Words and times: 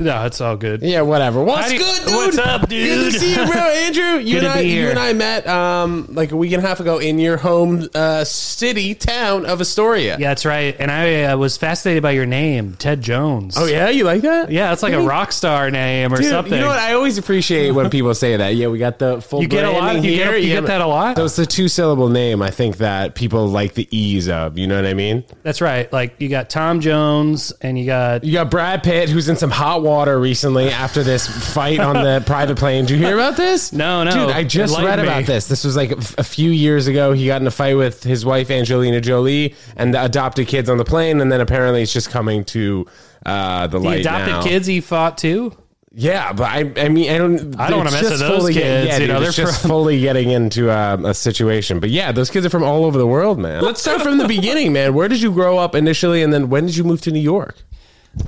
No, 0.00 0.24
it's 0.24 0.40
all 0.40 0.56
good. 0.56 0.82
Yeah, 0.82 1.02
whatever. 1.02 1.42
What's 1.44 1.70
good, 1.72 2.04
dude? 2.06 2.14
what's 2.14 2.38
up, 2.38 2.68
dude? 2.68 2.88
Good 2.88 3.12
to 3.12 3.18
see 3.18 3.30
you, 3.30 3.46
bro. 3.46 3.54
Andrew, 3.60 4.18
you 4.18 4.40
Good 4.40 4.44
and 4.44 4.52
to 4.54 4.58
I, 4.58 4.62
be 4.62 4.68
you 4.70 4.88
and 4.88 4.98
I 4.98 5.12
met 5.12 5.46
um 5.46 6.06
like 6.10 6.32
a 6.32 6.36
week 6.36 6.52
and 6.52 6.64
a 6.64 6.66
half 6.66 6.80
ago 6.80 6.98
in 6.98 7.18
your 7.18 7.36
home 7.36 7.88
uh, 7.94 8.24
city 8.24 8.94
town 8.94 9.44
of 9.46 9.60
Astoria. 9.60 10.16
Yeah, 10.18 10.28
that's 10.28 10.44
right. 10.46 10.74
And 10.78 10.90
I 10.90 11.24
uh, 11.24 11.36
was 11.36 11.56
fascinated 11.56 12.02
by 12.02 12.12
your 12.12 12.26
name, 12.26 12.74
Ted 12.78 13.02
Jones. 13.02 13.56
Oh 13.58 13.66
yeah, 13.66 13.88
you 13.90 14.04
like 14.04 14.22
that? 14.22 14.50
Yeah, 14.50 14.72
it's 14.72 14.82
like 14.82 14.92
a 14.92 14.96
Really? 14.96 15.08
rock 15.08 15.32
star 15.32 15.70
name 15.70 16.12
or 16.12 16.16
Dude, 16.16 16.26
something. 16.30 16.52
You 16.54 16.60
know 16.60 16.68
what? 16.68 16.78
I 16.78 16.94
always 16.94 17.18
appreciate 17.18 17.70
when 17.72 17.90
people 17.90 18.14
say 18.14 18.36
that. 18.36 18.54
Yeah, 18.54 18.68
we 18.68 18.78
got 18.78 18.98
the 18.98 19.20
full. 19.20 19.42
You 19.42 19.48
get 19.48 19.64
a 19.64 19.70
lot- 19.70 19.80
branding 19.80 20.04
you 20.04 20.16
get- 20.16 20.28
here. 20.28 20.36
you 20.36 20.48
get 20.48 20.66
that 20.66 20.80
a 20.80 20.86
lot? 20.86 21.16
So 21.16 21.24
it's 21.26 21.36
the 21.36 21.46
two 21.46 21.68
syllable 21.68 22.08
name. 22.08 22.42
I 22.42 22.50
think 22.50 22.78
that 22.78 23.14
people 23.14 23.46
like 23.48 23.74
the 23.74 23.86
ease 23.96 24.28
of. 24.28 24.56
You 24.58 24.66
know 24.66 24.76
what 24.76 24.86
I 24.86 24.94
mean? 24.94 25.24
That's 25.42 25.60
right. 25.60 25.92
Like 25.92 26.14
you 26.18 26.28
got 26.28 26.48
Tom 26.50 26.80
Jones 26.80 27.52
and 27.60 27.78
you 27.78 27.86
got 27.86 28.24
You 28.24 28.32
got 28.32 28.50
Brad 28.50 28.82
Pitt, 28.82 29.08
who's 29.10 29.28
in 29.28 29.36
some 29.36 29.50
hot 29.50 29.82
water 29.90 30.18
recently 30.20 30.70
after 30.70 31.02
this 31.02 31.26
fight 31.52 31.80
on 31.80 31.96
the 32.04 32.22
private 32.26 32.56
plane. 32.56 32.84
Did 32.86 32.98
you 32.98 33.04
hear 33.06 33.14
about 33.14 33.36
this? 33.36 33.72
No, 33.72 34.04
no. 34.04 34.10
Dude, 34.12 34.30
I 34.30 34.44
just 34.44 34.76
Enlighten 34.78 34.98
read 34.98 35.02
me. 35.02 35.08
about 35.08 35.26
this. 35.26 35.48
This 35.48 35.64
was 35.64 35.74
like 35.76 35.90
a 35.90 36.22
few 36.24 36.50
years 36.50 36.86
ago. 36.86 37.12
He 37.12 37.26
got 37.26 37.40
in 37.40 37.46
a 37.46 37.50
fight 37.50 37.74
with 37.76 38.02
his 38.04 38.24
wife 38.24 38.50
Angelina 38.50 39.00
Jolie 39.00 39.54
and 39.76 39.92
the 39.92 40.04
adopted 40.04 40.46
kids 40.48 40.70
on 40.70 40.78
the 40.78 40.84
plane, 40.84 41.20
and 41.20 41.30
then 41.32 41.40
apparently 41.40 41.82
it's 41.82 41.92
just 41.92 42.10
coming 42.10 42.44
to 42.46 42.86
uh, 43.26 43.66
the 43.66 43.78
the 43.78 43.84
light 43.84 44.00
adopted 44.00 44.28
now. 44.28 44.42
kids 44.42 44.66
he 44.66 44.80
fought 44.80 45.18
too. 45.18 45.56
Yeah, 45.92 46.32
but 46.32 46.44
I, 46.44 46.72
I 46.76 46.88
mean, 46.88 47.10
I 47.10 47.18
don't. 47.18 47.58
I 47.60 47.68
don't 47.68 47.78
wanna 47.78 47.90
mess 47.90 48.02
just 48.02 48.12
with 48.12 48.20
those 48.20 48.48
kids, 48.50 48.86
yeah, 48.86 48.92
you 48.94 48.98
dude, 49.00 49.08
know, 49.08 49.20
it's 49.22 49.34
they're 49.36 49.44
just 49.46 49.60
from- 49.62 49.70
fully 49.70 50.00
getting 50.00 50.30
into 50.30 50.70
um, 50.70 51.04
a 51.04 51.12
situation. 51.12 51.80
But 51.80 51.90
yeah, 51.90 52.12
those 52.12 52.30
kids 52.30 52.46
are 52.46 52.50
from 52.50 52.62
all 52.62 52.84
over 52.84 52.96
the 52.96 53.08
world, 53.08 53.40
man. 53.40 53.60
Let's 53.64 53.80
start 53.82 54.00
from 54.00 54.18
the 54.18 54.28
beginning, 54.28 54.72
man. 54.72 54.94
Where 54.94 55.08
did 55.08 55.20
you 55.20 55.32
grow 55.32 55.58
up 55.58 55.74
initially, 55.74 56.22
and 56.22 56.32
then 56.32 56.48
when 56.48 56.66
did 56.66 56.76
you 56.76 56.84
move 56.84 57.00
to 57.02 57.10
New 57.10 57.18
York? 57.20 57.56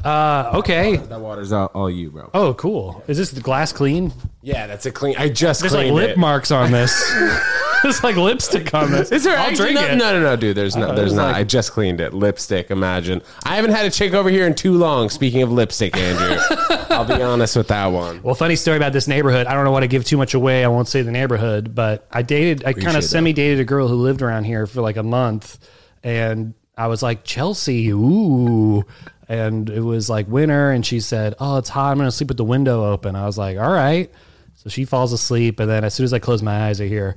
Uh, 0.04 0.52
okay. 0.54 0.96
That 0.96 1.20
water's 1.20 1.52
all, 1.52 1.66
all 1.74 1.90
you, 1.90 2.10
bro. 2.10 2.30
Oh, 2.34 2.54
cool. 2.54 3.02
Is 3.08 3.18
this 3.18 3.30
the 3.32 3.40
glass 3.40 3.72
clean? 3.72 4.12
Yeah, 4.40 4.66
that's 4.66 4.86
a 4.86 4.92
clean. 4.92 5.16
I 5.18 5.28
just 5.28 5.60
There's 5.60 5.72
like 5.72 5.82
cleaned 5.82 5.96
lip 5.96 6.10
it. 6.10 6.18
marks 6.18 6.50
on 6.50 6.70
this. 6.70 6.92
There's 7.82 8.02
like 8.04 8.14
lipstick 8.16 8.72
on 8.74 8.92
this. 8.92 9.10
Is 9.10 9.24
there 9.24 9.36
I'll 9.36 9.48
actually 9.48 9.72
drink 9.72 9.80
no, 9.80 9.86
it. 9.86 9.96
no, 9.96 10.12
no, 10.12 10.20
no, 10.20 10.36
dude. 10.36 10.56
There's 10.56 10.76
no, 10.76 10.94
there's 10.94 11.14
not. 11.14 11.34
I 11.34 11.42
just 11.42 11.72
cleaned 11.72 12.00
it. 12.00 12.14
Lipstick. 12.14 12.70
Imagine. 12.70 13.22
I 13.44 13.56
haven't 13.56 13.72
had 13.72 13.84
a 13.86 13.90
chick 13.90 14.14
over 14.14 14.30
here 14.30 14.46
in 14.46 14.54
too 14.54 14.74
long. 14.74 15.10
Speaking 15.10 15.42
of 15.42 15.50
lipstick, 15.50 15.96
Andrew, 15.96 16.36
I'll 16.90 17.04
be 17.04 17.20
honest 17.20 17.56
with 17.56 17.68
that 17.68 17.86
one. 17.86 18.22
Well, 18.22 18.36
funny 18.36 18.54
story 18.54 18.76
about 18.76 18.92
this 18.92 19.08
neighborhood. 19.08 19.48
I 19.48 19.54
don't 19.54 19.64
know 19.64 19.72
want 19.72 19.82
to 19.82 19.88
give 19.88 20.04
too 20.04 20.16
much 20.16 20.34
away. 20.34 20.64
I 20.64 20.68
won't 20.68 20.86
say 20.86 21.02
the 21.02 21.10
neighborhood, 21.10 21.74
but 21.74 22.06
I 22.12 22.22
dated, 22.22 22.60
I 22.60 22.72
kind 22.72 22.76
Appreciate 22.76 22.88
of 22.96 23.02
that. 23.02 23.08
semi 23.08 23.32
dated 23.32 23.58
a 23.58 23.64
girl 23.64 23.88
who 23.88 23.96
lived 23.96 24.22
around 24.22 24.44
here 24.44 24.68
for 24.68 24.80
like 24.80 24.96
a 24.96 25.02
month, 25.02 25.58
and 26.04 26.54
I 26.76 26.86
was 26.86 27.02
like 27.02 27.24
Chelsea, 27.24 27.90
ooh, 27.90 28.84
and 29.28 29.68
it 29.68 29.80
was 29.80 30.08
like 30.08 30.26
winter, 30.28 30.70
and 30.70 30.84
she 30.84 31.00
said, 31.00 31.34
"Oh, 31.38 31.58
it's 31.58 31.68
hot. 31.68 31.90
I'm 31.92 31.98
gonna 31.98 32.10
sleep 32.10 32.28
with 32.28 32.38
the 32.38 32.44
window 32.44 32.90
open." 32.92 33.14
I 33.16 33.26
was 33.26 33.36
like, 33.38 33.58
"All 33.58 33.70
right." 33.72 34.10
So 34.56 34.70
she 34.70 34.84
falls 34.84 35.12
asleep, 35.12 35.60
and 35.60 35.68
then 35.70 35.84
as 35.84 35.92
soon 35.94 36.04
as 36.04 36.12
I 36.12 36.18
close 36.18 36.42
my 36.42 36.68
eyes, 36.68 36.80
I 36.80 36.86
hear, 36.86 37.16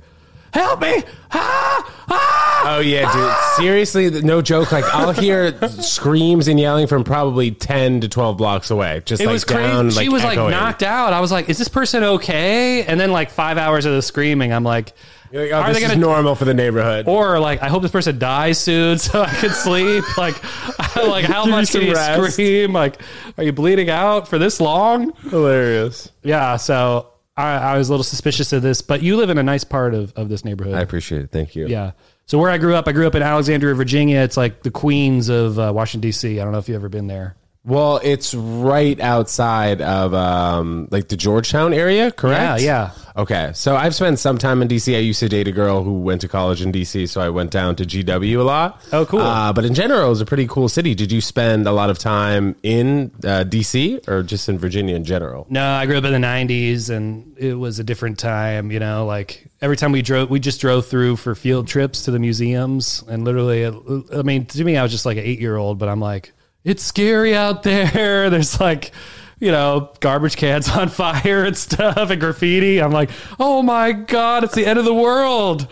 "Help 0.52 0.80
me!" 0.82 1.02
Ah! 1.32 1.92
Ah! 2.08 2.42
Oh 2.68 2.80
yeah, 2.80 3.10
dude. 3.12 3.64
Seriously, 3.64 4.10
no 4.22 4.42
joke. 4.42 4.72
Like 4.72 4.84
I'll 4.92 5.12
hear 5.12 5.56
screams 5.68 6.48
and 6.48 6.58
yelling 6.58 6.86
from 6.88 7.04
probably 7.04 7.50
ten 7.52 8.00
to 8.00 8.08
twelve 8.08 8.36
blocks 8.36 8.70
away. 8.70 9.02
Just 9.06 9.22
It 9.22 9.26
like 9.26 9.32
was 9.34 9.44
crazy. 9.44 9.62
down, 9.62 9.90
she 9.90 10.08
was 10.08 10.22
echoing. 10.22 10.50
like 10.50 10.60
knocked 10.60 10.82
out. 10.82 11.12
I 11.12 11.20
was 11.20 11.30
like, 11.32 11.48
"Is 11.48 11.58
this 11.58 11.68
person 11.68 12.02
okay?" 12.02 12.84
And 12.84 12.98
then 13.00 13.12
like 13.12 13.30
five 13.30 13.56
hours 13.56 13.86
of 13.86 13.92
the 13.94 14.02
screaming, 14.02 14.52
I'm 14.52 14.64
like, 14.64 14.92
like, 15.32 15.50
oh, 15.52 15.54
"Are 15.60 15.68
this 15.68 15.78
they 15.78 15.84
is 15.84 15.88
gonna 15.90 16.00
normal 16.00 16.34
for 16.34 16.44
the 16.44 16.54
neighborhood. 16.54 17.06
or 17.08 17.38
like 17.38 17.62
I 17.62 17.68
hope 17.68 17.82
this 17.82 17.90
person 17.90 18.18
dies 18.18 18.58
soon 18.58 18.98
so 18.98 19.22
I 19.22 19.28
can 19.28 19.50
sleep. 19.50 20.04
like, 20.18 20.34
like 20.96 21.24
how 21.24 21.44
Give 21.44 21.50
much 21.50 21.72
can 21.72 21.82
you 21.82 21.94
rest. 21.94 22.32
scream? 22.34 22.72
Like, 22.72 23.00
are 23.38 23.44
you 23.44 23.52
bleeding 23.52 23.90
out 23.90 24.28
for 24.28 24.38
this 24.38 24.60
long? 24.60 25.12
Hilarious. 25.30 26.10
Yeah. 26.22 26.56
So 26.56 27.08
I, 27.36 27.56
I 27.56 27.78
was 27.78 27.88
a 27.88 27.92
little 27.92 28.04
suspicious 28.04 28.52
of 28.52 28.62
this, 28.62 28.82
but 28.82 29.02
you 29.02 29.16
live 29.16 29.30
in 29.30 29.38
a 29.38 29.42
nice 29.42 29.64
part 29.64 29.94
of, 29.94 30.12
of 30.14 30.28
this 30.28 30.44
neighborhood. 30.44 30.74
I 30.74 30.80
appreciate 30.80 31.22
it. 31.22 31.30
Thank 31.30 31.54
you. 31.54 31.66
yeah. 31.66 31.92
So 32.28 32.38
where 32.38 32.50
I 32.50 32.58
grew 32.58 32.74
up, 32.74 32.88
I 32.88 32.92
grew 32.92 33.06
up 33.06 33.14
in 33.14 33.22
Alexandria, 33.22 33.72
Virginia. 33.74 34.18
It's 34.18 34.36
like 34.36 34.62
the 34.64 34.70
Queens 34.70 35.28
of 35.28 35.58
uh, 35.60 35.70
Washington 35.72 36.00
D.C. 36.08 36.40
I 36.40 36.42
don't 36.44 36.52
know 36.52 36.58
if 36.58 36.68
you've 36.68 36.74
ever 36.74 36.88
been 36.88 37.06
there. 37.06 37.36
Well, 37.66 37.98
it's 38.04 38.32
right 38.32 38.98
outside 39.00 39.82
of 39.82 40.14
um, 40.14 40.86
like 40.92 41.08
the 41.08 41.16
Georgetown 41.16 41.74
area, 41.74 42.12
correct? 42.12 42.62
Yeah, 42.62 42.92
yeah. 42.94 43.06
Okay, 43.16 43.50
so 43.54 43.74
I've 43.74 43.94
spent 43.94 44.20
some 44.20 44.38
time 44.38 44.62
in 44.62 44.68
DC. 44.68 44.94
I 44.94 45.00
used 45.00 45.18
to 45.20 45.28
date 45.28 45.48
a 45.48 45.52
girl 45.52 45.82
who 45.82 45.98
went 46.00 46.20
to 46.20 46.28
college 46.28 46.62
in 46.62 46.70
DC, 46.70 47.08
so 47.08 47.20
I 47.20 47.30
went 47.30 47.50
down 47.50 47.74
to 47.76 47.84
GW 47.84 48.38
a 48.38 48.42
lot. 48.42 48.80
Oh, 48.92 49.04
cool. 49.04 49.20
Uh, 49.20 49.52
but 49.52 49.64
in 49.64 49.74
general, 49.74 50.06
it 50.06 50.10
was 50.10 50.20
a 50.20 50.26
pretty 50.26 50.46
cool 50.46 50.68
city. 50.68 50.94
Did 50.94 51.10
you 51.10 51.20
spend 51.20 51.66
a 51.66 51.72
lot 51.72 51.90
of 51.90 51.98
time 51.98 52.54
in 52.62 53.10
uh, 53.24 53.42
DC 53.42 54.06
or 54.06 54.22
just 54.22 54.48
in 54.48 54.58
Virginia 54.58 54.94
in 54.94 55.02
general? 55.02 55.46
No, 55.50 55.66
I 55.66 55.86
grew 55.86 55.96
up 55.96 56.04
in 56.04 56.12
the 56.12 56.24
'90s, 56.24 56.88
and 56.88 57.36
it 57.36 57.54
was 57.54 57.80
a 57.80 57.84
different 57.84 58.18
time. 58.18 58.70
You 58.70 58.78
know, 58.78 59.06
like 59.06 59.48
every 59.60 59.76
time 59.76 59.90
we 59.90 60.02
drove, 60.02 60.30
we 60.30 60.38
just 60.38 60.60
drove 60.60 60.86
through 60.86 61.16
for 61.16 61.34
field 61.34 61.66
trips 61.66 62.04
to 62.04 62.12
the 62.12 62.20
museums, 62.20 63.02
and 63.08 63.24
literally, 63.24 63.66
I 63.66 64.22
mean, 64.22 64.46
to 64.46 64.62
me, 64.62 64.76
I 64.76 64.84
was 64.84 64.92
just 64.92 65.06
like 65.06 65.16
an 65.16 65.24
eight-year-old, 65.24 65.78
but 65.78 65.88
I'm 65.88 66.00
like, 66.00 66.32
it's 66.66 66.82
scary 66.82 67.34
out 67.34 67.62
there. 67.62 68.28
There's 68.30 68.60
like, 68.60 68.90
you 69.38 69.52
know, 69.52 69.92
garbage 70.00 70.36
cans 70.36 70.68
on 70.76 70.88
fire 70.88 71.44
and 71.44 71.56
stuff, 71.56 72.10
and 72.10 72.20
graffiti. 72.20 72.82
I'm 72.82 72.90
like, 72.90 73.10
oh 73.38 73.62
my 73.62 73.92
god, 73.92 74.44
it's 74.44 74.54
the 74.54 74.66
end 74.66 74.78
of 74.78 74.84
the 74.84 74.94
world. 74.94 75.66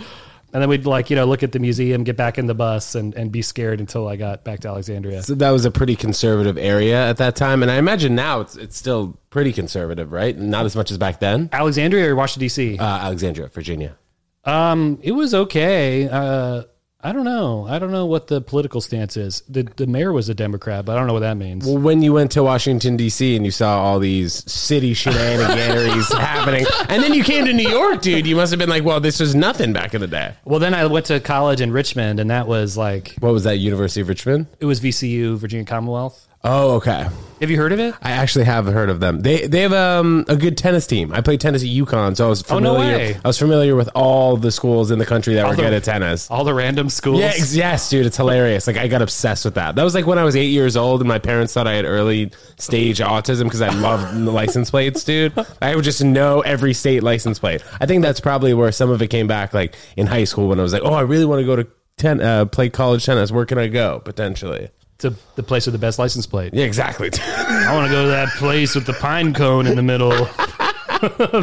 And 0.53 0.63
then 0.63 0.69
we'd 0.69 0.87
like, 0.87 1.11
you 1.11 1.17
know, 1.17 1.25
look 1.25 1.43
at 1.43 1.51
the 1.51 1.59
museum, 1.59 2.05
get 2.05 2.17
back 2.17 2.39
in 2.39 2.47
the 2.47 2.55
bus, 2.55 2.95
and, 2.95 3.13
and 3.15 3.33
be 3.33 3.43
scared 3.43 3.81
until 3.81 4.07
I 4.07 4.15
got 4.15 4.45
back 4.45 4.61
to 4.61 4.69
Alexandria. 4.69 5.21
So 5.25 5.35
that 5.35 5.51
was 5.51 5.65
a 5.65 5.71
pretty 5.73 5.97
conservative 5.97 6.57
area 6.57 7.09
at 7.09 7.17
that 7.17 7.35
time, 7.35 7.63
and 7.63 7.73
I 7.73 7.77
imagine 7.77 8.15
now 8.15 8.41
it's 8.41 8.57
it's 8.57 8.77
still 8.77 9.19
pretty 9.31 9.53
conservative, 9.53 10.13
right? 10.13 10.39
Not 10.39 10.65
as 10.65 10.77
much 10.77 10.93
as 10.93 10.99
back 10.99 11.19
then. 11.19 11.49
Alexandria 11.53 12.09
or 12.09 12.15
Washington 12.15 12.45
D.C. 12.45 12.79
Uh, 12.79 12.85
Alexandria, 12.85 13.49
Virginia. 13.49 13.97
Um, 14.45 15.01
it 15.03 15.13
was 15.13 15.35
okay. 15.35 16.09
Uh, 16.09 16.63
I 17.05 17.13
don't 17.13 17.25
know. 17.25 17.67
I 17.69 17.79
don't 17.79 17.93
know 17.93 18.07
what 18.07 18.29
the 18.29 18.41
political 18.41 18.81
stance 18.81 19.19
is. 19.19 19.43
The 19.47 19.65
the 19.77 19.87
mayor 19.87 20.11
was 20.11 20.31
a 20.31 20.35
Democrat, 20.35 20.87
but 20.87 20.97
I 20.97 20.99
don't 20.99 21.07
know 21.07 21.13
what 21.13 21.21
that 21.21 21.37
means. 21.37 21.67
Well, 21.67 21.77
when 21.77 22.03
you 22.03 22.15
went 22.15 22.31
to 22.33 22.43
Washington 22.43 22.97
D.C. 22.97 23.37
and 23.37 23.45
you 23.45 23.51
saw 23.51 23.83
all 23.83 23.99
these 23.99 24.51
city 24.51 24.95
shenanigans 24.95 26.11
happening, 26.15 26.65
and 26.89 27.03
then 27.03 27.13
you 27.13 27.23
came 27.23 27.45
to 27.45 27.53
New 27.53 27.69
York, 27.69 28.01
dude, 28.01 28.27
you 28.27 28.37
must 28.37 28.53
have 28.53 28.59
been 28.59 28.71
like, 28.71 28.85
"Well, 28.85 29.01
this 29.01 29.21
was 29.21 29.35
nothing 29.35 29.75
back 29.75 29.93
in 29.95 30.01
the 30.01 30.07
day." 30.07 30.35
Well, 30.47 30.61
then 30.61 30.73
I 30.73 30.87
went 30.87 31.05
to 31.07 31.21
college 31.21 31.61
in 31.61 31.73
Richmond, 31.73 32.21
and 32.21 32.31
that 32.31 32.47
was 32.49 32.77
like 32.77 33.15
What 33.21 33.33
was 33.35 33.45
that? 33.45 33.57
University 33.59 34.01
of 34.01 34.09
Richmond. 34.09 34.47
it 34.59 34.65
was 34.65 34.81
VCU, 34.81 35.37
Virginia 35.37 35.67
Commonwealth. 35.67 36.27
Oh, 36.45 36.75
okay. 36.77 37.07
Have 37.41 37.51
you 37.51 37.57
heard 37.59 37.73
of 37.73 37.81
it? 37.81 37.95
I 38.01 38.13
actually 38.13 38.45
have 38.45 38.65
heard 38.67 38.89
of 38.89 39.01
them. 39.01 39.21
They 39.21 39.47
they 39.47 39.63
have 39.63 39.73
um, 39.73 40.25
a 40.29 40.37
good 40.37 40.57
tennis 40.57 40.87
team. 40.87 41.13
I 41.13 41.21
played 41.21 41.41
tennis 41.41 41.63
at 41.63 41.69
UConn, 41.69 42.17
so 42.17 42.27
I 42.27 42.29
was 42.29 42.45
Oh, 42.51 42.59
no 42.59 42.75
familiar. 42.75 42.97
way. 42.97 43.17
I 43.23 43.29
was 43.29 43.39
familiar 43.39 43.75
with 43.77 43.91
all 43.95 44.37
the 44.37 44.53
schools 44.53 44.91
in 44.91 44.99
the 44.99 45.05
country 45.05 45.35
that 45.35 45.47
were 45.47 45.55
the- 45.57 45.63
good 45.63 45.73
at 45.75 45.85
tennis. 45.85 46.31
All 46.31 46.45
the 46.45 46.55
random 46.55 46.89
schools. 46.89 47.21
Yeah, 47.21 47.33
yes, 47.37 47.91
dude, 47.91 48.07
it's 48.07 48.17
hilarious. 48.17 48.67
Like 48.67 48.77
I 48.77 48.87
got 48.89 49.03
obsessed 49.03 49.45
with 49.45 49.55
that. 49.57 49.75
That 49.75 49.83
was 49.83 49.95
like 49.95 50.07
when 50.07 50.17
I 50.19 50.25
was 50.25 50.37
eight 50.37 50.53
years 50.53 50.77
old, 50.77 51.01
and 51.01 51.09
my 51.09 51.19
parents 51.19 51.53
thought 51.53 51.67
I 51.67 51.73
had 51.75 51.85
early 51.85 52.31
stage 52.57 52.99
autism 53.01 53.45
because 53.45 53.61
I 53.61 53.71
loved 53.71 54.15
the 54.25 54.31
license 54.31 54.71
plates, 54.71 55.03
dude. 55.05 55.33
I 55.61 55.75
would 55.75 55.85
just 55.85 56.03
know 56.05 56.41
every 56.43 56.73
state 56.73 57.03
license 57.03 57.39
plate. 57.41 57.63
I 57.81 57.87
think 57.87 58.03
that's 58.03 58.21
probably 58.21 58.55
where 58.55 58.71
some 58.73 58.91
of 58.91 59.03
it 59.03 59.09
came 59.09 59.27
back, 59.27 59.53
like 59.53 59.75
in 59.97 60.07
high 60.07 60.25
school 60.25 60.49
when 60.49 60.61
I 60.61 60.63
was 60.63 60.73
like, 60.73 60.83
oh, 60.85 60.95
I 60.95 61.01
really 61.03 61.25
want 61.27 61.41
to 61.41 61.47
go 61.47 61.57
to 61.57 61.67
ten, 61.99 62.21
uh, 62.23 62.45
play 62.47 62.71
college 62.71 63.05
tennis. 63.05 63.33
Where 63.33 63.45
can 63.45 63.59
I 63.59 63.67
go 63.67 63.99
potentially? 64.01 64.71
To 64.99 65.15
the 65.37 65.43
place 65.43 65.67
with 65.67 65.73
the 65.73 65.79
best 65.79 65.99
license 65.99 66.27
plate. 66.27 66.55
Yeah, 66.55 66.65
exactly. 66.65 67.11
I 67.23 67.75
want 67.75 67.89
to 67.89 67.93
go 67.93 68.05
to 68.05 68.11
that 68.11 68.29
place 68.31 68.75
with 68.75 68.87
the 68.87 68.93
pine 68.95 69.35
cone 69.35 69.67
in 69.67 69.77
the 69.77 69.83
middle. 69.83 70.29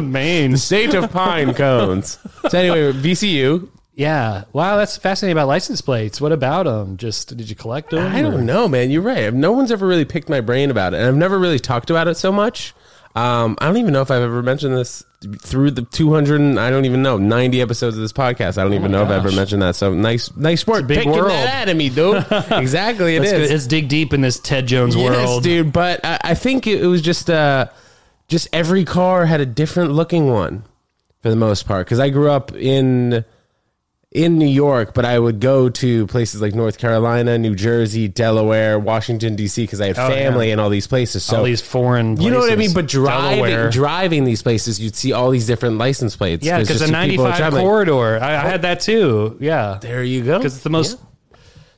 Maine. 0.02 0.56
State 0.56 0.94
of 0.94 1.10
pine 1.12 1.54
cones. 1.54 2.18
So 2.48 2.58
anyway, 2.58 2.92
VCU. 2.92 3.68
Yeah. 3.94 4.44
Wow, 4.52 4.76
that's 4.76 4.96
fascinating 4.96 5.36
about 5.36 5.48
license 5.48 5.80
plates. 5.80 6.20
What 6.20 6.32
about 6.32 6.64
them? 6.64 6.96
Just 6.96 7.36
did 7.36 7.48
you 7.48 7.54
collect 7.56 7.90
them? 7.90 8.10
I 8.12 8.20
or- 8.20 8.30
don't 8.30 8.46
know, 8.46 8.66
man. 8.68 8.90
You're 8.90 9.02
right. 9.02 9.32
No 9.32 9.52
one's 9.52 9.70
ever 9.70 9.86
really 9.86 10.04
picked 10.06 10.28
my 10.28 10.40
brain 10.40 10.70
about 10.70 10.94
it, 10.94 10.98
and 10.98 11.06
I've 11.06 11.16
never 11.16 11.38
really 11.38 11.58
talked 11.58 11.90
about 11.90 12.08
it 12.08 12.16
so 12.16 12.32
much. 12.32 12.74
Um, 13.14 13.56
I 13.60 13.66
don't 13.66 13.76
even 13.76 13.92
know 13.92 14.00
if 14.00 14.10
I've 14.10 14.22
ever 14.22 14.42
mentioned 14.42 14.74
this 14.76 15.04
through 15.40 15.72
the 15.72 15.82
200. 15.82 16.56
I 16.58 16.70
don't 16.70 16.84
even 16.86 17.02
know 17.02 17.18
90 17.18 17.60
episodes 17.60 17.96
of 17.96 18.02
this 18.02 18.12
podcast. 18.12 18.56
I 18.58 18.62
don't 18.64 18.72
even 18.72 18.90
know 18.90 19.02
if 19.02 19.10
I've 19.10 19.26
ever 19.26 19.32
mentioned 19.36 19.60
that. 19.62 19.76
So 19.76 19.92
nice, 19.92 20.34
nice 20.36 20.62
sport. 20.62 20.86
big 20.86 20.98
Picking 20.98 21.12
world. 21.12 21.28
that 21.30 21.62
out 21.62 21.68
of 21.68 21.76
me, 21.76 21.90
dude. 21.90 22.24
exactly, 22.50 23.16
it 23.16 23.20
Let's, 23.20 23.32
is. 23.32 23.50
let's 23.50 23.66
dig 23.66 23.88
deep 23.88 24.14
in 24.14 24.22
this 24.22 24.40
Ted 24.40 24.66
Jones 24.66 24.96
Yes, 24.96 25.04
world. 25.14 25.42
dude. 25.42 25.72
But 25.72 26.00
I, 26.04 26.18
I 26.24 26.34
think 26.34 26.66
it, 26.66 26.82
it 26.82 26.86
was 26.86 27.02
just 27.02 27.28
uh, 27.28 27.66
just 28.28 28.48
every 28.52 28.84
car 28.84 29.26
had 29.26 29.40
a 29.42 29.46
different 29.46 29.92
looking 29.92 30.28
one 30.30 30.64
for 31.20 31.28
the 31.28 31.36
most 31.36 31.66
part. 31.66 31.86
Because 31.86 32.00
I 32.00 32.08
grew 32.08 32.30
up 32.30 32.52
in 32.54 33.24
in 34.14 34.36
New 34.38 34.46
York, 34.46 34.92
but 34.92 35.06
I 35.06 35.18
would 35.18 35.40
go 35.40 35.70
to 35.70 36.06
places 36.06 36.42
like 36.42 36.54
North 36.54 36.76
Carolina, 36.76 37.38
New 37.38 37.54
Jersey, 37.54 38.08
Delaware, 38.08 38.78
Washington 38.78 39.36
D.C. 39.36 39.62
because 39.62 39.80
I 39.80 39.86
had 39.86 39.98
Oh, 39.98 40.08
family 40.10 40.48
yeah. 40.48 40.52
in 40.52 40.60
all 40.60 40.68
these 40.68 40.86
places. 40.86 41.24
So 41.24 41.38
All 41.38 41.44
these 41.44 41.62
foreign 41.62 42.20
you 42.20 42.30
know 42.30 42.40
what 42.40 42.52
I 42.52 42.56
places. 42.56 42.74
mean? 42.74 42.84
But 42.84 42.90
driving 42.90 43.44
Delaware. 43.44 43.70
driving 43.70 44.24
these 44.24 44.42
places, 44.42 44.78
you'd 44.78 44.94
see 44.94 45.12
all 45.12 45.30
these 45.30 45.46
different 45.46 45.78
license 45.78 46.14
plates. 46.14 46.44
Yeah, 46.44 46.58
because 46.58 46.80
just 46.80 46.92
the 46.92 46.98
people 47.08 47.24
95 47.24 47.36
driving. 47.38 47.60
corridor. 47.60 48.18
I, 48.22 48.32
I 48.34 48.48
had 48.50 48.62
that 48.62 48.80
too. 48.80 49.38
Yeah. 49.40 49.78
There 49.80 50.04
you 50.04 50.22
go. 50.22 50.36
Because 50.38 50.56
it's 50.56 50.64
the 50.64 50.68
most, 50.70 50.98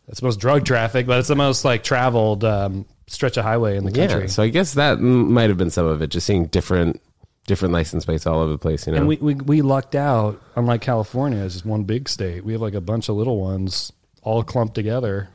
it's 0.08 0.19
the 0.19 0.26
most 0.26 0.40
drug 0.40 0.64
traffic, 0.64 1.06
but 1.06 1.20
it's 1.20 1.28
the 1.28 1.37
most 1.37 1.64
like 1.64 1.84
traveled 1.84 2.42
um, 2.42 2.84
stretch 3.06 3.37
of 3.37 3.44
highway 3.44 3.76
in 3.76 3.84
the 3.84 3.92
country. 3.92 4.22
Yeah, 4.22 4.26
so 4.26 4.42
I 4.42 4.48
guess 4.48 4.75
that 4.75 4.98
m- 4.98 5.32
might 5.32 5.50
have 5.50 5.56
been 5.58 5.70
some 5.70 5.87
of 5.87 6.02
it. 6.02 6.08
Just 6.08 6.26
seeing 6.26 6.46
different 6.46 7.00
different 7.46 7.73
license 7.75 8.05
plates 8.05 8.26
all 8.26 8.41
over 8.41 8.52
the 8.52 8.58
place. 8.58 8.87
You 8.87 8.93
know, 8.93 8.99
And 9.00 9.08
we, 9.08 9.17
we 9.17 9.35
we 9.35 9.62
lucked 9.62 9.94
out. 9.94 10.41
Unlike 10.56 10.81
California, 10.82 11.43
it's 11.44 11.55
just 11.55 11.67
one 11.67 11.85
big 11.85 12.08
state. 12.08 12.44
We 12.44 12.52
have 12.52 12.62
like 12.62 12.75
a 12.75 12.81
bunch 12.81 13.08
of 13.08 13.17
little 13.17 13.41
ones 13.41 13.93
all 14.23 14.43
clumped 14.43 14.75
together, 14.75 15.29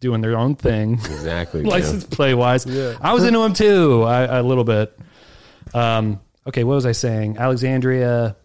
doing 0.00 0.20
their 0.20 0.36
own 0.36 0.54
thing. 0.56 0.94
exactly. 0.94 1.60
Jim. 1.62 1.70
license 1.70 2.04
play 2.04 2.34
wise. 2.34 2.66
I 3.00 3.12
was 3.14 3.24
into 3.24 3.38
them 3.40 3.54
too, 3.54 4.02
I, 4.02 4.38
a 4.38 4.42
little 4.42 4.64
bit. 4.64 4.98
Um, 5.74 6.20
okay, 6.46 6.64
what 6.64 6.74
was 6.74 6.86
I 6.86 6.92
saying? 6.92 7.38
Alexandria. 7.38 8.36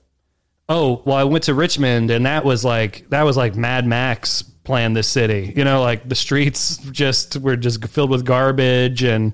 Oh, 0.70 1.02
well, 1.06 1.16
I 1.16 1.24
went 1.24 1.46
to 1.46 1.54
Richmond, 1.54 2.12
and 2.12 2.26
that 2.26 2.44
was 2.44 2.66
like 2.66 3.10
that 3.10 3.24
was 3.24 3.38
like 3.38 3.56
Mad 3.56 3.86
Max 3.86 4.44
playing 4.44 4.94
this 4.94 5.08
city. 5.08 5.54
You 5.56 5.64
know, 5.64 5.82
like 5.82 6.08
the 6.08 6.16
streets 6.16 6.78
just 6.92 7.38
were 7.38 7.56
just 7.56 7.86
filled 7.88 8.10
with 8.10 8.26
garbage. 8.26 9.02
And 9.02 9.32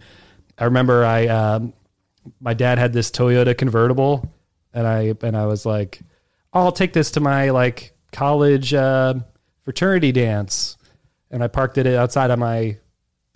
I 0.60 0.66
remember 0.66 1.04
I, 1.04 1.26
um, 1.28 1.74
my 2.40 2.54
dad 2.54 2.78
had 2.78 2.94
this 2.94 3.12
Toyota 3.12 3.58
convertible, 3.58 4.34
and 4.74 4.88
I 4.88 5.14
and 5.22 5.36
I 5.36 5.46
was 5.46 5.66
like, 5.66 6.02
I'll 6.54 6.72
take 6.72 6.94
this 6.94 7.12
to 7.12 7.20
my 7.20 7.50
like 7.52 7.94
college 8.12 8.74
uh, 8.74 9.16
fraternity 9.64 10.12
dance, 10.12 10.78
and 11.32 11.44
I 11.44 11.48
parked 11.48 11.78
it 11.78 11.88
outside 11.88 12.32
of 12.32 12.40
my 12.40 12.78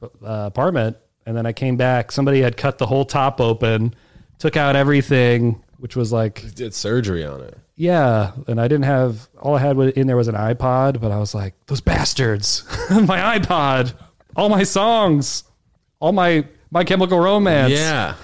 uh, 0.01 0.07
apartment, 0.21 0.97
and 1.25 1.35
then 1.35 1.45
I 1.45 1.53
came 1.53 1.77
back. 1.77 2.11
Somebody 2.11 2.41
had 2.41 2.57
cut 2.57 2.77
the 2.77 2.85
whole 2.85 3.05
top 3.05 3.41
open, 3.41 3.95
took 4.39 4.55
out 4.57 4.75
everything, 4.75 5.63
which 5.77 5.95
was 5.95 6.11
like, 6.11 6.53
did 6.55 6.73
surgery 6.73 7.25
on 7.25 7.41
it. 7.41 7.57
yeah. 7.75 8.31
And 8.47 8.59
I 8.61 8.67
didn't 8.67 8.85
have 8.85 9.27
all 9.41 9.55
I 9.55 9.59
had 9.59 9.77
in 9.77 10.07
there 10.07 10.17
was 10.17 10.27
an 10.27 10.35
iPod, 10.35 11.01
but 11.01 11.11
I 11.11 11.17
was 11.17 11.33
like, 11.35 11.53
those 11.67 11.81
bastards, 11.81 12.63
my 12.89 13.37
iPod, 13.39 13.93
all 14.35 14.49
my 14.49 14.63
songs, 14.63 15.43
all 15.99 16.11
my 16.11 16.45
My 16.69 16.83
Chemical 16.83 17.19
Romance. 17.19 17.73
Yeah. 17.73 18.15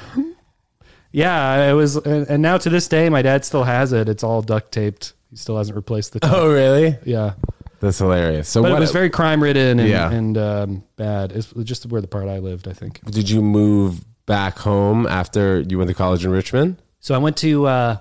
Yeah. 1.14 1.70
It 1.70 1.74
was, 1.74 1.96
and, 1.96 2.28
and 2.28 2.42
now 2.42 2.58
to 2.58 2.70
this 2.70 2.90
day, 2.90 3.08
my 3.10 3.22
dad 3.22 3.46
still 3.46 3.64
has 3.64 3.94
it. 3.94 4.10
It's 4.10 4.24
all 4.24 4.42
duct 4.42 4.74
taped. 4.74 5.14
He 5.30 5.38
still 5.38 5.58
hasn't 5.58 5.78
replaced 5.78 6.12
the 6.14 6.20
top. 6.20 6.34
Oh, 6.34 6.52
really? 6.52 6.98
Yeah. 7.06 7.36
That's 7.80 7.98
hilarious. 8.00 8.48
So 8.50 8.62
But 8.62 8.72
what 8.72 8.78
it 8.78 8.82
was 8.82 8.92
very 8.92 9.10
crime 9.10 9.42
ridden 9.42 9.80
and, 9.80 9.90
Yeah. 9.90 10.12
and 10.12 10.38
um, 10.38 10.84
bad. 10.96 11.32
It's 11.32 11.52
just 11.64 11.86
where 11.86 12.02
the 12.02 12.08
part 12.08 12.28
I 12.28 12.40
lived, 12.40 12.68
I 12.68 12.74
think. 12.74 13.00
did 13.10 13.30
you 13.30 13.42
move 13.42 14.04
back 14.26 14.58
home 14.60 15.06
after 15.08 15.62
you 15.62 15.78
went 15.78 15.88
to 15.90 15.94
college 15.94 16.24
in 16.26 16.32
Richmond? 16.32 16.78
So 17.00 17.14
I 17.14 17.18
went 17.18 17.38
to, 17.38 17.66
uh, 17.68 17.98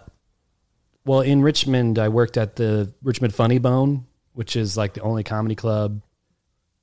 well, 1.05 1.21
in 1.21 1.43
Richmond, 1.43 1.99
I 1.99 2.09
worked 2.11 2.37
at 2.37 2.55
the 2.57 2.93
Richmond 3.03 3.35
Funny 3.35 3.59
Bone, 3.59 4.07
which 4.35 4.55
is 4.57 4.77
like 4.77 4.95
the 4.95 5.01
only 5.03 5.25
comedy 5.25 5.57
club 5.57 6.01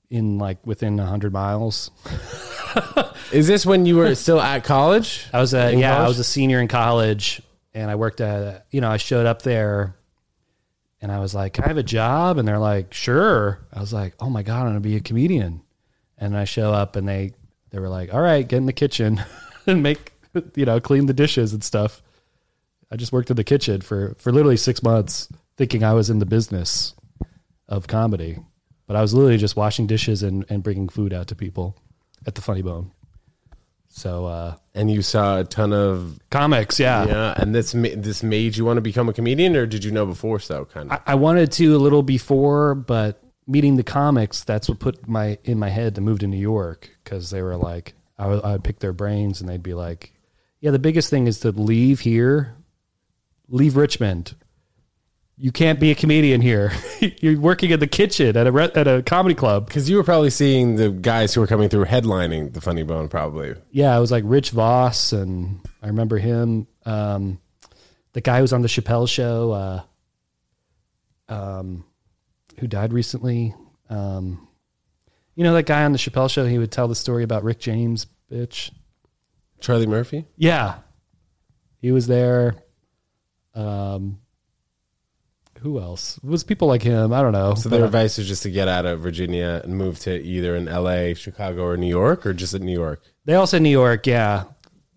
in 0.10 0.38
like 0.38 0.58
within 0.68 1.00
a 1.00 1.04
100 1.04 1.32
miles. 1.32 1.92
Is 3.32 3.48
this 3.48 3.66
when 3.66 3.86
you 3.86 3.98
were 3.98 4.16
still 4.16 4.40
at 4.42 4.64
college? 4.64 5.26
I 5.34 5.40
was 5.40 5.54
a, 5.54 5.72
In 5.72 5.80
yeah, 5.80 5.94
I 5.94 5.96
college? 5.98 6.08
was 6.10 6.20
a 6.20 6.24
senior 6.24 6.60
in 6.60 6.68
college 6.68 7.42
and 7.74 7.90
I 7.90 7.96
worked 7.96 8.22
at, 8.22 8.66
you 8.72 8.82
know, 8.82 8.90
I 8.90 8.98
showed 8.98 9.26
up 9.26 9.42
there 9.42 9.96
and 11.02 11.12
I 11.12 11.20
was 11.20 11.34
like, 11.34 11.54
can 11.54 11.64
I 11.64 11.68
have 11.68 11.78
a 11.78 11.84
job? 11.84 12.38
And 12.38 12.48
they're 12.48 12.60
like, 12.60 12.94
sure. 12.94 13.60
I 13.72 13.80
was 13.80 13.94
like, 13.94 14.16
oh 14.20 14.30
my 14.30 14.44
God, 14.44 14.62
I'm 14.62 14.66
going 14.66 14.76
to 14.76 14.80
be 14.82 14.96
a 14.96 15.00
comedian. 15.02 15.62
And 16.18 16.36
I 16.36 16.44
show 16.44 16.74
up 16.74 16.96
and 16.96 17.08
they, 17.08 17.34
they 17.70 17.80
were 17.80 17.90
like, 17.90 18.14
all 18.14 18.22
right, 18.22 18.46
get 18.48 18.58
in 18.58 18.66
the 18.66 18.74
kitchen 18.74 19.24
and 19.68 19.82
make, 19.84 20.12
you 20.56 20.66
know, 20.66 20.80
clean 20.80 21.06
the 21.06 21.14
dishes 21.14 21.54
and 21.54 21.64
stuff. 21.64 22.02
I 22.92 22.96
just 22.96 23.12
worked 23.12 23.30
in 23.30 23.36
the 23.38 23.44
kitchen 23.44 23.82
for, 23.82 24.16
for 24.18 24.32
literally 24.32 24.58
six 24.58 24.82
months 24.82 25.30
thinking 25.58 25.84
I 25.84 25.94
was 25.94 26.10
in 26.10 26.20
the 26.20 26.26
business 26.26 26.96
of 27.68 27.86
comedy, 27.88 28.40
but 28.88 28.96
I 28.96 29.02
was 29.02 29.14
literally 29.14 29.38
just 29.38 29.56
washing 29.56 29.86
dishes 29.86 30.24
and, 30.24 30.44
and 30.50 30.64
bringing 30.64 30.90
food 30.90 31.14
out 31.14 31.28
to 31.28 31.36
people 31.36 31.76
at 32.26 32.36
the 32.36 32.42
funny 32.42 32.62
bone. 32.62 32.92
So, 33.92 34.26
uh, 34.28 34.56
And 34.76 34.90
you 34.92 35.02
saw 35.02 35.40
a 35.40 35.44
ton 35.44 35.74
of 35.74 36.20
comics. 36.30 36.80
Yeah. 36.80 37.06
yeah, 37.08 37.34
and 37.36 37.54
this 37.56 37.74
ma- 37.74 37.90
this 37.96 38.22
made 38.22 38.56
you 38.56 38.64
want 38.64 38.78
to 38.78 38.82
become 38.82 39.10
a 39.10 39.14
comedian, 39.14 39.56
or 39.56 39.66
did 39.66 39.84
you 39.84 39.92
know 39.92 40.06
before? 40.06 40.40
So 40.40 40.66
kind 40.66 40.92
of. 40.92 41.02
I, 41.08 41.14
I 41.14 41.16
wanted 41.16 41.52
to 41.54 41.76
a 41.76 41.80
little 41.80 42.04
before, 42.04 42.76
but 42.76 43.22
meeting 43.48 43.78
the 43.78 43.84
comics, 43.84 44.44
that's 44.44 44.70
what 44.70 44.80
put 44.80 45.08
my 45.08 45.40
in 45.44 45.58
my 45.58 45.70
head 45.70 45.96
to 45.96 46.02
move 46.02 46.20
to 46.20 46.28
New 46.28 46.38
York 46.38 46.90
because 47.04 47.32
they 47.32 47.42
were 47.42 47.58
like, 47.58 47.94
I 48.18 48.28
would, 48.28 48.44
I 48.44 48.52
would 48.52 48.64
pick 48.64 48.80
their 48.80 48.94
brains 48.94 49.42
and 49.42 49.50
they'd 49.50 49.64
be 49.64 49.74
like, 49.74 50.14
yeah, 50.62 50.70
the 50.72 50.80
biggest 50.80 51.10
thing 51.10 51.26
is 51.26 51.40
to 51.40 51.52
leave 51.52 52.00
here, 52.00 52.56
leave 53.48 53.76
Richmond. 53.76 54.36
You 55.42 55.54
can't 55.54 55.80
be 55.80 55.90
a 55.90 55.96
comedian 55.96 56.42
here. 56.42 56.74
You're 57.22 57.40
working 57.40 57.72
in 57.72 57.80
the 57.80 57.88
kitchen 57.88 58.36
at 58.36 58.46
a 58.46 58.52
re- 58.52 58.72
at 58.76 58.90
a 58.90 59.02
comedy 59.02 59.36
club. 59.36 59.68
Because 59.68 59.90
you 59.90 59.96
were 59.96 60.04
probably 60.04 60.32
seeing 60.32 60.76
the 60.76 60.90
guys 60.90 61.34
who 61.34 61.40
were 61.40 61.48
coming 61.48 61.70
through 61.70 61.86
headlining 61.86 62.52
the 62.52 62.60
Funny 62.60 62.84
Bone, 62.84 63.08
probably. 63.08 63.56
Yeah, 63.72 63.96
it 63.96 64.02
was 64.02 64.12
like 64.12 64.26
Rich 64.28 64.52
Voss, 64.52 65.14
and 65.14 65.62
I 65.82 65.88
remember 65.88 66.18
him. 66.18 66.68
Um, 66.86 67.40
the 68.12 68.20
guy 68.20 68.36
who 68.38 68.42
was 68.42 68.52
on 68.52 68.64
the 68.64 68.68
Chappelle 68.68 69.08
show, 69.08 69.52
uh, 69.54 71.34
um, 71.34 71.86
who 72.60 72.68
died 72.68 72.92
recently. 72.92 73.56
Um, 73.90 74.46
you 75.36 75.46
know 75.46 75.54
that 75.54 75.66
guy 75.66 75.86
on 75.86 75.94
the 75.94 75.98
Chappelle 75.98 76.30
show? 76.30 76.46
He 76.46 76.58
would 76.58 76.72
tell 76.72 76.90
the 76.90 76.96
story 76.96 77.24
about 77.24 77.46
Rick 77.46 77.60
James, 77.60 78.08
bitch. 78.30 78.72
Charlie 79.62 79.88
Murphy. 79.88 80.26
Yeah, 80.36 80.80
he 81.78 81.94
was 81.94 82.08
there. 82.08 82.56
Um, 83.56 84.20
who 85.62 85.80
else? 85.80 86.18
It 86.18 86.24
was 86.24 86.44
people 86.44 86.68
like 86.68 86.82
him? 86.82 87.14
I 87.14 87.22
don't 87.22 87.34
know. 87.34 87.54
So 87.56 87.70
their 87.70 87.84
uh, 87.84 87.88
advice 87.88 88.18
was 88.18 88.28
just 88.28 88.44
to 88.44 88.52
get 88.52 88.68
out 88.68 88.86
of 88.86 89.00
Virginia 89.02 89.62
and 89.64 89.76
move 89.76 90.00
to 90.00 90.22
either 90.22 90.56
in 90.56 90.68
L.A., 90.68 91.14
Chicago, 91.14 91.64
or 91.64 91.78
New 91.78 91.88
York, 91.88 92.26
or 92.26 92.34
just 92.34 92.54
in 92.54 92.66
New 92.66 92.78
York. 92.78 93.02
they 93.26 93.36
all 93.36 93.48
said 93.48 93.62
New 93.62 93.70
York. 93.70 94.08
Yeah. 94.08 94.46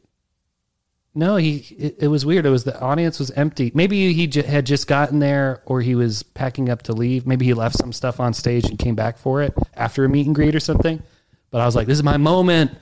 No, 1.15 1.37
he 1.37 1.59
it, 1.79 1.97
it 2.01 2.09
was 2.09 2.27
weird. 2.27 2.45
It 2.45 2.51
was 2.51 2.65
the 2.65 2.79
audience 2.81 3.19
was 3.19 3.31
empty. 3.33 3.71
Maybe 3.75 4.13
he 4.13 4.27
j- 4.27 4.43
had 4.43 4.67
just 4.67 4.87
gotten 4.89 5.21
there, 5.21 5.63
or 5.67 5.81
he 5.81 5.95
was 5.95 6.23
packing 6.23 6.69
up 6.69 6.83
to 6.83 6.93
leave. 6.93 7.27
Maybe 7.27 7.45
he 7.45 7.55
left 7.55 7.77
some 7.77 7.93
stuff 7.93 8.19
on 8.19 8.35
stage 8.35 8.65
and 8.69 8.79
came 8.79 8.95
back 8.95 9.19
for 9.19 9.41
it 9.43 9.55
after 9.75 10.05
a 10.05 10.09
meet 10.09 10.27
and 10.27 10.35
greet 10.35 10.55
or 10.55 10.61
something. 10.61 11.03
But 11.51 11.61
I 11.61 11.67
was 11.67 11.77
like, 11.77 11.87
this 11.87 11.97
is 11.97 12.03
my 12.03 12.17
moment 12.17 12.73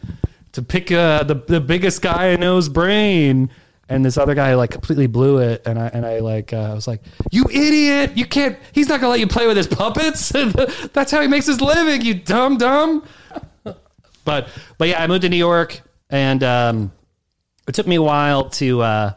to 0.52 0.62
pick 0.62 0.90
uh, 0.90 1.24
the 1.24 1.34
the 1.34 1.60
biggest 1.60 2.00
guy 2.00 2.32
I 2.32 2.36
know's 2.36 2.68
brain. 2.68 3.50
And 3.88 4.02
this 4.02 4.16
other 4.16 4.34
guy 4.34 4.54
like 4.54 4.70
completely 4.70 5.06
blew 5.06 5.38
it, 5.38 5.66
and 5.66 5.78
I 5.78 5.88
and 5.88 6.06
I 6.06 6.20
like 6.20 6.54
uh, 6.54 6.70
I 6.70 6.72
was 6.72 6.88
like, 6.88 7.02
"You 7.30 7.44
idiot! 7.50 8.16
You 8.16 8.24
can't. 8.24 8.56
He's 8.72 8.88
not 8.88 9.00
gonna 9.00 9.10
let 9.10 9.20
you 9.20 9.26
play 9.26 9.46
with 9.46 9.56
his 9.56 9.66
puppets. 9.66 10.30
That's 10.94 11.10
how 11.10 11.20
he 11.20 11.28
makes 11.28 11.44
his 11.44 11.60
living. 11.60 12.00
You 12.00 12.14
dumb 12.14 12.56
dumb." 12.56 13.04
But 14.24 14.48
but 14.78 14.88
yeah, 14.88 15.02
I 15.02 15.06
moved 15.08 15.22
to 15.22 15.28
New 15.28 15.36
York, 15.36 15.82
and 16.08 16.42
um, 16.42 16.92
it 17.69 17.75
took 17.75 17.87
me 17.87 17.97
a 17.97 18.02
while 18.02 18.50
to 18.50 18.83
uh, 18.83 19.12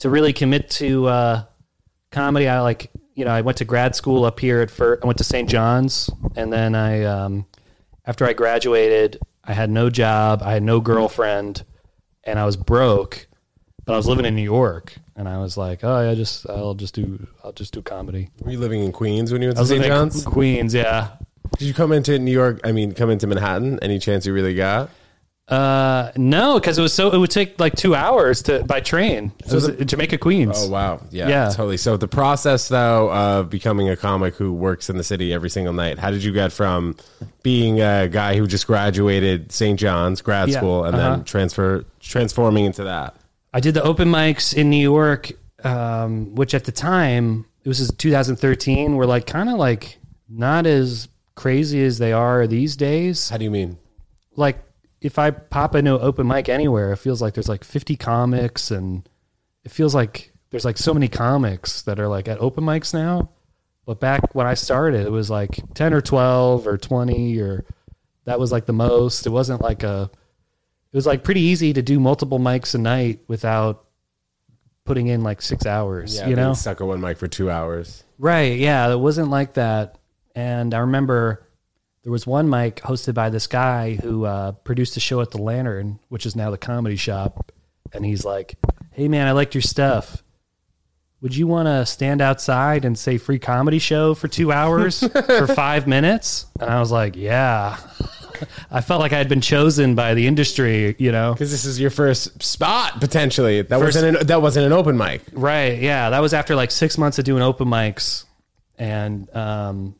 to 0.00 0.10
really 0.10 0.32
commit 0.32 0.70
to 0.70 1.06
uh, 1.06 1.44
comedy. 2.10 2.48
I 2.48 2.60
like 2.60 2.90
you 3.14 3.24
know 3.24 3.32
I 3.32 3.40
went 3.40 3.58
to 3.58 3.64
grad 3.64 3.94
school 3.94 4.24
up 4.24 4.40
here 4.40 4.60
at 4.60 4.70
first. 4.70 5.02
I 5.02 5.06
went 5.06 5.18
to 5.18 5.24
St. 5.24 5.48
John's, 5.48 6.10
and 6.36 6.52
then 6.52 6.74
I 6.74 7.04
um, 7.04 7.46
after 8.06 8.24
I 8.26 8.32
graduated, 8.32 9.18
I 9.44 9.52
had 9.52 9.70
no 9.70 9.90
job, 9.90 10.42
I 10.42 10.52
had 10.52 10.62
no 10.62 10.80
girlfriend, 10.80 11.64
and 12.24 12.38
I 12.38 12.44
was 12.44 12.56
broke. 12.56 13.26
but 13.84 13.94
I 13.94 13.96
was 13.96 14.06
living 14.06 14.24
in 14.24 14.34
New 14.34 14.42
York, 14.42 14.94
and 15.16 15.28
I 15.28 15.38
was 15.38 15.56
like, 15.56 15.80
oh, 15.82 16.00
yeah, 16.08 16.14
just 16.14 16.48
I'll 16.48 16.74
just 16.74 16.94
do 16.94 17.26
I'll 17.42 17.52
just 17.52 17.74
do 17.74 17.82
comedy. 17.82 18.30
Were 18.40 18.52
you 18.52 18.58
living 18.58 18.82
in 18.82 18.92
Queens 18.92 19.32
when 19.32 19.42
you 19.42 19.48
went 19.48 19.58
I 19.58 19.60
to 19.60 19.62
was 19.62 19.68
St. 19.70 19.80
living 19.80 19.92
in 19.96 20.10
John's? 20.10 20.24
Queens, 20.24 20.74
yeah. 20.74 21.08
Did 21.58 21.66
you 21.66 21.74
come 21.74 21.92
into 21.92 22.18
New 22.18 22.30
York? 22.30 22.60
I 22.62 22.72
mean, 22.72 22.92
come 22.92 23.10
into 23.10 23.26
Manhattan? 23.26 23.78
Any 23.80 23.98
chance 23.98 24.26
you 24.26 24.32
really 24.32 24.54
got? 24.54 24.90
Uh, 25.48 26.12
no, 26.16 26.60
because 26.60 26.78
it 26.78 26.82
was 26.82 26.92
so 26.92 27.10
it 27.10 27.16
would 27.16 27.30
take 27.30 27.58
like 27.58 27.74
two 27.74 27.94
hours 27.94 28.42
to 28.42 28.62
by 28.64 28.80
train. 28.80 29.32
So 29.46 29.52
it 29.52 29.54
was 29.54 29.68
in 29.68 29.86
Jamaica, 29.88 30.18
Queens. 30.18 30.56
Oh 30.58 30.68
wow, 30.68 31.00
yeah, 31.10 31.28
Yeah. 31.28 31.48
totally. 31.48 31.78
So 31.78 31.96
the 31.96 32.06
process 32.08 32.68
though 32.68 33.10
of 33.10 33.48
becoming 33.48 33.88
a 33.88 33.96
comic 33.96 34.34
who 34.34 34.52
works 34.52 34.90
in 34.90 34.98
the 34.98 35.04
city 35.04 35.32
every 35.32 35.48
single 35.48 35.72
night, 35.72 35.98
how 35.98 36.10
did 36.10 36.22
you 36.22 36.32
get 36.32 36.52
from 36.52 36.96
being 37.42 37.80
a 37.80 38.08
guy 38.08 38.36
who 38.36 38.46
just 38.46 38.66
graduated 38.66 39.50
St. 39.50 39.80
John's 39.80 40.20
grad 40.20 40.50
Yeah, 40.50 40.58
school 40.58 40.84
and 40.84 40.94
uh-huh. 40.94 41.10
then 41.16 41.24
transfer 41.24 41.84
transforming 42.00 42.66
into 42.66 42.84
that? 42.84 43.16
I 43.54 43.60
did 43.60 43.72
the 43.72 43.82
open 43.82 44.08
mics 44.10 44.52
in 44.54 44.68
New 44.68 44.76
York, 44.76 45.32
um, 45.64 46.34
which 46.34 46.52
at 46.52 46.64
the 46.64 46.72
time 46.72 47.46
it 47.64 47.68
was 47.68 47.90
2013. 47.96 48.96
Were 48.96 49.06
like 49.06 49.26
kind 49.26 49.48
of 49.48 49.56
like 49.56 49.98
not 50.28 50.66
as 50.66 51.08
crazy 51.36 51.82
as 51.84 51.96
they 51.96 52.12
are 52.12 52.46
these 52.46 52.76
days. 52.76 53.30
How 53.30 53.38
do 53.38 53.44
you 53.44 53.50
mean? 53.50 53.78
Like 54.36 54.62
if 55.00 55.18
I 55.18 55.30
pop 55.30 55.74
into 55.74 55.98
open 55.98 56.26
mic 56.26 56.48
anywhere, 56.48 56.92
it 56.92 56.96
feels 56.98 57.22
like 57.22 57.34
there's 57.34 57.48
like 57.48 57.64
50 57.64 57.96
comics, 57.96 58.70
and 58.70 59.08
it 59.64 59.70
feels 59.70 59.94
like 59.94 60.32
there's 60.50 60.64
like 60.64 60.78
so 60.78 60.92
many 60.94 61.08
comics 61.08 61.82
that 61.82 62.00
are 62.00 62.08
like 62.08 62.26
at 62.28 62.38
open 62.40 62.64
mics 62.64 62.92
now. 62.94 63.30
But 63.86 64.00
back 64.00 64.34
when 64.34 64.46
I 64.46 64.54
started, 64.54 65.06
it 65.06 65.10
was 65.10 65.30
like 65.30 65.60
10 65.74 65.94
or 65.94 66.00
12 66.00 66.66
or 66.66 66.76
20 66.76 67.38
or 67.40 67.64
that 68.24 68.38
was 68.38 68.52
like 68.52 68.66
the 68.66 68.72
most. 68.74 69.26
It 69.26 69.30
wasn't 69.30 69.62
like 69.62 69.82
a 69.82 70.10
it 70.92 70.96
was 70.96 71.06
like 71.06 71.24
pretty 71.24 71.40
easy 71.40 71.72
to 71.72 71.80
do 71.82 71.98
multiple 72.00 72.38
mics 72.38 72.74
a 72.74 72.78
night 72.78 73.20
without 73.28 73.84
putting 74.84 75.06
in 75.06 75.22
like 75.22 75.40
6 75.42 75.64
hours, 75.66 76.16
Yeah, 76.16 76.28
you 76.28 76.36
know? 76.36 76.52
stuck 76.54 76.80
at 76.80 76.86
one 76.86 77.00
mic 77.00 77.18
for 77.18 77.28
two 77.28 77.50
hours. 77.50 78.04
Right. 78.18 78.58
Yeah. 78.58 78.90
It 78.90 78.98
wasn't 78.98 79.30
like 79.30 79.54
that. 79.54 79.96
And 80.34 80.72
I 80.74 80.78
remember 80.80 81.46
there 82.02 82.12
was 82.12 82.26
one 82.26 82.48
mic 82.48 82.76
hosted 82.76 83.14
by 83.14 83.28
this 83.30 83.46
guy 83.46 83.94
who 83.94 84.24
uh, 84.24 84.52
produced 84.52 84.96
a 84.96 85.00
show 85.00 85.20
at 85.20 85.30
the 85.30 85.42
Lantern, 85.42 85.98
which 86.08 86.24
is 86.26 86.34
now 86.36 86.50
the 86.50 86.58
comedy 86.58 86.96
shop. 86.96 87.52
And 87.92 88.04
he's 88.04 88.24
like, 88.24 88.56
Hey, 88.92 89.08
man, 89.08 89.26
I 89.26 89.32
liked 89.32 89.54
your 89.54 89.62
stuff. 89.62 90.22
Would 91.20 91.34
you 91.36 91.46
want 91.48 91.66
to 91.66 91.84
stand 91.84 92.20
outside 92.22 92.84
and 92.84 92.96
say 92.96 93.18
free 93.18 93.40
comedy 93.40 93.80
show 93.80 94.14
for 94.14 94.28
two 94.28 94.52
hours 94.52 95.00
for 95.12 95.46
five 95.48 95.86
minutes? 95.88 96.46
And 96.60 96.70
I 96.70 96.78
was 96.80 96.90
like, 96.92 97.16
Yeah. 97.16 97.76
I 98.70 98.82
felt 98.82 99.00
like 99.00 99.12
I 99.12 99.18
had 99.18 99.28
been 99.28 99.40
chosen 99.40 99.96
by 99.96 100.14
the 100.14 100.28
industry, 100.28 100.94
you 101.00 101.10
know? 101.10 101.32
Because 101.32 101.50
this 101.50 101.64
is 101.64 101.80
your 101.80 101.90
first 101.90 102.40
spot 102.40 103.00
potentially. 103.00 103.62
That 103.62 103.80
First- 103.80 103.96
wasn't 103.96 104.16
an, 104.18 104.26
that 104.28 104.40
wasn't 104.40 104.66
an 104.66 104.72
open 104.72 104.96
mic. 104.96 105.22
Right. 105.32 105.80
Yeah. 105.80 106.10
That 106.10 106.20
was 106.20 106.32
after 106.32 106.54
like 106.54 106.70
six 106.70 106.96
months 106.96 107.18
of 107.18 107.24
doing 107.24 107.42
open 107.42 107.66
mics, 107.66 108.24
and 108.78 109.28
um, 109.34 109.96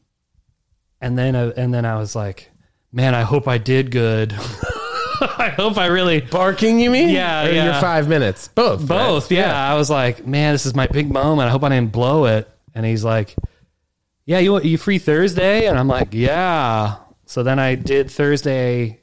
and 1.00 1.18
then 1.18 1.34
uh, 1.36 1.52
and 1.56 1.72
then 1.72 1.84
I 1.84 1.96
was 1.96 2.14
like, 2.16 2.50
man, 2.92 3.14
I 3.14 3.22
hope 3.22 3.48
I 3.48 3.58
did 3.58 3.90
good. 3.90 4.32
I 5.20 5.48
hope 5.56 5.76
I 5.78 5.86
really 5.86 6.20
Barking, 6.20 6.78
you 6.78 6.90
mean? 6.90 7.08
Yeah, 7.08 7.46
Or 7.46 7.50
yeah. 7.50 7.64
Your 7.64 7.80
five 7.80 8.08
minutes, 8.08 8.48
both. 8.48 8.80
right? 8.80 8.86
both. 8.88 9.32
Yeah. 9.32 9.52
I 9.52 9.74
was 9.74 9.90
like, 9.90 10.24
man, 10.26 10.54
this 10.54 10.64
is 10.64 10.74
my 10.76 10.86
big 10.86 11.10
moment. 11.10 11.48
I 11.48 11.50
hope 11.50 11.64
I 11.64 11.70
didn't 11.70 11.90
blow 11.92 12.26
it. 12.26 12.48
And 12.74 12.86
he's 12.86 13.02
like, 13.04 13.34
yeah, 14.26 14.38
you 14.38 14.60
you 14.62 14.78
free 14.78 14.98
Thursday? 14.98 15.66
And 15.66 15.78
I'm 15.78 15.88
like, 15.88 16.08
yeah. 16.12 16.96
So 17.26 17.42
then 17.42 17.58
I 17.58 17.74
did 17.74 18.10
Thursday, 18.10 19.00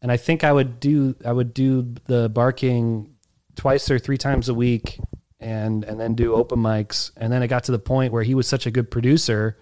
and 0.00 0.10
I 0.10 0.16
think 0.16 0.44
I 0.44 0.52
would 0.52 0.80
do 0.80 1.14
I 1.24 1.32
would 1.32 1.52
do 1.52 1.94
the 2.06 2.28
barking 2.28 3.14
twice 3.56 3.90
or 3.90 3.98
three 3.98 4.16
times 4.16 4.48
a 4.48 4.54
week, 4.54 4.98
and 5.40 5.84
and 5.84 6.00
then 6.00 6.14
do 6.14 6.34
open 6.34 6.58
mics. 6.60 7.10
And 7.16 7.32
then 7.32 7.42
it 7.42 7.48
got 7.48 7.64
to 7.64 7.72
the 7.72 7.78
point 7.78 8.12
where 8.12 8.22
he 8.22 8.34
was 8.34 8.46
such 8.46 8.64
a 8.66 8.70
good 8.70 8.90
producer, 8.90 9.58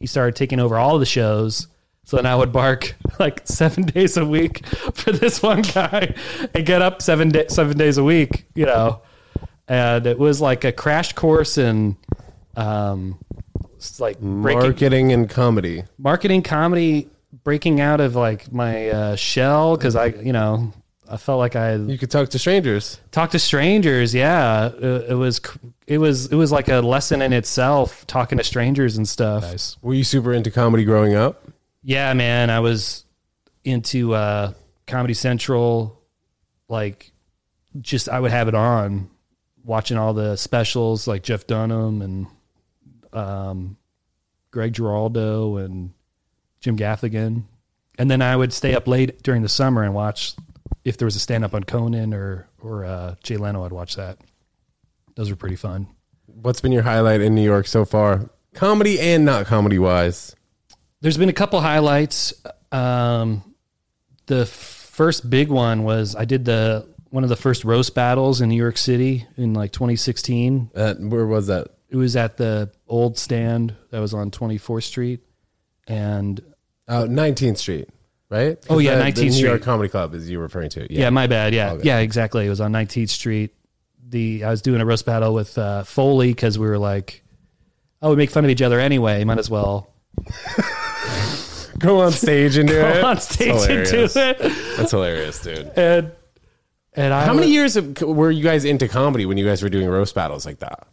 he 0.00 0.06
started 0.06 0.36
taking 0.36 0.60
over 0.60 0.76
all 0.76 0.98
the 0.98 1.06
shows. 1.06 1.68
So 2.04 2.16
then 2.16 2.26
I 2.26 2.34
would 2.34 2.52
bark 2.52 2.94
like 3.18 3.46
seven 3.46 3.84
days 3.84 4.16
a 4.16 4.24
week 4.24 4.66
for 4.66 5.12
this 5.12 5.42
one 5.42 5.62
guy, 5.62 6.14
and 6.54 6.64
get 6.64 6.80
up 6.82 7.02
seven 7.02 7.28
day, 7.28 7.46
seven 7.48 7.76
days 7.76 7.98
a 7.98 8.04
week, 8.04 8.46
you 8.54 8.66
know. 8.66 9.02
And 9.68 10.06
it 10.06 10.18
was 10.18 10.40
like 10.40 10.64
a 10.64 10.72
crash 10.72 11.12
course 11.12 11.58
in, 11.58 11.96
um, 12.56 13.18
like 13.98 14.18
breaking 14.18 14.62
Marketing 14.62 15.12
and 15.12 15.28
comedy. 15.28 15.84
marketing 15.98 16.42
comedy 16.42 17.10
breaking 17.44 17.80
out 17.80 18.00
of 18.00 18.16
like 18.16 18.50
my 18.50 18.88
uh, 18.88 19.16
shell 19.16 19.76
because 19.76 19.94
I, 19.94 20.06
you 20.06 20.32
know, 20.32 20.72
I 21.10 21.16
felt 21.16 21.38
like 21.38 21.56
I 21.56 21.74
You 21.76 21.96
could 21.98 22.10
talk 22.10 22.28
to 22.30 22.38
strangers. 22.38 23.00
Talk 23.10 23.30
to 23.30 23.38
strangers. 23.38 24.14
Yeah, 24.14 24.66
it, 24.66 25.10
it 25.10 25.14
was 25.14 25.40
it 25.86 25.98
was 25.98 26.26
it 26.26 26.34
was 26.36 26.52
like 26.52 26.68
a 26.68 26.80
lesson 26.80 27.22
in 27.22 27.32
itself 27.32 28.06
talking 28.06 28.38
to 28.38 28.44
strangers 28.44 28.96
and 28.96 29.08
stuff. 29.08 29.76
Were 29.82 29.94
you 29.94 30.04
super 30.04 30.32
into 30.32 30.50
comedy 30.50 30.84
growing 30.84 31.14
up? 31.14 31.48
Yeah, 31.82 32.12
man, 32.12 32.50
I 32.50 32.60
was 32.60 33.04
into 33.64 34.14
uh, 34.14 34.52
Comedy 34.86 35.14
Central. 35.14 36.02
Like, 36.68 37.12
just 37.80 38.08
I 38.10 38.20
would 38.20 38.30
have 38.30 38.48
it 38.48 38.54
on, 38.54 39.08
watching 39.64 39.96
all 39.96 40.12
the 40.12 40.36
specials 40.36 41.06
like 41.08 41.22
Jeff 41.22 41.46
Dunham 41.46 42.02
and 42.02 42.26
um, 43.14 43.76
Greg 44.50 44.74
Giraldo 44.74 45.56
and 45.56 45.92
Jim 46.60 46.76
Gaffigan, 46.76 47.44
and 47.98 48.10
then 48.10 48.20
I 48.20 48.36
would 48.36 48.52
stay 48.52 48.74
up 48.74 48.86
late 48.86 49.22
during 49.22 49.40
the 49.40 49.48
summer 49.48 49.82
and 49.82 49.94
watch 49.94 50.34
if 50.88 50.96
there 50.96 51.06
was 51.06 51.16
a 51.16 51.20
stand 51.20 51.44
up 51.44 51.54
on 51.54 51.64
Conan 51.64 52.14
or 52.14 52.48
or 52.60 52.84
uh, 52.84 53.14
Jay 53.22 53.36
Leno. 53.36 53.64
I'd 53.64 53.72
watch 53.72 53.96
that. 53.96 54.18
Those 55.14 55.30
were 55.30 55.36
pretty 55.36 55.56
fun. 55.56 55.88
What's 56.26 56.60
been 56.60 56.72
your 56.72 56.82
highlight 56.82 57.20
in 57.20 57.34
New 57.34 57.44
York 57.44 57.66
so 57.66 57.84
far? 57.84 58.30
Comedy 58.54 58.98
and 59.00 59.24
not 59.24 59.46
comedy 59.46 59.78
wise. 59.78 60.34
There's 61.00 61.16
been 61.18 61.28
a 61.28 61.32
couple 61.34 61.60
highlights. 61.60 62.32
Um, 62.72 63.54
the 64.26 64.46
first 64.46 65.28
big 65.30 65.48
one 65.48 65.84
was 65.84 66.16
I 66.16 66.24
did 66.24 66.44
the 66.44 66.86
one 67.10 67.22
of 67.22 67.30
the 67.30 67.36
first 67.36 67.64
roast 67.64 67.94
battles 67.94 68.40
in 68.40 68.48
New 68.48 68.56
York 68.56 68.76
City 68.76 69.26
in 69.36 69.54
like 69.54 69.72
2016. 69.72 70.70
Uh, 70.74 70.94
where 70.94 71.26
was 71.26 71.46
that? 71.46 71.68
It 71.88 71.96
was 71.96 72.16
at 72.16 72.36
the 72.36 72.70
old 72.86 73.16
stand 73.16 73.74
that 73.90 74.00
was 74.00 74.12
on 74.12 74.30
24th 74.30 74.82
Street, 74.84 75.20
and 75.86 76.40
Oh, 76.86 77.06
19th 77.06 77.58
Street, 77.58 77.88
right? 78.30 78.58
Oh, 78.70 78.78
yeah, 78.78 78.96
The- 78.96 79.02
19th 79.04 79.14
the 79.14 79.20
New 79.30 79.36
York 79.46 79.60
Street. 79.60 79.62
Comedy 79.64 79.88
Club 79.88 80.14
is 80.14 80.28
you 80.28 80.38
referring 80.40 80.70
to. 80.70 80.92
yeah, 80.92 81.10
my 81.10 81.26
bad. 81.26 81.54
Yeah, 81.54 81.76
good. 81.76 81.84
yeah, 81.84 81.98
exactly. 81.98 82.46
It 82.46 82.50
was 82.50 82.60
on 82.60 82.72
19th 82.72 83.10
Street. 83.10 83.54
The 84.10 84.44
I 84.44 84.50
was 84.50 84.62
doing 84.62 84.80
a 84.80 84.86
roast 84.86 85.04
battle 85.06 85.34
with 85.34 85.56
uh, 85.58 85.84
Foley 85.84 86.28
because 86.28 86.58
we 86.58 86.66
were 86.66 86.78
like, 86.78 87.22
oh, 88.00 88.10
we 88.10 88.16
make 88.16 88.30
fun 88.30 88.44
of 88.44 88.50
each 88.50 88.62
other 88.62 88.80
anyway. 88.80 89.22
Might 89.24 89.38
as 89.38 89.50
well 89.50 89.90
Go 91.78 92.00
on 92.00 92.10
stage 92.10 92.56
and 92.56 92.68
do 92.68 92.74
it. 92.80 93.00
go 93.02 93.06
on 93.06 93.20
stage 93.20 93.48
and 93.70 93.86
do 93.86 94.08
it. 94.20 94.38
That's 94.76 94.90
hilarious, 94.90 95.40
dude. 95.42 95.70
And 95.76 96.10
and 96.94 97.14
I 97.14 97.24
How 97.24 97.32
many 97.34 97.46
was- 97.46 97.54
years 97.54 97.76
of, 97.76 98.00
were 98.02 98.30
you 98.32 98.42
guys 98.42 98.64
into 98.64 98.88
comedy 98.88 99.26
when 99.26 99.36
you 99.38 99.44
guys 99.46 99.62
were 99.62 99.68
doing 99.68 99.88
roast 99.88 100.14
battles 100.14 100.44
like 100.44 100.58
that? 100.58 100.88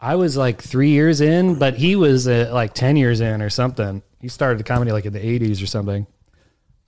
I 0.00 0.14
was 0.14 0.36
like 0.36 0.62
three 0.62 0.90
years 0.90 1.20
in, 1.20 1.58
but 1.58 1.74
he 1.74 1.96
was 1.96 2.28
uh, 2.28 2.50
like 2.52 2.72
10 2.74 2.96
years 2.96 3.20
in 3.20 3.42
or 3.42 3.50
something. 3.50 4.02
He 4.20 4.28
started 4.28 4.64
comedy 4.64 4.92
like 4.92 5.04
in 5.04 5.12
the 5.12 5.18
80s 5.20 5.62
or 5.62 5.66
something. 5.66 6.06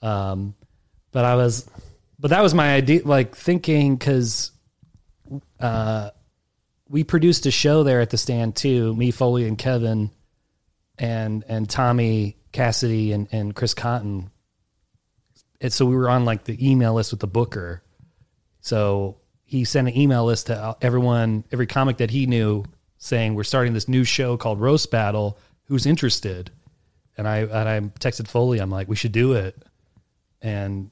Um, 0.02 0.54
but 1.12 1.24
I 1.24 1.34
was, 1.36 1.68
but 2.18 2.30
that 2.30 2.42
was 2.42 2.54
my 2.54 2.74
idea, 2.74 3.02
like 3.04 3.36
thinking 3.36 3.96
because 3.96 4.52
uh, 5.60 6.10
we 6.88 7.04
produced 7.04 7.46
a 7.46 7.50
show 7.50 7.82
there 7.82 8.00
at 8.00 8.10
the 8.10 8.18
stand 8.18 8.56
too, 8.56 8.94
me, 8.94 9.10
Foley, 9.10 9.46
and 9.46 9.58
Kevin, 9.58 10.10
and 10.98 11.44
and 11.48 11.68
Tommy 11.68 12.36
Cassidy 12.52 13.12
and, 13.12 13.28
and 13.32 13.54
Chris 13.54 13.74
Cotton. 13.74 14.30
And 15.60 15.72
so 15.72 15.86
we 15.86 15.96
were 15.96 16.08
on 16.08 16.24
like 16.24 16.44
the 16.44 16.70
email 16.70 16.94
list 16.94 17.10
with 17.12 17.20
the 17.20 17.26
booker. 17.26 17.82
So 18.60 19.18
he 19.44 19.64
sent 19.64 19.88
an 19.88 19.96
email 19.96 20.24
list 20.24 20.46
to 20.46 20.76
everyone, 20.80 21.44
every 21.52 21.66
comic 21.66 21.98
that 21.98 22.10
he 22.10 22.26
knew, 22.26 22.64
saying 22.98 23.34
we're 23.34 23.44
starting 23.44 23.72
this 23.72 23.88
new 23.88 24.04
show 24.04 24.36
called 24.36 24.60
Roast 24.60 24.90
Battle. 24.90 25.38
Who's 25.64 25.86
interested? 25.86 26.50
And 27.16 27.26
I 27.26 27.38
and 27.38 27.68
I 27.68 27.80
texted 27.98 28.28
Foley. 28.28 28.60
I'm 28.60 28.70
like, 28.70 28.88
we 28.88 28.96
should 28.96 29.12
do 29.12 29.32
it. 29.32 29.60
And 30.42 30.90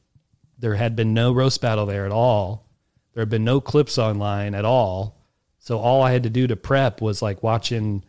there 0.59 0.75
had 0.75 0.97
been 0.97 1.15
no 1.15 1.33
roast 1.33 1.61
battle 1.61 1.87
there 1.87 2.07
at 2.07 2.13
all. 2.13 2.67
There 3.15 3.21
had 3.23 3.29
been 3.31 3.45
no 3.45 3.61
clips 3.61 3.99
online 3.99 4.55
at 4.55 4.65
all. 4.65 5.17
So 5.59 5.79
all 5.79 6.03
I 6.03 6.13
had 6.13 6.23
to 6.25 6.31
do 6.31 6.47
to 6.47 6.57
prep 6.57 7.01
was 7.01 7.23
like 7.23 7.43
watching 7.43 8.05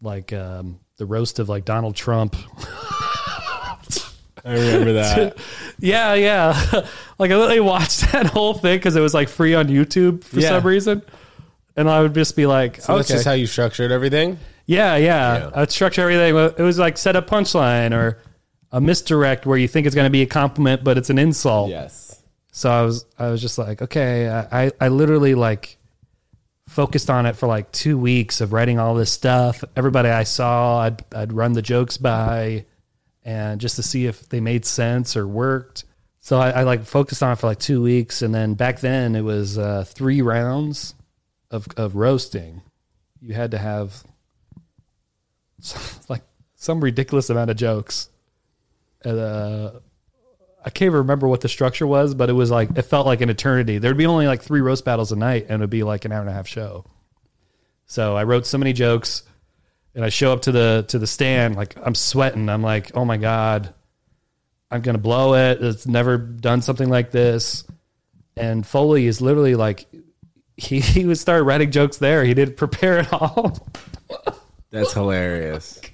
like 0.00 0.32
um, 0.32 0.80
the 0.96 1.06
roast 1.06 1.38
of 1.38 1.48
like 1.48 1.64
Donald 1.64 1.94
Trump 1.96 2.36
I 4.44 4.54
remember 4.54 4.92
that. 4.94 5.38
Yeah, 5.78 6.14
yeah. 6.14 6.50
like 7.18 7.30
I 7.30 7.36
literally 7.36 7.60
watched 7.60 8.00
that 8.12 8.26
whole 8.26 8.54
thing 8.54 8.78
because 8.78 8.96
it 8.96 9.00
was 9.00 9.14
like 9.14 9.28
free 9.28 9.54
on 9.54 9.68
YouTube 9.68 10.24
for 10.24 10.40
Yeah. 10.40 10.48
some 10.50 10.66
reason, 10.66 11.02
and 11.76 11.88
I 11.88 12.02
would 12.02 12.14
just 12.14 12.34
be 12.36 12.46
like, 12.46 12.80
So 12.80 12.94
okay, 12.94 12.98
that's 12.98 13.08
just 13.08 13.24
how 13.24 13.32
you 13.32 13.46
structured 13.46 13.92
everything? 13.92 14.38
yeah, 14.66 14.96
yeah, 14.96 15.38
Yeah. 15.38 15.50
I'd 15.54 15.70
structure 15.70 16.02
everything. 16.02 16.34
It 16.58 16.62
was 16.62 16.78
like 16.78 16.98
set 16.98 17.14
a 17.16 17.22
punchline 17.22 17.92
or 17.92 18.18
a 18.72 18.80
misdirect 18.80 19.44
where 19.46 19.58
you 19.58 19.68
think 19.68 19.86
it's 19.86 19.94
going 19.94 20.06
to 20.06 20.10
be 20.10 20.22
a 20.22 20.26
compliment, 20.26 20.82
but 20.82 20.96
it's 20.96 21.10
an 21.10 21.18
insult. 21.18 21.70
Yes. 21.70 22.22
So 22.52 22.70
I 22.70 22.82
was, 22.82 23.06
I 23.18 23.28
was 23.28 23.40
just 23.40 23.58
like, 23.58 23.82
okay, 23.82 24.28
I, 24.28 24.72
I 24.80 24.88
literally 24.88 25.34
like 25.34 25.78
focused 26.68 27.10
on 27.10 27.26
it 27.26 27.36
for 27.36 27.46
like 27.46 27.70
two 27.70 27.98
weeks 27.98 28.40
of 28.40 28.52
writing 28.52 28.78
all 28.78 28.94
this 28.94 29.10
stuff. 29.10 29.62
Everybody 29.76 30.08
I 30.08 30.24
saw, 30.24 30.80
I'd, 30.80 31.04
I'd 31.14 31.32
run 31.32 31.52
the 31.52 31.62
jokes 31.62 31.98
by 31.98 32.64
and 33.24 33.60
just 33.60 33.76
to 33.76 33.82
see 33.82 34.06
if 34.06 34.28
they 34.28 34.40
made 34.40 34.64
sense 34.64 35.16
or 35.16 35.26
worked. 35.26 35.84
So 36.20 36.38
I, 36.38 36.50
I 36.50 36.62
like 36.62 36.84
focused 36.84 37.22
on 37.22 37.32
it 37.32 37.36
for 37.36 37.46
like 37.46 37.58
two 37.58 37.82
weeks. 37.82 38.22
And 38.22 38.34
then 38.34 38.54
back 38.54 38.80
then 38.80 39.16
it 39.16 39.22
was 39.22 39.58
uh, 39.58 39.84
three 39.86 40.22
rounds 40.22 40.94
of, 41.50 41.66
of 41.76 41.94
roasting. 41.94 42.62
You 43.20 43.34
had 43.34 43.50
to 43.52 43.58
have 43.58 44.02
like 46.08 46.22
some 46.54 46.82
ridiculous 46.82 47.28
amount 47.28 47.50
of 47.50 47.56
jokes. 47.56 48.08
Uh, 49.04 49.80
I 50.64 50.70
can't 50.70 50.86
even 50.86 50.98
remember 50.98 51.26
what 51.26 51.40
the 51.40 51.48
structure 51.48 51.86
was, 51.86 52.14
but 52.14 52.30
it 52.30 52.34
was 52.34 52.50
like 52.50 52.70
it 52.76 52.82
felt 52.82 53.06
like 53.06 53.20
an 53.20 53.30
eternity. 53.30 53.78
There'd 53.78 53.96
be 53.96 54.06
only 54.06 54.26
like 54.26 54.42
three 54.42 54.60
roast 54.60 54.84
battles 54.84 55.10
a 55.10 55.16
night, 55.16 55.46
and 55.48 55.60
it'd 55.60 55.70
be 55.70 55.82
like 55.82 56.04
an 56.04 56.12
hour 56.12 56.20
and 56.20 56.30
a 56.30 56.32
half 56.32 56.46
show. 56.46 56.84
So 57.86 58.16
I 58.16 58.24
wrote 58.24 58.46
so 58.46 58.58
many 58.58 58.72
jokes, 58.72 59.24
and 59.94 60.04
I 60.04 60.08
show 60.08 60.32
up 60.32 60.42
to 60.42 60.52
the 60.52 60.84
to 60.88 60.98
the 60.98 61.06
stand 61.06 61.56
like 61.56 61.76
I'm 61.82 61.94
sweating. 61.94 62.48
I'm 62.48 62.62
like, 62.62 62.92
oh 62.94 63.04
my 63.04 63.16
god, 63.16 63.74
I'm 64.70 64.82
gonna 64.82 64.98
blow 64.98 65.34
it. 65.34 65.62
It's 65.62 65.86
never 65.86 66.16
done 66.16 66.62
something 66.62 66.88
like 66.88 67.10
this. 67.10 67.64
And 68.36 68.66
Foley 68.66 69.06
is 69.06 69.20
literally 69.20 69.56
like, 69.56 69.86
he 70.56 70.80
he 70.80 71.04
would 71.06 71.18
start 71.18 71.44
writing 71.44 71.72
jokes 71.72 71.96
there. 71.96 72.24
He 72.24 72.34
didn't 72.34 72.56
prepare 72.56 73.00
at 73.00 73.12
all. 73.12 73.58
That's 74.70 74.92
hilarious. 74.92 75.80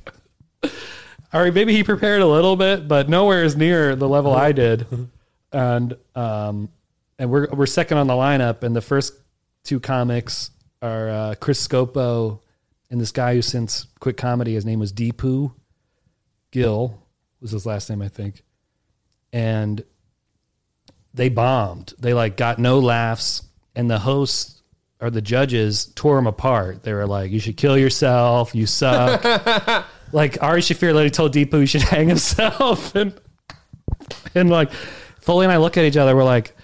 All 1.33 1.43
right, 1.43 1.53
maybe 1.53 1.75
he 1.75 1.85
prepared 1.85 2.23
a 2.23 2.27
little 2.27 2.57
bit, 2.57 2.89
but 2.89 3.09
nowhere 3.09 3.45
as 3.45 3.57
near 3.57 3.95
the 3.95 4.09
level 4.09 4.35
I 4.35 4.53
did. 4.65 4.87
And 5.53 5.97
um, 6.15 6.71
and 7.19 7.31
we're 7.31 7.49
we're 7.51 7.67
second 7.67 7.99
on 7.99 8.07
the 8.07 8.15
lineup, 8.15 8.63
and 8.63 8.75
the 8.75 8.81
first 8.81 9.15
two 9.65 9.81
comics 9.81 10.51
are 10.81 11.09
uh, 11.09 11.35
Chris 11.41 11.67
Scopo 11.67 12.41
and 12.91 13.01
this 13.01 13.13
guy 13.13 13.35
who 13.35 13.43
since 13.43 13.87
quit 14.01 14.17
comedy. 14.17 14.55
His 14.55 14.65
name 14.65 14.79
was 14.79 14.93
Deepu 14.93 15.53
Gill 16.51 17.03
was 17.41 17.51
his 17.51 17.67
last 17.67 17.91
name, 17.91 18.03
I 18.03 18.09
think. 18.09 18.43
And 19.33 19.85
they 21.15 21.29
bombed. 21.29 21.95
They 21.99 22.15
like 22.15 22.37
got 22.37 22.59
no 22.59 22.79
laughs, 22.79 23.43
and 23.75 23.91
the 23.91 23.99
hosts 23.99 24.63
or 25.01 25.11
the 25.11 25.23
judges 25.23 25.87
tore 25.95 26.17
them 26.17 26.27
apart. 26.27 26.83
They 26.83 26.93
were 26.93 27.07
like, 27.07 27.31
"You 27.31 27.41
should 27.41 27.57
kill 27.57 27.77
yourself. 27.77 28.55
You 28.55 28.67
suck." 28.67 29.85
like 30.13 30.43
Ari 30.43 30.61
Shaffir 30.61 30.93
literally 30.93 31.11
told 31.11 31.35
Deepu 31.35 31.61
he 31.61 31.67
should 31.67 31.83
hang 31.95 32.09
himself, 32.09 32.95
and 32.97 33.19
and 34.35 34.51
like 34.51 34.73
Foley 35.21 35.45
and 35.45 35.53
I 35.53 35.59
look 35.59 35.77
at 35.77 35.85
each 35.85 35.97
other. 35.97 36.15
We're 36.17 36.25
like, 36.25 36.55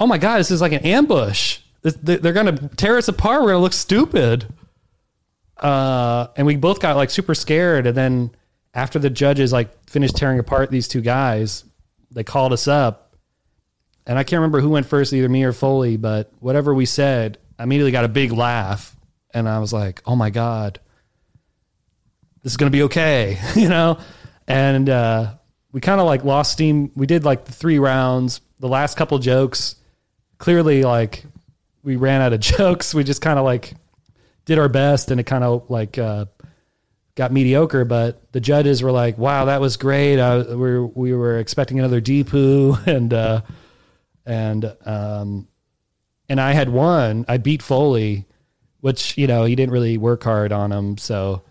"Oh 0.00 0.06
my 0.06 0.18
god, 0.18 0.38
this 0.38 0.50
is 0.50 0.60
like 0.60 0.72
an 0.72 0.84
ambush. 0.84 1.60
They're 1.82 2.32
gonna 2.32 2.68
tear 2.76 2.96
us 2.96 3.08
apart. 3.08 3.42
We're 3.42 3.48
gonna 3.48 3.60
look 3.60 3.72
stupid." 3.72 4.46
Uh, 5.56 6.26
and 6.36 6.46
we 6.46 6.56
both 6.56 6.80
got 6.80 6.96
like 6.96 7.10
super 7.10 7.34
scared. 7.34 7.86
And 7.86 7.96
then 7.96 8.30
after 8.74 8.98
the 8.98 9.08
judges 9.08 9.52
like 9.52 9.88
finished 9.88 10.16
tearing 10.16 10.38
apart 10.38 10.70
these 10.70 10.86
two 10.88 11.00
guys, 11.00 11.64
they 12.10 12.24
called 12.24 12.52
us 12.52 12.68
up, 12.68 13.16
and 14.06 14.18
I 14.18 14.24
can't 14.24 14.40
remember 14.40 14.60
who 14.60 14.70
went 14.70 14.86
first, 14.86 15.12
either 15.12 15.28
me 15.28 15.44
or 15.44 15.52
Foley, 15.52 15.96
but 15.96 16.30
whatever 16.40 16.74
we 16.74 16.86
said, 16.86 17.38
I 17.58 17.62
immediately 17.62 17.92
got 17.92 18.04
a 18.04 18.08
big 18.08 18.32
laugh, 18.32 18.94
and 19.32 19.48
I 19.48 19.58
was 19.58 19.72
like, 19.72 20.02
"Oh 20.06 20.16
my 20.16 20.30
god." 20.30 20.80
This 22.46 22.52
is 22.52 22.58
going 22.58 22.70
to 22.70 22.76
be 22.76 22.84
okay, 22.84 23.40
you 23.56 23.68
know? 23.68 23.98
And 24.46 24.88
uh, 24.88 25.34
we 25.72 25.80
kind 25.80 26.00
of 26.00 26.06
like 26.06 26.22
lost 26.22 26.52
steam. 26.52 26.92
We 26.94 27.04
did 27.04 27.24
like 27.24 27.44
the 27.44 27.50
three 27.50 27.80
rounds, 27.80 28.40
the 28.60 28.68
last 28.68 28.96
couple 28.96 29.18
jokes. 29.18 29.74
Clearly, 30.38 30.84
like 30.84 31.24
we 31.82 31.96
ran 31.96 32.20
out 32.20 32.32
of 32.32 32.38
jokes. 32.56 32.94
We 32.94 33.02
just 33.02 33.20
kind 33.20 33.40
of 33.40 33.44
like 33.44 33.74
did 34.44 34.60
our 34.60 34.68
best 34.68 35.10
and 35.10 35.18
it 35.18 35.24
kind 35.24 35.42
of 35.42 35.68
like 35.68 35.98
uh, 35.98 36.26
got 37.16 37.32
mediocre. 37.32 37.84
But 37.84 38.30
the 38.30 38.38
judges 38.38 38.80
were 38.80 38.92
like, 38.92 39.18
wow, 39.18 39.46
that 39.46 39.60
was 39.60 39.76
great. 39.76 40.20
I, 40.20 40.38
we, 40.38 40.54
were, 40.54 40.86
we 40.86 41.14
were 41.14 41.40
expecting 41.40 41.80
another 41.80 42.00
deep 42.00 42.28
Deepu. 42.28 42.86
And, 42.86 43.12
uh, 43.12 43.40
and, 44.24 44.72
um, 44.84 45.48
and 46.28 46.40
I 46.40 46.52
had 46.52 46.68
won. 46.68 47.24
I 47.26 47.38
beat 47.38 47.60
Foley, 47.60 48.24
which, 48.82 49.18
you 49.18 49.26
know, 49.26 49.46
he 49.46 49.56
didn't 49.56 49.72
really 49.72 49.98
work 49.98 50.22
hard 50.22 50.52
on 50.52 50.70
him. 50.70 50.96
So, 50.96 51.42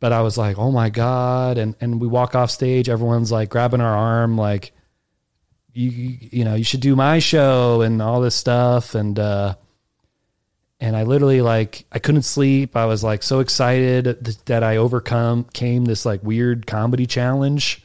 but 0.00 0.12
I 0.12 0.22
was 0.22 0.36
like, 0.36 0.58
oh 0.58 0.70
my 0.70 0.90
God. 0.90 1.58
And, 1.58 1.74
and 1.80 2.00
we 2.00 2.06
walk 2.06 2.34
off 2.34 2.50
stage, 2.50 2.88
everyone's 2.88 3.32
like 3.32 3.48
grabbing 3.48 3.80
our 3.80 3.96
arm, 3.96 4.36
like, 4.36 4.72
you, 5.72 5.90
you 5.90 6.44
know, 6.44 6.54
you 6.54 6.64
should 6.64 6.80
do 6.80 6.94
my 6.94 7.18
show 7.18 7.80
and 7.80 8.00
all 8.00 8.20
this 8.20 8.34
stuff. 8.34 8.94
And, 8.94 9.18
uh, 9.18 9.56
and 10.80 10.96
I 10.96 11.04
literally 11.04 11.40
like, 11.40 11.86
I 11.90 11.98
couldn't 11.98 12.22
sleep. 12.22 12.76
I 12.76 12.86
was 12.86 13.02
like 13.02 13.22
so 13.22 13.40
excited 13.40 14.04
th- 14.24 14.44
that 14.44 14.62
I 14.62 14.76
overcome 14.76 15.44
came 15.52 15.84
this 15.84 16.04
like 16.04 16.22
weird 16.22 16.66
comedy 16.66 17.06
challenge. 17.06 17.82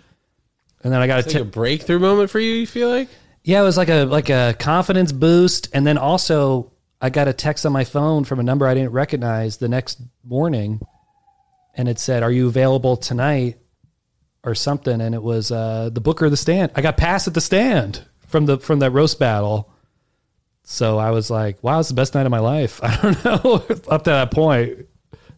And 0.83 0.93
then 0.93 1.01
I 1.01 1.07
got 1.07 1.19
It's 1.19 1.33
like 1.33 1.43
a 1.43 1.45
breakthrough 1.45 1.99
moment 1.99 2.29
for 2.29 2.39
you. 2.39 2.53
You 2.53 2.67
feel 2.67 2.89
like? 2.89 3.09
yeah, 3.43 3.61
it 3.61 3.63
was 3.63 3.77
like 3.77 3.89
a 3.89 4.03
like 4.03 4.29
a 4.29 4.55
confidence 4.59 5.11
boost, 5.11 5.69
and 5.73 5.85
then 5.85 5.97
also 5.97 6.71
I 7.01 7.09
got 7.09 7.27
a 7.27 7.33
text 7.33 7.65
on 7.65 7.71
my 7.71 7.83
phone 7.83 8.23
from 8.23 8.39
a 8.39 8.43
number 8.43 8.67
I 8.67 8.73
didn't 8.73 8.91
recognize 8.91 9.57
the 9.57 9.69
next 9.69 10.01
morning, 10.23 10.81
and 11.75 11.87
it 11.87 11.99
said, 11.99 12.23
"Are 12.23 12.31
you 12.31 12.47
available 12.47 12.97
tonight?" 12.97 13.57
or 14.43 14.55
something, 14.55 15.01
and 15.01 15.13
it 15.13 15.21
was 15.21 15.51
uh, 15.51 15.89
the 15.91 16.01
Booker 16.01 16.25
of 16.25 16.31
the 16.31 16.37
Stand. 16.37 16.71
I 16.75 16.81
got 16.81 16.97
passed 16.97 17.27
at 17.27 17.33
the 17.33 17.41
stand 17.41 18.05
from 18.27 18.45
the 18.45 18.57
from 18.57 18.79
that 18.79 18.91
roast 18.91 19.19
battle, 19.19 19.71
so 20.63 20.97
I 20.97 21.11
was 21.11 21.29
like, 21.29 21.63
"Wow, 21.63 21.79
it's 21.79 21.89
the 21.89 21.95
best 21.95 22.15
night 22.15 22.25
of 22.25 22.31
my 22.31 22.39
life." 22.39 22.79
I 22.83 22.95
don't 23.01 23.25
know. 23.25 23.55
Up 23.89 24.03
to 24.03 24.11
that 24.11 24.31
point, 24.31 24.87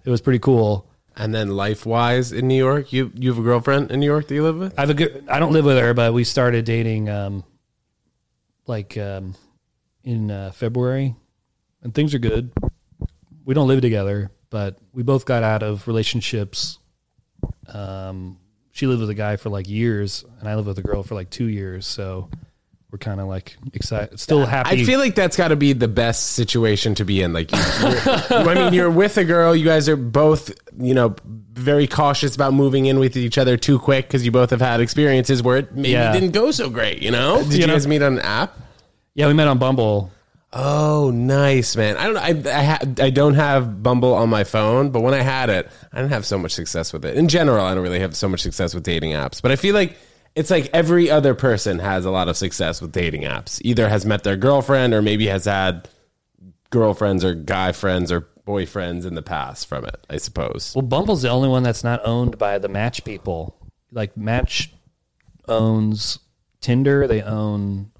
it 0.05 0.09
was 0.09 0.21
pretty 0.21 0.39
cool. 0.39 0.87
And 1.15 1.35
then 1.35 1.49
life 1.49 1.85
wise 1.85 2.31
in 2.31 2.47
New 2.47 2.57
York, 2.57 2.93
you 2.93 3.11
you 3.15 3.29
have 3.29 3.39
a 3.39 3.43
girlfriend 3.43 3.91
in 3.91 3.99
New 3.99 4.05
York 4.05 4.27
that 4.27 4.35
you 4.35 4.43
live 4.43 4.57
with? 4.57 4.77
I 4.77 4.81
have 4.81 4.89
a 4.89 4.93
good. 4.93 5.25
I 5.27 5.39
don't 5.39 5.51
live 5.51 5.65
with 5.65 5.77
her, 5.77 5.93
but 5.93 6.13
we 6.13 6.23
started 6.23 6.65
dating 6.65 7.09
um, 7.09 7.43
like 8.65 8.97
um, 8.97 9.35
in 10.03 10.31
uh, 10.31 10.51
February, 10.51 11.15
and 11.81 11.93
things 11.93 12.13
are 12.13 12.19
good. 12.19 12.51
We 13.43 13.53
don't 13.53 13.67
live 13.67 13.81
together, 13.81 14.31
but 14.51 14.77
we 14.93 15.01
both 15.01 15.25
got 15.25 15.41
out 15.41 15.63
of 15.63 15.87
relationships. 15.87 16.77
Um, 17.67 18.37
she 18.71 18.85
lived 18.85 19.01
with 19.01 19.09
a 19.09 19.15
guy 19.15 19.37
for 19.37 19.49
like 19.49 19.67
years, 19.67 20.23
and 20.39 20.47
I 20.47 20.55
lived 20.55 20.67
with 20.67 20.77
a 20.77 20.83
girl 20.83 21.01
for 21.03 21.15
like 21.15 21.29
two 21.31 21.45
years. 21.45 21.87
So 21.87 22.29
we're 22.91 22.97
kind 22.99 23.19
of 23.21 23.27
like 23.27 23.57
excited, 23.73 24.19
still 24.19 24.45
happy. 24.45 24.81
I 24.81 24.83
feel 24.83 24.99
like 24.99 25.15
that's 25.15 25.37
got 25.37 25.47
to 25.49 25.55
be 25.55 25.73
the 25.73 25.87
best 25.87 26.31
situation 26.33 26.93
to 26.95 27.05
be 27.05 27.21
in. 27.21 27.33
Like, 27.33 27.49
I 27.53 28.53
mean, 28.53 28.73
you're 28.73 28.91
with 28.91 29.17
a 29.17 29.23
girl. 29.25 29.55
You 29.55 29.65
guys 29.65 29.87
are 29.89 29.95
both, 29.97 30.51
you 30.77 30.93
know, 30.93 31.15
very 31.25 31.87
cautious 31.87 32.35
about 32.35 32.53
moving 32.53 32.85
in 32.85 32.99
with 32.99 33.15
each 33.17 33.37
other 33.37 33.55
too 33.57 33.79
quick 33.79 34.07
because 34.07 34.25
you 34.25 34.31
both 34.31 34.49
have 34.49 34.61
had 34.61 34.79
experiences 34.81 35.41
where 35.41 35.57
it 35.57 35.73
maybe 35.73 35.89
Yeah. 35.89 36.11
didn't 36.11 36.31
go 36.31 36.51
so 36.51 36.69
great. 36.69 37.01
You 37.01 37.11
know? 37.11 37.41
Did 37.43 37.53
you, 37.53 37.59
You 37.61 37.67
know- 37.67 37.73
guys 37.73 37.87
meet 37.87 38.01
on 38.01 38.13
an 38.13 38.19
app? 38.19 38.57
yeah, 39.15 39.27
we 39.27 39.33
met 39.33 39.47
on 39.47 39.57
Bumble. 39.57 40.11
Oh, 40.53 41.11
nice, 41.13 41.75
man. 41.77 41.95
I 41.95 42.05
don't. 42.07 42.17
I 42.17 42.59
I, 42.59 42.63
ha- 42.63 42.79
I 42.99 43.09
don't 43.09 43.35
have 43.35 43.81
Bumble 43.81 44.13
on 44.13 44.29
my 44.29 44.43
phone, 44.43 44.89
but 44.89 44.99
when 45.01 45.13
I 45.13 45.21
had 45.21 45.49
it, 45.49 45.69
I 45.93 45.97
didn't 45.99 46.11
have 46.11 46.25
so 46.25 46.37
much 46.37 46.51
success 46.51 46.91
with 46.91 47.05
it. 47.05 47.15
In 47.15 47.29
general, 47.29 47.65
I 47.65 47.73
don't 47.73 47.83
really 47.83 48.01
have 48.01 48.15
so 48.17 48.27
much 48.27 48.41
success 48.41 48.73
with 48.73 48.83
dating 48.83 49.11
apps. 49.11 49.41
But 49.41 49.51
I 49.51 49.55
feel 49.55 49.73
like 49.73 49.97
it's 50.35 50.51
like 50.51 50.69
every 50.73 51.09
other 51.09 51.33
person 51.35 51.79
has 51.79 52.03
a 52.03 52.11
lot 52.11 52.27
of 52.27 52.35
success 52.35 52.81
with 52.81 52.91
dating 52.91 53.21
apps. 53.21 53.61
Either 53.63 53.87
has 53.87 54.05
met 54.05 54.23
their 54.23 54.35
girlfriend 54.35 54.93
or 54.93 55.01
maybe 55.01 55.27
has 55.27 55.45
had 55.45 55.87
girlfriends 56.69 57.23
or 57.23 57.33
guy 57.33 57.71
friends 57.71 58.11
or 58.11 58.27
boyfriends 58.45 59.05
in 59.05 59.13
the 59.15 59.21
past 59.21 59.67
from 59.67 59.85
it, 59.85 60.05
I 60.09 60.17
suppose. 60.17 60.73
Well, 60.75 60.81
Bumble's 60.83 61.21
the 61.21 61.29
only 61.29 61.47
one 61.47 61.63
that's 61.63 61.83
not 61.83 62.01
owned 62.05 62.37
by 62.37 62.57
the 62.57 62.67
Match 62.69 63.03
people. 63.05 63.57
Like 63.91 64.17
Match 64.17 64.73
owns 65.47 66.19
Tinder. 66.59 67.07
They 67.07 67.21
own. 67.21 67.90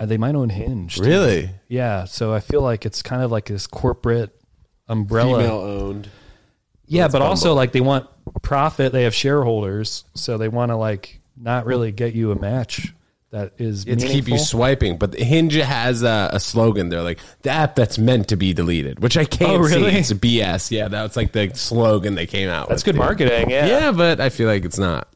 Uh, 0.00 0.06
they 0.06 0.16
might 0.16 0.34
own 0.34 0.48
Hinge. 0.48 0.96
too. 0.96 1.04
Really? 1.04 1.50
Yeah. 1.68 2.04
So 2.06 2.32
I 2.32 2.40
feel 2.40 2.62
like 2.62 2.86
it's 2.86 3.02
kind 3.02 3.22
of 3.22 3.30
like 3.30 3.44
this 3.44 3.66
corporate 3.66 4.34
umbrella. 4.88 5.44
owned. 5.44 6.08
yeah, 6.86 7.02
That's 7.02 7.12
but 7.12 7.22
also 7.22 7.54
like 7.54 7.72
they 7.72 7.80
want 7.82 8.08
profit. 8.42 8.92
They 8.92 9.04
have 9.04 9.14
shareholders, 9.14 10.04
so 10.14 10.38
they 10.38 10.48
want 10.48 10.70
to 10.70 10.76
like 10.76 11.20
not 11.36 11.66
really 11.66 11.92
get 11.92 12.14
you 12.14 12.32
a 12.32 12.34
match 12.40 12.92
that 13.30 13.52
is 13.58 13.84
It's 13.86 14.02
keep 14.02 14.12
you 14.12 14.22
meaningful. 14.22 14.38
swiping, 14.44 14.98
but 14.98 15.14
Hinge 15.14 15.54
has 15.54 16.02
a, 16.02 16.30
a 16.32 16.40
slogan. 16.40 16.88
They're 16.88 17.02
like 17.02 17.20
the 17.42 17.50
app 17.50 17.76
that's 17.76 17.96
meant 17.98 18.28
to 18.28 18.36
be 18.36 18.52
deleted, 18.52 19.00
which 19.00 19.16
I 19.16 19.24
can't 19.24 19.52
Oh, 19.52 19.58
really? 19.58 19.90
see. 19.92 19.98
It's 19.98 20.12
BS. 20.14 20.70
Yeah, 20.72 20.88
that's 20.88 21.16
like 21.16 21.32
the 21.32 21.50
slogan 21.54 22.14
they 22.16 22.26
came 22.26 22.48
out. 22.48 22.68
That's 22.68 22.80
with. 22.84 22.96
good 22.96 22.98
marketing. 22.98 23.50
Yeah. 23.50 23.66
Yeah, 23.66 23.92
but 23.92 24.18
I 24.18 24.30
feel 24.30 24.48
like 24.48 24.64
it's 24.64 24.78
not. 24.78 25.08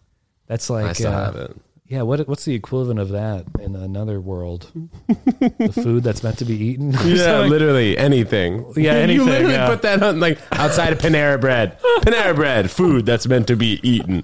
That's 0.47 0.71
I 0.71 0.83
like 0.83 0.95
still 0.97 1.11
uh, 1.11 1.25
have 1.25 1.37
it. 1.37 1.57
Yeah, 1.87 2.01
what 2.03 2.27
what's 2.27 2.47
the 2.47 2.55
equivalent 2.55 2.99
of 2.99 3.11
that 3.11 3.45
in 3.61 3.77
another 3.77 4.19
world? 4.21 4.71
the 5.07 5.71
food 5.83 6.03
that's 6.03 6.23
meant 6.23 6.39
to 6.39 6.47
be 6.47 6.57
eaten. 6.57 6.93
Yeah, 7.05 7.17
something? 7.27 7.51
literally 7.51 7.99
anything. 7.99 8.65
Yeah, 8.75 8.93
you 8.95 8.99
anything, 9.01 9.27
literally 9.27 9.53
yeah. 9.53 9.69
put 9.69 9.83
that 9.83 10.03
on 10.03 10.19
like 10.19 10.39
outside 10.53 10.95
of 10.95 10.99
Panera 10.99 11.39
Bread. 11.39 11.79
Panera 12.01 12.35
Bread, 12.35 12.71
food 12.71 13.05
that's 13.05 13.27
meant 13.27 13.49
to 13.49 13.57
be 13.57 13.81
eaten. 13.87 14.23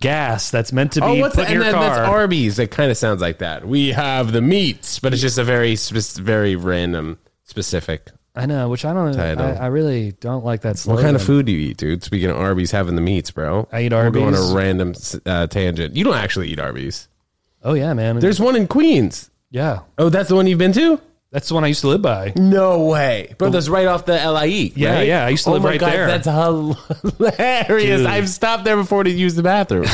gas 0.00 0.50
that's 0.50 0.72
meant 0.72 0.92
to 0.92 1.00
be 1.00 1.06
Oh, 1.06 1.14
what's 1.16 1.36
put 1.36 1.42
that? 1.46 1.52
in 1.52 1.56
And 1.58 1.64
your 1.64 1.72
then 1.72 1.80
that's 1.80 1.96
car. 1.98 2.06
Arby's. 2.18 2.58
It 2.58 2.72
kind 2.72 2.90
of 2.90 2.96
sounds 2.96 3.20
like 3.20 3.38
that. 3.38 3.66
We 3.66 3.90
have 3.90 4.32
the 4.32 4.42
meats, 4.42 4.98
but 4.98 5.12
it's 5.12 5.22
just 5.22 5.38
a 5.38 5.44
very 5.44 5.76
very 5.76 6.56
random, 6.56 7.18
specific. 7.44 8.10
I 8.38 8.46
know, 8.46 8.68
which 8.68 8.84
I 8.84 8.92
don't. 8.92 9.18
I, 9.18 9.54
I 9.54 9.66
really 9.66 10.12
don't 10.12 10.44
like 10.44 10.62
that. 10.62 10.78
What 10.80 11.00
kind 11.00 11.16
of 11.16 11.22
food 11.22 11.46
do 11.46 11.52
you 11.52 11.70
eat, 11.70 11.76
dude? 11.76 12.02
Speaking 12.04 12.30
of 12.30 12.36
Arby's 12.36 12.70
having 12.70 12.94
the 12.94 13.00
meats, 13.00 13.30
bro. 13.30 13.68
I 13.72 13.82
eat 13.82 13.92
Arby's. 13.92 14.22
We'll 14.22 14.30
go 14.32 14.36
on 14.38 14.52
a 14.52 14.54
random 14.54 14.94
uh, 15.26 15.46
tangent. 15.48 15.96
You 15.96 16.04
don't 16.04 16.14
actually 16.16 16.48
eat 16.48 16.60
Arby's. 16.60 17.08
Oh 17.62 17.74
yeah, 17.74 17.92
man. 17.94 18.18
There's 18.20 18.38
one 18.40 18.54
in 18.56 18.66
Queens. 18.68 19.30
yeah, 19.50 19.80
Oh, 19.98 20.08
that's 20.08 20.28
the 20.28 20.34
one 20.36 20.46
you've 20.46 20.58
been 20.58 20.72
to? 20.72 21.00
that's 21.30 21.48
the 21.48 21.54
one 21.54 21.62
I 21.62 21.66
used 21.66 21.82
to 21.82 21.88
live 21.88 22.00
by. 22.00 22.32
No 22.36 22.84
way, 22.86 23.34
bro. 23.36 23.50
That's 23.50 23.68
right 23.68 23.86
off 23.86 24.06
the 24.06 24.14
LIE. 24.14 24.72
Yeah, 24.74 24.94
right? 24.94 25.06
yeah, 25.06 25.26
I 25.26 25.28
used 25.28 25.44
to 25.44 25.50
Oh 25.50 25.54
live 25.54 25.62
my 25.62 25.70
right 25.70 25.80
God, 25.80 25.92
there. 25.92 26.06
That's 26.06 26.26
hilarious. 26.26 27.98
Dude. 28.00 28.06
I've 28.06 28.28
stopped 28.30 28.64
there 28.64 28.76
before 28.76 29.04
to 29.04 29.10
use 29.10 29.34
the 29.34 29.42
bathroom. 29.42 29.84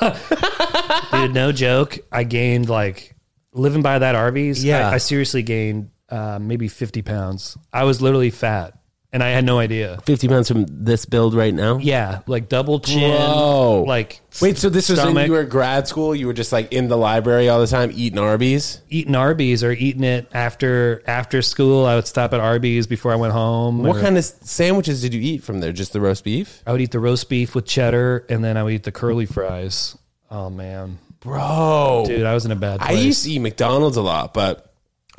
Dude, 1.12 1.34
no 1.34 1.52
joke. 1.52 1.98
I 2.10 2.24
gained 2.24 2.68
like 2.68 3.14
living 3.52 3.82
by 3.82 3.98
that 3.98 4.14
Arby's. 4.14 4.64
Yeah. 4.64 4.88
I, 4.88 4.94
I 4.94 4.98
seriously 4.98 5.42
gained 5.42 5.90
uh, 6.10 6.38
maybe 6.40 6.68
fifty 6.68 7.02
pounds. 7.02 7.56
I 7.72 7.84
was 7.84 8.00
literally 8.02 8.30
fat, 8.30 8.74
and 9.12 9.22
I 9.22 9.28
had 9.30 9.44
no 9.44 9.58
idea. 9.58 9.98
Fifty 10.04 10.28
pounds 10.28 10.48
from 10.48 10.66
this 10.68 11.04
build 11.04 11.34
right 11.34 11.52
now. 11.54 11.78
Yeah, 11.78 12.20
like 12.26 12.48
double 12.48 12.80
chin. 12.80 13.10
Whoa. 13.18 13.84
Like 13.86 14.20
Wait, 14.40 14.58
so 14.58 14.68
this 14.68 14.88
was 14.88 14.98
when 14.98 15.06
stomach. 15.08 15.26
you 15.26 15.32
were 15.32 15.40
at 15.40 15.48
grad 15.48 15.88
school? 15.88 16.14
You 16.14 16.26
were 16.26 16.32
just 16.32 16.52
like 16.52 16.72
in 16.72 16.88
the 16.88 16.96
library 16.96 17.48
all 17.48 17.60
the 17.60 17.66
time 17.66 17.90
eating 17.94 18.18
Arby's? 18.18 18.80
eating 18.88 19.14
Arby's 19.16 19.64
or 19.64 19.72
eating 19.72 20.04
it 20.04 20.28
after 20.32 21.02
after 21.06 21.42
school. 21.42 21.86
I 21.86 21.94
would 21.96 22.06
stop 22.06 22.32
at 22.32 22.40
Arby's 22.40 22.86
before 22.86 23.12
I 23.12 23.16
went 23.16 23.32
home. 23.32 23.82
What 23.82 23.96
or- 23.96 24.00
kind 24.00 24.16
of 24.18 24.24
sandwiches 24.24 25.02
did 25.02 25.12
you 25.14 25.20
eat 25.20 25.42
from 25.42 25.60
there? 25.60 25.72
Just 25.72 25.92
the 25.92 26.00
roast 26.00 26.22
beef? 26.24 26.62
I 26.66 26.72
would 26.72 26.80
eat 26.80 26.90
the 26.92 27.00
roast 27.00 27.28
beef 27.28 27.54
with 27.54 27.66
cheddar, 27.66 28.24
and 28.28 28.44
then 28.44 28.56
I 28.56 28.62
would 28.62 28.72
eat 28.74 28.84
the 28.84 28.92
curly 28.92 29.26
fries. 29.26 29.96
Oh 30.30 30.48
man, 30.50 30.98
Bro. 31.20 32.04
dude, 32.06 32.24
I 32.24 32.34
was 32.34 32.44
in 32.44 32.52
a 32.52 32.56
bad 32.56 32.80
I 32.80 32.92
used 32.92 33.24
to 33.24 33.30
eat 33.32 33.40
McDonald's 33.40 33.96
a 33.96 34.02
lot, 34.02 34.32
but 34.32 34.69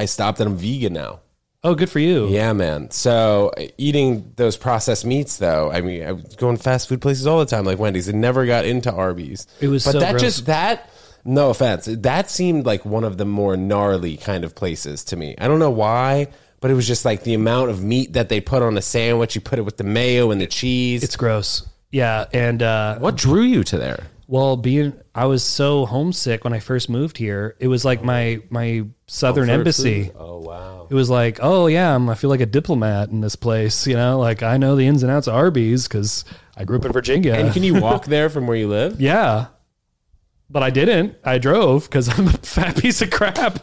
I 0.01 0.05
stopped 0.05 0.39
and 0.39 0.49
I'm 0.49 0.57
vegan 0.57 0.93
now. 0.93 1.19
oh, 1.63 1.75
good 1.75 1.89
for 1.91 1.99
you. 1.99 2.27
Yeah, 2.27 2.53
man. 2.53 2.89
So 2.89 3.51
eating 3.77 4.33
those 4.35 4.57
processed 4.57 5.05
meats, 5.05 5.37
though, 5.37 5.71
I 5.71 5.81
mean, 5.81 6.03
I 6.03 6.13
was 6.13 6.35
going 6.35 6.57
fast 6.57 6.89
food 6.89 7.01
places 7.01 7.27
all 7.27 7.37
the 7.37 7.45
time, 7.45 7.65
like 7.65 7.77
Wendy's. 7.77 8.09
I 8.09 8.13
never 8.13 8.47
got 8.47 8.65
into 8.65 8.91
Arby's. 8.91 9.45
It 9.59 9.67
was 9.67 9.85
but 9.85 9.91
so 9.91 9.99
that 9.99 10.11
gross. 10.13 10.21
just 10.21 10.45
that. 10.47 10.89
No 11.23 11.51
offense, 11.51 11.85
that 11.85 12.31
seemed 12.31 12.65
like 12.65 12.83
one 12.83 13.03
of 13.03 13.19
the 13.19 13.25
more 13.25 13.55
gnarly 13.55 14.17
kind 14.17 14.43
of 14.43 14.55
places 14.55 15.03
to 15.03 15.15
me. 15.15 15.35
I 15.37 15.47
don't 15.47 15.59
know 15.59 15.69
why, 15.69 16.29
but 16.61 16.71
it 16.71 16.73
was 16.73 16.87
just 16.87 17.05
like 17.05 17.21
the 17.21 17.35
amount 17.35 17.69
of 17.69 17.83
meat 17.83 18.13
that 18.13 18.29
they 18.29 18.41
put 18.41 18.63
on 18.63 18.75
a 18.75 18.81
sandwich. 18.81 19.35
You 19.35 19.41
put 19.41 19.59
it 19.59 19.61
with 19.61 19.77
the 19.77 19.83
mayo 19.83 20.31
and 20.31 20.41
the 20.41 20.47
cheese. 20.47 21.03
It's 21.03 21.15
gross. 21.15 21.67
Yeah, 21.91 22.25
and 22.33 22.63
uh, 22.63 22.97
what 22.97 23.17
drew 23.17 23.43
you 23.43 23.63
to 23.65 23.77
there? 23.77 24.07
Well, 24.31 24.55
being 24.55 24.93
I 25.13 25.25
was 25.25 25.43
so 25.43 25.85
homesick 25.85 26.45
when 26.45 26.53
I 26.53 26.59
first 26.59 26.89
moved 26.89 27.17
here. 27.17 27.57
It 27.59 27.67
was 27.67 27.83
like 27.83 28.01
my 28.01 28.41
my 28.49 28.85
southern 29.05 29.49
embassy. 29.49 30.09
Oh 30.17 30.37
wow. 30.39 30.87
It 30.89 30.93
was 30.93 31.09
like, 31.09 31.39
oh 31.41 31.67
yeah, 31.67 31.93
I'm, 31.93 32.09
I 32.09 32.15
feel 32.15 32.29
like 32.29 32.39
a 32.39 32.45
diplomat 32.45 33.09
in 33.09 33.19
this 33.19 33.35
place. 33.35 33.85
You 33.85 33.95
know, 33.97 34.17
like 34.19 34.41
I 34.41 34.55
know 34.55 34.77
the 34.77 34.87
ins 34.87 35.03
and 35.03 35.11
outs 35.11 35.27
of 35.27 35.35
Arby's 35.35 35.85
because 35.85 36.23
I 36.55 36.63
grew 36.63 36.77
up 36.77 36.85
in 36.85 36.93
Virginia. 36.93 37.33
And 37.33 37.51
can 37.51 37.61
you 37.61 37.73
walk 37.81 38.05
there 38.05 38.29
from 38.29 38.47
where 38.47 38.55
you 38.55 38.69
live? 38.69 39.01
yeah, 39.01 39.47
but 40.49 40.63
I 40.63 40.69
didn't. 40.69 41.17
I 41.25 41.37
drove 41.37 41.89
because 41.89 42.07
I'm 42.17 42.29
a 42.29 42.31
fat 42.31 42.77
piece 42.77 43.01
of 43.01 43.11
crap. 43.11 43.59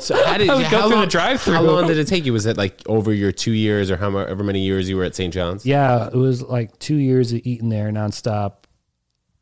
So 0.00 0.16
how 0.26 0.36
did 0.36 0.50
I 0.50 0.56
would 0.56 0.68
go 0.68 0.80
how 0.80 0.88
through 0.88 0.96
long- 0.96 1.04
the 1.04 1.10
drive-thru. 1.10 1.54
How 1.54 1.62
long 1.62 1.86
did 1.86 1.98
it 1.98 2.08
take 2.08 2.26
you? 2.26 2.32
Was 2.32 2.46
it 2.46 2.56
like 2.56 2.82
over 2.88 3.12
your 3.14 3.30
two 3.30 3.52
years 3.52 3.88
or 3.88 3.96
however 3.98 4.42
many 4.42 4.62
years 4.64 4.88
you 4.88 4.96
were 4.96 5.04
at 5.04 5.14
St. 5.14 5.32
John's? 5.32 5.64
Yeah, 5.64 6.08
it 6.08 6.14
was 6.16 6.42
like 6.42 6.76
two 6.80 6.96
years 6.96 7.32
of 7.32 7.40
eating 7.44 7.68
there 7.68 7.90
nonstop. 7.92 8.63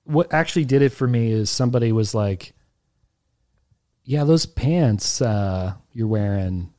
What 0.04 0.32
actually 0.32 0.64
did 0.64 0.82
it 0.82 0.90
for 0.92 1.06
me 1.06 1.30
is 1.30 1.48
somebody 1.50 1.92
was 1.92 2.14
like, 2.14 2.52
"Yeah, 4.04 4.24
those 4.24 4.46
pants 4.46 5.22
uh, 5.22 5.74
you're 5.92 6.08
wearing, 6.08 6.72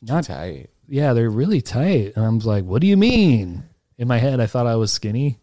not 0.00 0.24
Tight. 0.24 0.70
yeah, 0.88 1.12
they're 1.12 1.30
really 1.30 1.60
tight." 1.60 2.12
And 2.16 2.24
I 2.24 2.28
was 2.28 2.46
like, 2.46 2.64
"What 2.64 2.80
do 2.80 2.86
you 2.86 2.96
mean?" 2.96 3.64
In 3.98 4.08
my 4.08 4.18
head, 4.18 4.40
I 4.40 4.46
thought 4.46 4.66
I 4.66 4.76
was 4.76 4.90
skinny, 4.92 5.38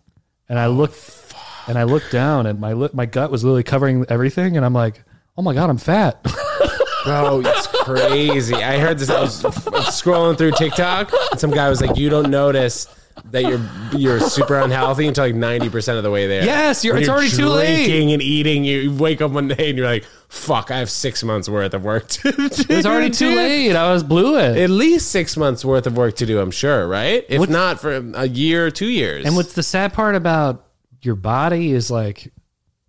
and 0.49 0.57
I 0.59 0.67
looked 0.67 1.33
and 1.67 1.77
I 1.77 1.83
looked 1.83 2.11
down, 2.11 2.45
and 2.47 2.59
my 2.59 2.73
lip, 2.73 2.93
my 2.93 3.05
gut 3.05 3.29
was 3.31 3.43
literally 3.43 3.63
covering 3.63 4.05
everything, 4.09 4.57
and 4.57 4.65
I'm 4.65 4.73
like, 4.73 5.03
"Oh 5.37 5.41
my 5.43 5.53
god, 5.53 5.69
I'm 5.69 5.77
fat." 5.77 6.23
Bro, 7.05 7.43
it's 7.45 7.67
crazy. 7.67 8.55
I 8.55 8.77
heard 8.79 8.97
this. 8.99 9.09
I 9.09 9.21
was 9.21 9.41
scrolling 9.43 10.37
through 10.37 10.51
TikTok, 10.51 11.13
and 11.31 11.39
some 11.39 11.51
guy 11.51 11.69
was 11.69 11.79
like, 11.79 11.95
"You 11.95 12.09
don't 12.09 12.29
notice 12.31 12.87
that 13.31 13.43
you're 13.43 13.61
you're 13.97 14.19
super 14.19 14.57
unhealthy 14.59 15.07
until 15.07 15.25
like 15.25 15.35
ninety 15.35 15.69
percent 15.69 15.97
of 15.97 16.03
the 16.03 16.11
way 16.11 16.27
there." 16.27 16.43
Yes, 16.43 16.83
you're- 16.83 16.95
When 16.95 17.03
it's 17.03 17.09
already 17.09 17.29
too 17.29 17.47
late. 17.47 17.85
Drinking 17.85 18.13
and 18.13 18.21
eating, 18.21 18.63
you 18.63 18.93
wake 18.95 19.21
up 19.21 19.31
one 19.31 19.47
day 19.49 19.69
and 19.69 19.77
you're 19.77 19.87
like, 19.87 20.05
"Fuck, 20.29 20.71
I 20.71 20.77
have 20.79 20.89
six 20.89 21.23
months 21.23 21.47
worth 21.49 21.73
of 21.73 21.83
work 21.83 22.07
to 22.09 22.31
do." 22.31 22.45
It's 22.69 22.85
already 22.85 23.09
too 23.09 23.35
late. 23.35 23.75
I 23.75 23.91
was 23.93 24.03
blew 24.03 24.37
it. 24.37 24.57
At 24.57 24.69
least 24.69 25.11
six 25.11 25.35
months 25.37 25.63
worth 25.63 25.87
of 25.87 25.95
work 25.97 26.15
to 26.17 26.25
do. 26.25 26.39
I'm 26.39 26.51
sure, 26.51 26.87
right? 26.87 27.25
If 27.29 27.49
not 27.49 27.79
for 27.79 27.95
a 28.15 28.27
year, 28.27 28.65
or 28.67 28.71
two 28.71 28.89
years. 28.89 29.25
And 29.25 29.35
what's 29.35 29.53
the 29.53 29.63
sad 29.63 29.93
part 29.93 30.15
about 30.15 30.65
your 31.01 31.15
body 31.15 31.71
is 31.71 31.89
like 31.89 32.31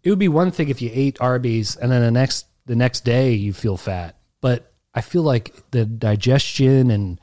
it 0.03 0.11
would 0.11 0.19
be 0.19 0.29
one 0.29 0.51
thing 0.51 0.69
if 0.69 0.81
you 0.83 0.91
ate 0.93 1.21
Arby's 1.21 1.77
and 1.77 1.93
then 1.93 2.03
the 2.03 2.11
next 2.11 2.47
the 2.67 2.75
next 2.77 3.05
day 3.05 3.33
you 3.33 3.53
feel 3.53 3.77
fat. 3.77 4.17
But 4.41 4.73
I 4.95 5.01
feel 5.03 5.23
like 5.23 5.55
the 5.71 5.85
digestion 5.85 6.91
and 6.91 7.21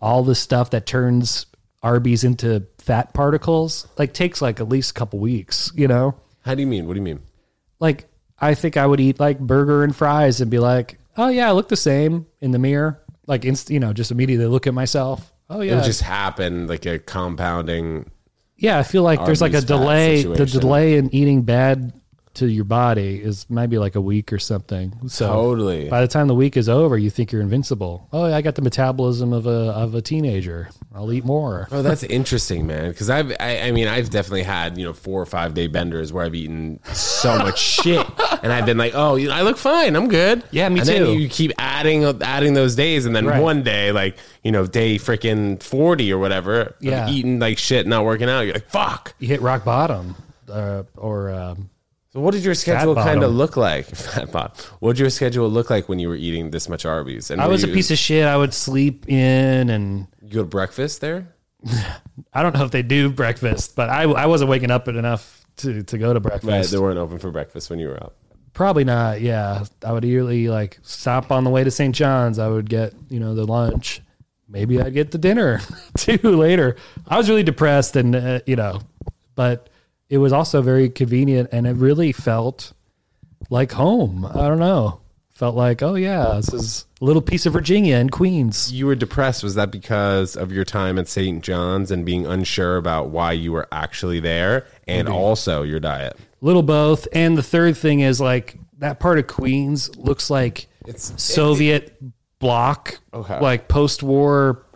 all 0.00 0.22
the 0.22 0.34
stuff 0.34 0.70
that 0.70 0.86
turns 0.86 1.46
Arby's 1.82 2.24
into 2.24 2.64
fat 2.78 3.12
particles 3.14 3.86
like 3.98 4.12
takes 4.14 4.40
like 4.40 4.60
at 4.60 4.68
least 4.68 4.92
a 4.92 4.94
couple 4.94 5.18
weeks, 5.18 5.72
you 5.74 5.88
know? 5.88 6.14
How 6.44 6.54
do 6.54 6.60
you 6.60 6.66
mean? 6.66 6.86
What 6.86 6.94
do 6.94 6.98
you 6.98 7.04
mean? 7.04 7.20
Like 7.80 8.06
I 8.38 8.54
think 8.54 8.76
I 8.76 8.86
would 8.86 9.00
eat 9.00 9.18
like 9.20 9.38
burger 9.38 9.84
and 9.84 9.94
fries 9.94 10.40
and 10.40 10.50
be 10.50 10.58
like, 10.58 10.98
"Oh 11.16 11.28
yeah, 11.28 11.48
I 11.48 11.52
look 11.52 11.68
the 11.68 11.76
same 11.76 12.26
in 12.40 12.50
the 12.50 12.58
mirror." 12.58 13.00
Like 13.26 13.44
inst- 13.44 13.70
you 13.70 13.78
know, 13.80 13.92
just 13.92 14.10
immediately 14.10 14.46
look 14.46 14.66
at 14.66 14.74
myself. 14.74 15.32
Oh 15.48 15.60
It 15.60 15.66
yeah. 15.66 15.74
would 15.76 15.84
just 15.84 16.02
happen, 16.02 16.66
like 16.66 16.86
a 16.86 16.98
compounding. 16.98 18.10
Yeah, 18.56 18.78
I 18.78 18.82
feel 18.84 19.02
like 19.02 19.24
there's 19.24 19.40
like 19.40 19.52
a 19.52 19.56
Arby's 19.56 19.68
fat 19.70 19.76
delay. 19.78 20.22
The 20.22 20.36
situation. 20.36 20.60
delay 20.60 20.96
in 20.96 21.14
eating 21.14 21.42
bad 21.42 21.92
to 22.34 22.46
your 22.46 22.64
body 22.64 23.20
is 23.22 23.46
maybe 23.50 23.76
like 23.78 23.94
a 23.94 24.00
week 24.00 24.32
or 24.32 24.38
something. 24.38 24.92
So 25.08 25.26
Totally. 25.26 25.88
by 25.90 26.00
the 26.00 26.08
time 26.08 26.28
the 26.28 26.34
week 26.34 26.56
is 26.56 26.68
over, 26.68 26.96
you 26.96 27.10
think 27.10 27.30
you're 27.30 27.42
invincible. 27.42 28.08
Oh, 28.12 28.24
I 28.32 28.40
got 28.40 28.54
the 28.54 28.62
metabolism 28.62 29.32
of 29.32 29.46
a 29.46 29.50
of 29.72 29.94
a 29.94 30.00
teenager. 30.00 30.70
I'll 30.94 31.12
eat 31.12 31.24
more. 31.24 31.68
Oh, 31.70 31.82
that's 31.82 32.02
interesting, 32.04 32.66
man. 32.66 32.90
Because 32.90 33.10
I've, 33.10 33.32
I, 33.38 33.60
I 33.62 33.70
mean, 33.72 33.86
I've 33.88 34.08
definitely 34.10 34.44
had 34.44 34.78
you 34.78 34.84
know 34.84 34.92
four 34.92 35.20
or 35.20 35.26
five 35.26 35.54
day 35.54 35.66
benders 35.66 36.12
where 36.12 36.24
I've 36.24 36.34
eaten 36.34 36.80
so 36.94 37.36
much 37.38 37.58
shit, 37.82 38.06
and 38.42 38.52
I've 38.52 38.64
been 38.66 38.78
like, 38.78 38.92
oh, 38.94 39.16
you 39.16 39.28
know, 39.28 39.34
I 39.34 39.42
look 39.42 39.58
fine, 39.58 39.94
I'm 39.94 40.08
good. 40.08 40.42
Yeah, 40.50 40.68
me 40.70 40.80
and 40.80 40.88
too. 40.88 41.04
Then 41.06 41.18
you 41.18 41.28
keep 41.28 41.52
adding, 41.58 42.04
adding 42.22 42.54
those 42.54 42.74
days, 42.74 43.04
and 43.06 43.14
then 43.14 43.26
Right. 43.26 43.42
one 43.42 43.62
day, 43.62 43.92
like 43.92 44.16
you 44.42 44.52
know, 44.52 44.66
day 44.66 44.96
freaking 44.96 45.62
forty 45.62 46.12
or 46.12 46.18
whatever, 46.18 46.74
Yeah. 46.80 47.08
eating 47.10 47.38
like 47.38 47.58
shit, 47.58 47.86
not 47.86 48.04
working 48.04 48.28
out. 48.28 48.40
You're 48.42 48.54
like, 48.54 48.70
fuck. 48.70 49.14
You 49.18 49.28
hit 49.28 49.40
rock 49.42 49.64
bottom, 49.64 50.16
uh, 50.50 50.82
or 50.96 51.30
um, 51.30 51.68
So 52.12 52.20
what 52.20 52.32
did 52.32 52.44
your 52.44 52.54
schedule 52.54 52.94
kind 52.94 53.22
of 53.22 53.32
look 53.32 53.56
like? 53.56 53.86
Fat 53.96 54.30
bot. 54.30 54.60
What 54.80 54.94
did 54.94 55.00
your 55.00 55.10
schedule 55.10 55.48
look 55.48 55.70
like 55.70 55.88
when 55.88 55.98
you 55.98 56.08
were 56.08 56.14
eating 56.14 56.50
this 56.50 56.68
much 56.68 56.84
Arby's? 56.84 57.30
And 57.30 57.40
I 57.40 57.46
was 57.48 57.64
a 57.64 57.68
piece 57.68 57.90
of 57.90 57.96
shit. 57.96 58.26
I 58.26 58.36
would 58.36 58.52
sleep 58.52 59.08
in, 59.08 59.70
and 59.70 60.06
You 60.20 60.28
go 60.28 60.40
to 60.40 60.46
breakfast 60.46 61.00
there? 61.00 61.34
I 62.34 62.42
don't 62.42 62.54
know 62.54 62.64
if 62.64 62.70
they 62.70 62.82
do 62.82 63.10
breakfast, 63.10 63.76
but 63.76 63.88
I 63.88 64.02
I 64.02 64.26
wasn't 64.26 64.50
waking 64.50 64.70
up 64.70 64.88
enough 64.88 65.46
to 65.58 65.82
to 65.84 65.98
go 65.98 66.12
to 66.12 66.20
breakfast. 66.20 66.46
Right, 66.46 66.66
they 66.66 66.78
weren't 66.78 66.98
open 66.98 67.18
for 67.18 67.30
breakfast 67.30 67.70
when 67.70 67.78
you 67.78 67.88
were 67.88 68.02
out. 68.02 68.14
Probably 68.52 68.84
not. 68.84 69.22
Yeah, 69.22 69.64
I 69.82 69.92
would 69.92 70.04
usually 70.04 70.48
like 70.48 70.78
stop 70.82 71.30
on 71.30 71.44
the 71.44 71.50
way 71.50 71.64
to 71.64 71.70
St. 71.70 71.94
John's. 71.94 72.38
I 72.38 72.48
would 72.48 72.68
get 72.68 72.92
you 73.08 73.20
know 73.20 73.34
the 73.34 73.46
lunch. 73.46 74.02
Maybe 74.48 74.82
I'd 74.82 74.92
get 74.92 75.12
the 75.12 75.18
dinner 75.18 75.62
too 75.96 76.18
later. 76.22 76.76
I 77.08 77.16
was 77.16 77.30
really 77.30 77.42
depressed, 77.42 77.96
and 77.96 78.14
uh, 78.14 78.40
you 78.46 78.56
know, 78.56 78.82
but 79.34 79.70
it 80.12 80.18
was 80.18 80.30
also 80.30 80.60
very 80.60 80.90
convenient, 80.90 81.48
and 81.52 81.66
it 81.66 81.72
really 81.72 82.12
felt 82.12 82.74
like 83.48 83.72
home. 83.72 84.26
I 84.26 84.46
don't 84.46 84.58
know. 84.58 85.00
Felt 85.30 85.56
like, 85.56 85.82
oh 85.82 85.94
yeah, 85.94 86.34
this 86.36 86.52
is 86.52 86.84
a 87.00 87.04
little 87.06 87.22
piece 87.22 87.46
of 87.46 87.54
Virginia 87.54 87.96
in 87.96 88.10
Queens. 88.10 88.70
You 88.70 88.84
were 88.84 88.94
depressed. 88.94 89.42
Was 89.42 89.54
that 89.54 89.70
because 89.70 90.36
of 90.36 90.52
your 90.52 90.66
time 90.66 90.98
at 90.98 91.08
St. 91.08 91.42
John's 91.42 91.90
and 91.90 92.04
being 92.04 92.26
unsure 92.26 92.76
about 92.76 93.08
why 93.08 93.32
you 93.32 93.52
were 93.52 93.66
actually 93.72 94.20
there 94.20 94.66
and 94.86 95.08
also 95.08 95.62
your 95.62 95.80
diet? 95.80 96.14
Little 96.42 96.62
both, 96.62 97.08
and 97.14 97.38
the 97.38 97.42
third 97.42 97.78
thing 97.78 98.00
is 98.00 98.20
like 98.20 98.58
that 98.80 99.00
part 99.00 99.18
of 99.18 99.26
Queens 99.28 99.96
looks 99.96 100.28
like 100.28 100.68
It's 100.86 101.14
Soviet 101.22 101.98
bloc, 102.38 102.98
Okay. 103.14 103.40
like 103.40 103.66
post-war 103.68 104.66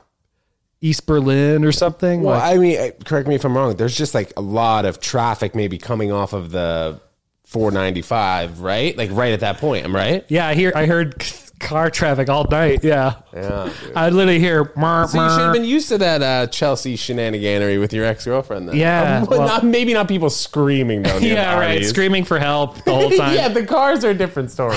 East 0.86 1.06
Berlin 1.06 1.64
or 1.64 1.72
something. 1.72 2.22
Well, 2.22 2.38
like, 2.38 2.54
I 2.54 2.58
mean, 2.58 2.92
correct 3.04 3.26
me 3.28 3.34
if 3.34 3.44
I'm 3.44 3.56
wrong. 3.56 3.74
There's 3.76 3.96
just 3.96 4.14
like 4.14 4.32
a 4.36 4.40
lot 4.40 4.84
of 4.84 5.00
traffic 5.00 5.54
maybe 5.54 5.78
coming 5.78 6.12
off 6.12 6.32
of 6.32 6.50
the 6.50 7.00
495, 7.44 8.60
right? 8.60 8.96
Like 8.96 9.10
right 9.12 9.32
at 9.32 9.40
that 9.40 9.58
point. 9.58 9.84
I'm 9.84 9.94
right. 9.94 10.24
yeah, 10.28 10.46
I 10.46 10.54
hear. 10.54 10.72
I 10.74 10.86
heard 10.86 11.24
car 11.58 11.90
traffic 11.90 12.28
all 12.28 12.44
night. 12.50 12.84
Yeah, 12.84 13.14
Yeah. 13.34 13.72
dude. 13.82 13.96
I 13.96 14.10
literally 14.10 14.38
hear. 14.38 14.72
"Mur, 14.76 15.06
So 15.08 15.22
you 15.24 15.30
should 15.30 15.40
have 15.40 15.52
been 15.54 15.64
used 15.64 15.88
to 15.88 15.98
that 15.98 16.22
uh, 16.22 16.46
Chelsea 16.48 16.96
shenaniganery 16.96 17.80
with 17.80 17.92
your 17.92 18.04
ex 18.04 18.24
girlfriend. 18.24 18.68
Then, 18.68 18.76
Yeah, 18.76 19.20
Um, 19.22 19.26
well- 19.30 19.46
not, 19.46 19.64
maybe 19.64 19.92
not 19.94 20.06
people 20.06 20.28
screaming 20.30 21.02
though. 21.02 21.18
yeah, 21.22 21.58
right. 21.58 21.84
Screaming 21.84 22.24
for 22.24 22.38
help 22.38 22.84
the 22.84 22.92
whole 22.94 23.10
time. 23.16 23.34
yeah, 23.34 23.48
the 23.48 23.64
cars 23.64 24.04
are 24.04 24.10
a 24.10 24.14
different 24.14 24.50
story. 24.50 24.76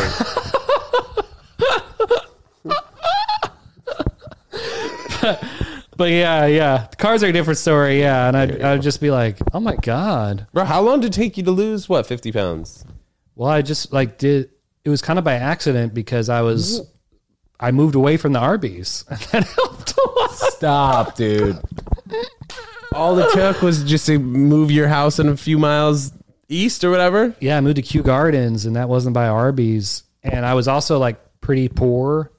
But 5.99 6.11
yeah, 6.11 6.45
yeah, 6.45 6.87
the 6.89 6.95
cars 6.95 7.23
are 7.23 7.27
a 7.27 7.33
different 7.33 7.57
story. 7.57 7.99
Yeah, 7.99 8.29
and 8.29 8.37
I'd, 8.37 8.61
I'd 8.61 8.81
just 8.81 9.01
be 9.01 9.11
like, 9.11 9.37
oh 9.53 9.59
my 9.59 9.75
god. 9.75 10.47
Bro, 10.53 10.63
how 10.63 10.79
long 10.79 11.01
did 11.01 11.07
it 11.07 11.13
take 11.13 11.35
you 11.35 11.43
to 11.43 11.51
lose 11.51 11.89
what 11.89 12.05
fifty 12.05 12.31
pounds? 12.31 12.85
Well, 13.35 13.49
I 13.49 13.61
just 13.61 13.91
like 13.91 14.17
did. 14.17 14.49
It 14.85 14.89
was 14.89 15.01
kind 15.01 15.19
of 15.19 15.25
by 15.25 15.33
accident 15.33 15.93
because 15.93 16.29
I 16.29 16.39
was, 16.39 16.89
I 17.59 17.71
moved 17.71 17.95
away 17.95 18.15
from 18.15 18.31
the 18.31 18.39
Arby's, 18.39 19.03
and 19.09 19.19
that 19.31 19.43
helped 19.43 19.93
a 19.97 20.09
lot. 20.09 20.31
Stop, 20.31 21.15
dude. 21.17 21.57
All 22.93 23.19
it 23.19 23.29
took 23.33 23.61
was 23.61 23.83
just 23.83 24.05
to 24.05 24.19
move 24.19 24.71
your 24.71 24.87
house 24.87 25.19
in 25.19 25.27
a 25.27 25.35
few 25.35 25.59
miles 25.59 26.13
east 26.47 26.85
or 26.85 26.91
whatever. 26.91 27.35
Yeah, 27.41 27.57
I 27.57 27.61
moved 27.61 27.75
to 27.75 27.81
Kew 27.81 28.03
Gardens, 28.03 28.65
and 28.65 28.77
that 28.77 28.87
wasn't 28.87 29.15
by 29.15 29.27
Arby's. 29.27 30.03
And 30.23 30.45
I 30.45 30.53
was 30.53 30.69
also 30.69 30.97
like 30.97 31.19
pretty 31.41 31.67
poor, 31.67 32.31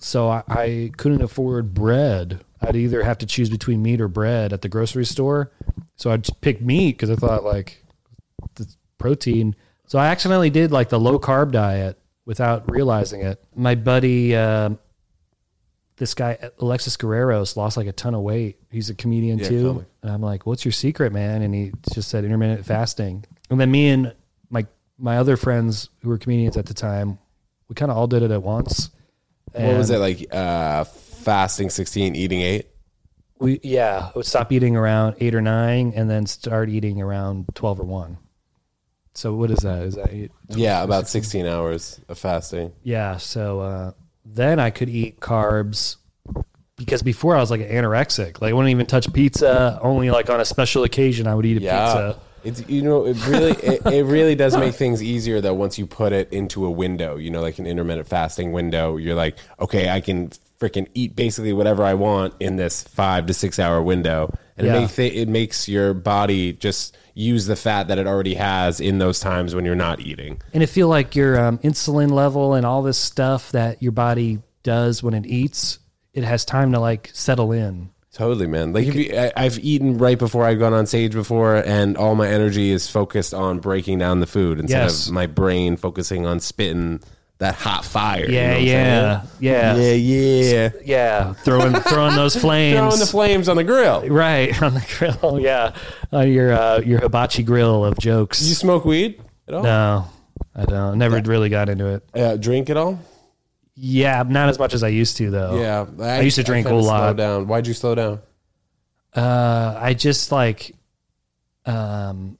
so 0.00 0.28
I, 0.30 0.42
I 0.48 0.90
couldn't 0.96 1.20
afford 1.20 1.74
bread. 1.74 2.42
I'd 2.66 2.76
either 2.76 3.02
have 3.02 3.18
to 3.18 3.26
choose 3.26 3.50
between 3.50 3.82
meat 3.82 4.00
or 4.00 4.08
bread 4.08 4.52
at 4.52 4.62
the 4.62 4.68
grocery 4.68 5.04
store. 5.04 5.52
So 5.96 6.10
I'd 6.10 6.26
pick 6.40 6.60
meat 6.60 6.92
because 6.92 7.10
I 7.10 7.16
thought 7.16 7.44
like 7.44 7.84
the 8.54 8.66
protein. 8.98 9.54
So 9.86 9.98
I 9.98 10.06
accidentally 10.06 10.50
did 10.50 10.72
like 10.72 10.88
the 10.88 10.98
low 10.98 11.18
carb 11.18 11.52
diet 11.52 11.98
without 12.24 12.70
realizing 12.70 13.20
it. 13.20 13.42
My 13.54 13.74
buddy, 13.74 14.34
uh, 14.34 14.70
this 15.96 16.14
guy 16.14 16.38
Alexis 16.58 16.96
Guerreros, 16.96 17.56
lost 17.56 17.76
like 17.76 17.86
a 17.86 17.92
ton 17.92 18.14
of 18.14 18.22
weight. 18.22 18.58
He's 18.70 18.90
a 18.90 18.94
comedian 18.94 19.38
Yeah, 19.38 19.48
too, 19.48 19.86
and 20.02 20.10
I'm 20.10 20.22
like, 20.22 20.46
"What's 20.46 20.64
your 20.64 20.72
secret, 20.72 21.12
man?" 21.12 21.42
And 21.42 21.54
he 21.54 21.72
just 21.92 22.08
said 22.08 22.24
intermittent 22.24 22.66
fasting. 22.66 23.24
And 23.50 23.60
then 23.60 23.70
me 23.70 23.88
and 23.90 24.14
my 24.50 24.66
my 24.98 25.18
other 25.18 25.36
friends 25.36 25.90
who 26.02 26.08
were 26.08 26.18
comedians 26.18 26.56
at 26.56 26.66
the 26.66 26.74
time, 26.74 27.18
we 27.68 27.74
kind 27.74 27.90
of 27.92 27.96
all 27.96 28.06
did 28.08 28.22
it 28.22 28.30
at 28.32 28.42
once. 28.42 28.90
What 29.52 29.76
was 29.76 29.90
And 29.90 29.98
it 29.98 30.00
like? 30.00 30.34
Uh, 30.34 30.84
fasting 31.24 31.70
sixteen, 31.70 32.14
eating 32.14 32.40
eight. 32.42 32.68
We 33.38 33.58
yeah, 33.62 34.10
I 34.14 34.16
would 34.16 34.26
stop 34.26 34.52
eating 34.52 34.76
around 34.76 35.16
eight 35.20 35.34
or 35.34 35.40
nine, 35.42 35.92
and 35.96 36.08
then 36.08 36.26
start 36.26 36.68
eating 36.68 37.00
around 37.00 37.46
twelve 37.54 37.80
or 37.80 37.84
one. 37.84 38.18
So 39.14 39.34
what 39.34 39.50
is 39.50 39.58
that? 39.60 39.82
Is 39.82 39.94
that 39.94 40.12
eight? 40.12 40.30
Yeah, 40.50 40.82
about 40.82 41.08
sixteen 41.08 41.46
hours 41.46 42.00
of 42.08 42.18
fasting. 42.18 42.72
Yeah. 42.82 43.16
So 43.16 43.60
uh, 43.60 43.92
then 44.24 44.58
I 44.60 44.70
could 44.70 44.88
eat 44.88 45.20
carbs 45.20 45.96
because 46.76 47.02
before 47.02 47.36
I 47.36 47.40
was 47.40 47.50
like 47.50 47.60
anorexic. 47.60 48.40
Like 48.40 48.50
I 48.50 48.52
wouldn't 48.52 48.70
even 48.70 48.86
touch 48.86 49.12
pizza. 49.12 49.78
Only 49.82 50.10
like 50.10 50.30
on 50.30 50.40
a 50.40 50.44
special 50.44 50.84
occasion 50.84 51.26
I 51.26 51.34
would 51.34 51.46
eat 51.46 51.58
a 51.58 51.60
Yeah. 51.60 51.86
pizza. 51.86 52.20
It's 52.44 52.68
you 52.68 52.82
know 52.82 53.06
it 53.06 53.16
really 53.26 53.52
it, 53.52 53.86
it 53.86 54.04
really 54.04 54.34
does 54.34 54.54
make 54.56 54.74
things 54.74 55.02
easier 55.02 55.40
though 55.40 55.54
once 55.54 55.78
you 55.78 55.86
put 55.86 56.12
it 56.12 56.30
into 56.30 56.66
a 56.66 56.70
window 56.70 57.16
you 57.16 57.30
know 57.30 57.40
like 57.40 57.58
an 57.58 57.66
intermittent 57.66 58.06
fasting 58.06 58.52
window 58.52 58.98
you're 58.98 59.14
like 59.14 59.38
okay 59.58 59.88
I 59.88 60.02
can 60.02 60.30
freaking 60.64 60.88
eat 60.94 61.14
basically 61.14 61.52
whatever 61.52 61.82
I 61.84 61.94
want 61.94 62.34
in 62.40 62.56
this 62.56 62.82
five 62.84 63.26
to 63.26 63.34
six 63.34 63.58
hour 63.58 63.82
window 63.82 64.32
and 64.56 64.66
Yeah. 64.66 64.76
it 64.76 64.80
makes 64.80 64.98
it 64.98 65.28
makes 65.28 65.68
your 65.68 65.94
body 65.94 66.52
just 66.52 66.96
use 67.14 67.46
the 67.46 67.56
fat 67.56 67.88
that 67.88 67.98
it 67.98 68.06
already 68.06 68.34
has 68.34 68.80
in 68.80 68.98
those 68.98 69.20
times 69.20 69.54
when 69.54 69.64
you're 69.64 69.74
not 69.74 70.00
eating 70.00 70.40
And 70.52 70.62
it 70.62 70.66
feel 70.68 70.88
like 70.88 71.14
your 71.14 71.38
um, 71.38 71.58
insulin 71.58 72.10
level 72.10 72.54
and 72.54 72.64
all 72.66 72.82
this 72.82 72.98
stuff 72.98 73.52
that 73.52 73.82
your 73.82 73.92
body 73.92 74.40
does 74.62 75.02
when 75.02 75.14
it 75.14 75.26
eats, 75.26 75.78
it 76.12 76.24
has 76.24 76.44
time 76.44 76.72
to 76.72 76.80
like 76.80 77.10
settle 77.12 77.52
in. 77.52 77.90
Totally, 78.12 78.46
man. 78.46 78.72
Like 78.72 78.86
if 78.86 78.94
you, 78.94 79.12
I, 79.16 79.32
I've 79.36 79.58
eaten 79.58 79.98
right 79.98 80.16
before 80.18 80.44
I've 80.44 80.60
gone 80.60 80.72
on 80.72 80.86
stage 80.86 81.12
before, 81.12 81.56
and 81.56 81.96
all 81.96 82.14
my 82.14 82.28
energy 82.28 82.70
is 82.70 82.88
focused 82.88 83.34
on 83.34 83.58
breaking 83.58 83.98
down 83.98 84.20
the 84.20 84.26
food 84.26 84.60
instead 84.60 84.82
Yes. 84.84 85.08
of 85.08 85.12
my 85.12 85.26
brain 85.26 85.76
focusing 85.76 86.24
on 86.24 86.38
spitting 86.38 87.00
that 87.38 87.54
hot 87.56 87.84
fire. 87.84 88.24
you 88.26 88.32
know 88.32 88.36
Yeah, 88.36 88.56
yeah, 88.58 89.22
yeah, 89.40 89.74
yeah, 89.76 89.92
yeah. 89.94 90.70
yeah. 90.84 91.32
Throwing 91.34 91.74
throwing 91.74 92.14
those 92.16 92.36
flames. 92.40 92.78
Throwing 92.78 92.98
the 93.00 93.06
flames 93.06 93.48
on 93.48 93.56
the 93.56 93.64
grill. 93.64 94.08
right 94.08 94.60
on 94.62 94.74
the 94.74 94.86
grill. 94.98 95.40
Yeah, 95.40 95.74
on 96.12 96.30
your 96.30 96.52
uh, 96.52 96.78
your 96.80 97.00
hibachi 97.00 97.42
grill 97.42 97.84
of 97.84 97.98
jokes. 97.98 98.38
Did 98.38 98.48
you 98.48 98.54
smoke 98.54 98.84
weed 98.84 99.20
at 99.48 99.54
all? 99.54 99.62
no, 99.62 100.06
I 100.54 100.64
don't. 100.64 100.98
Never 100.98 101.20
really 101.22 101.48
got 101.48 101.68
into 101.68 101.86
it. 101.86 102.04
Uh, 102.14 102.36
drink 102.36 102.70
at 102.70 102.76
all? 102.76 102.98
Yeah, 103.76 104.22
not 104.26 104.48
as 104.48 104.58
much 104.58 104.72
as 104.72 104.84
I 104.84 104.88
used 104.88 105.16
to 105.16 105.30
though. 105.30 105.60
Yeah, 105.60 105.86
I 106.04 106.20
used 106.20 106.36
to 106.36 106.44
drink 106.44 106.68
a 106.68 106.74
lot. 106.74 107.16
Down. 107.16 107.48
Why'd 107.48 107.66
you 107.66 107.74
slow 107.74 107.96
down? 107.96 108.20
Uh, 109.12 109.76
I 109.80 109.94
just 109.94 110.30
like, 110.32 110.74
um, 111.66 112.38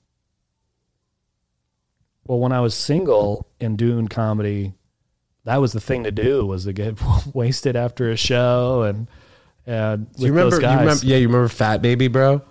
well, 2.24 2.38
when 2.38 2.52
I 2.52 2.60
was 2.60 2.74
single 2.74 3.46
and 3.60 3.76
doing 3.76 4.06
comedy, 4.08 4.74
that 5.44 5.58
was 5.60 5.72
the 5.72 5.80
thing 5.80 6.04
to 6.04 6.10
do 6.10 6.44
was 6.46 6.64
to 6.64 6.72
get 6.72 6.96
wasted 7.34 7.76
after 7.76 8.10
a 8.10 8.16
show 8.16 8.82
and 8.82 9.06
and 9.66 10.08
you 10.18 10.32
remember? 10.32 10.60
You 10.60 10.68
remember? 10.78 11.04
Yeah, 11.06 11.16
you 11.16 11.26
remember 11.26 11.48
Fat 11.48 11.80
Baby, 11.80 12.08
bro? 12.08 12.42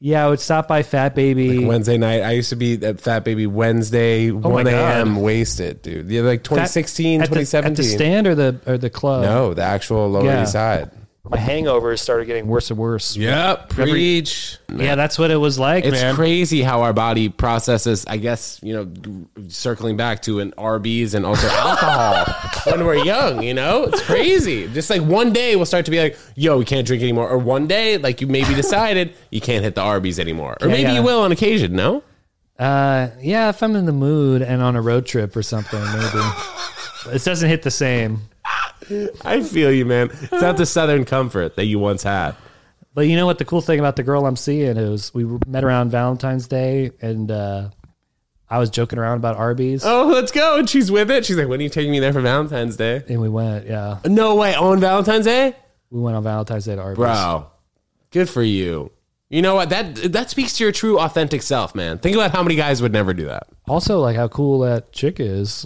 yeah, 0.00 0.24
I 0.24 0.28
would 0.30 0.40
stop 0.40 0.66
by 0.66 0.82
Fat 0.82 1.14
Baby. 1.14 1.64
Wednesday 1.64 1.96
night. 1.98 2.22
I 2.22 2.32
used 2.32 2.48
to 2.50 2.56
be 2.56 2.82
at 2.84 3.00
Fat 3.00 3.22
Baby 3.22 3.46
Wednesday, 3.46 4.30
Oh 4.30 4.38
my 4.40 4.48
1 4.48 4.64
God. 4.64 4.72
a.m. 4.74 5.16
wasted, 5.20 5.82
dude. 5.82 6.08
Yeah, 6.10 6.22
like 6.22 6.42
2016, 6.42 7.20
at 7.22 7.28
the, 7.28 7.34
2017. 7.36 7.70
at 7.72 7.76
the 7.76 7.82
stand 7.84 8.26
or 8.26 8.34
the 8.34 8.60
or 8.66 8.78
the 8.78 8.90
club. 8.90 9.22
No, 9.22 9.54
the 9.54 9.62
actual 9.62 10.08
Lower 10.10 10.24
Yeah. 10.24 10.42
East 10.42 10.52
Side. 10.52 10.90
My 11.30 11.36
hangovers 11.38 12.00
started 12.00 12.26
getting 12.26 12.46
worse 12.48 12.70
and 12.70 12.78
worse. 12.78 13.16
Yep, 13.16 13.70
preach. 13.70 14.58
Yeah, 14.74 14.96
that's 14.96 15.18
what 15.18 15.30
it 15.30 15.36
was 15.36 15.58
like, 15.58 15.84
It's 15.84 15.92
man. 16.00 16.14
crazy 16.16 16.60
how 16.62 16.82
our 16.82 16.92
body 16.92 17.28
processes. 17.28 18.04
I 18.08 18.16
guess 18.16 18.58
you 18.62 18.72
know, 18.74 19.46
circling 19.48 19.96
back 19.96 20.22
to 20.22 20.40
an 20.40 20.52
Arby's 20.58 21.14
and 21.14 21.24
also 21.24 21.46
alcohol 21.48 22.24
when 22.72 22.84
we're 22.84 23.04
young. 23.04 23.42
You 23.42 23.54
know, 23.54 23.84
it's 23.84 24.02
crazy. 24.02 24.66
Just 24.68 24.90
like 24.90 25.02
one 25.02 25.32
day 25.32 25.54
we'll 25.56 25.66
start 25.66 25.84
to 25.84 25.90
be 25.90 26.00
like, 26.00 26.18
"Yo, 26.34 26.58
we 26.58 26.64
can't 26.64 26.86
drink 26.86 27.02
anymore," 27.02 27.28
or 27.28 27.38
one 27.38 27.66
day 27.66 27.96
like 27.96 28.20
you 28.20 28.26
maybe 28.26 28.54
decided 28.54 29.14
you 29.30 29.40
can't 29.40 29.62
hit 29.64 29.74
the 29.76 29.82
Arby's 29.82 30.18
anymore, 30.18 30.56
or 30.60 30.66
Yeah, 30.66 30.72
maybe 30.74 30.82
yeah. 30.90 30.94
you 30.96 31.02
will 31.02 31.20
on 31.22 31.30
occasion. 31.32 31.74
No, 31.76 32.02
Uh, 32.58 33.08
yeah, 33.20 33.48
if 33.50 33.62
I'm 33.62 33.76
in 33.76 33.86
the 33.86 33.92
mood 33.92 34.42
and 34.42 34.60
on 34.62 34.76
a 34.76 34.82
road 34.82 35.06
trip 35.06 35.34
or 35.36 35.42
something, 35.42 35.80
maybe. 35.80 37.14
it 37.16 37.24
doesn't 37.24 37.48
hit 37.48 37.62
the 37.62 37.70
same. 37.70 38.22
I 39.24 39.42
feel 39.42 39.70
you, 39.72 39.84
man. 39.86 40.10
It's 40.10 40.32
not 40.42 40.56
the 40.56 40.66
Southern 40.66 41.04
comfort 41.04 41.56
that 41.56 41.64
you 41.66 41.78
once 41.78 42.02
had. 42.02 42.34
But 42.94 43.02
you 43.02 43.16
know 43.16 43.26
what? 43.26 43.38
The 43.38 43.44
cool 43.44 43.60
thing 43.60 43.78
about 43.78 43.96
the 43.96 44.02
girl 44.02 44.26
I'm 44.26 44.36
seeing 44.36 44.76
is 44.76 45.14
we 45.14 45.24
met 45.46 45.62
around 45.64 45.90
Valentine's 45.90 46.48
Day, 46.48 46.90
and 47.00 47.30
uh, 47.30 47.70
I 48.48 48.58
was 48.58 48.68
joking 48.68 48.98
around 48.98 49.18
about 49.18 49.36
Arby's, 49.36 49.84
Oh, 49.84 50.08
let's 50.08 50.32
go! 50.32 50.58
And 50.58 50.68
she's 50.68 50.90
with 50.90 51.08
it. 51.10 51.24
She's 51.24 51.36
like, 51.36 51.46
"When 51.48 51.60
are 51.60 51.62
you 51.62 51.68
taking 51.68 51.92
me 51.92 52.00
there 52.00 52.12
for 52.12 52.20
Valentine's 52.20 52.76
Day?" 52.76 53.02
and 53.08 53.20
we 53.20 53.28
went. 53.28 53.66
Yeah, 53.66 54.00
No 54.04 54.34
way 54.34 54.54
on 54.56 54.80
Valentine's 54.80 55.24
Day. 55.26 55.54
we 55.90 56.00
went 56.00 56.16
on 56.16 56.24
Valentine's 56.24 56.64
Day 56.64 56.74
to 56.74 56.82
Arby's. 56.82 56.96
Bro, 56.96 57.46
good 58.10 58.28
for 58.28 58.42
you. 58.42 58.90
You 59.28 59.42
know 59.42 59.54
what? 59.54 59.70
That 59.70 59.94
that 60.12 60.28
speaks 60.30 60.56
to 60.56 60.64
your 60.64 60.72
true 60.72 60.98
authentic 60.98 61.42
self, 61.42 61.76
man. 61.76 61.98
Think 61.98 62.16
about 62.16 62.32
how 62.32 62.42
many 62.42 62.56
guys 62.56 62.82
would 62.82 62.92
never 62.92 63.14
do 63.14 63.26
that. 63.26 63.46
Also, 63.68 64.00
like 64.00 64.16
how 64.16 64.26
cool 64.26 64.58
that 64.60 64.90
chick 64.90 65.20
is, 65.20 65.64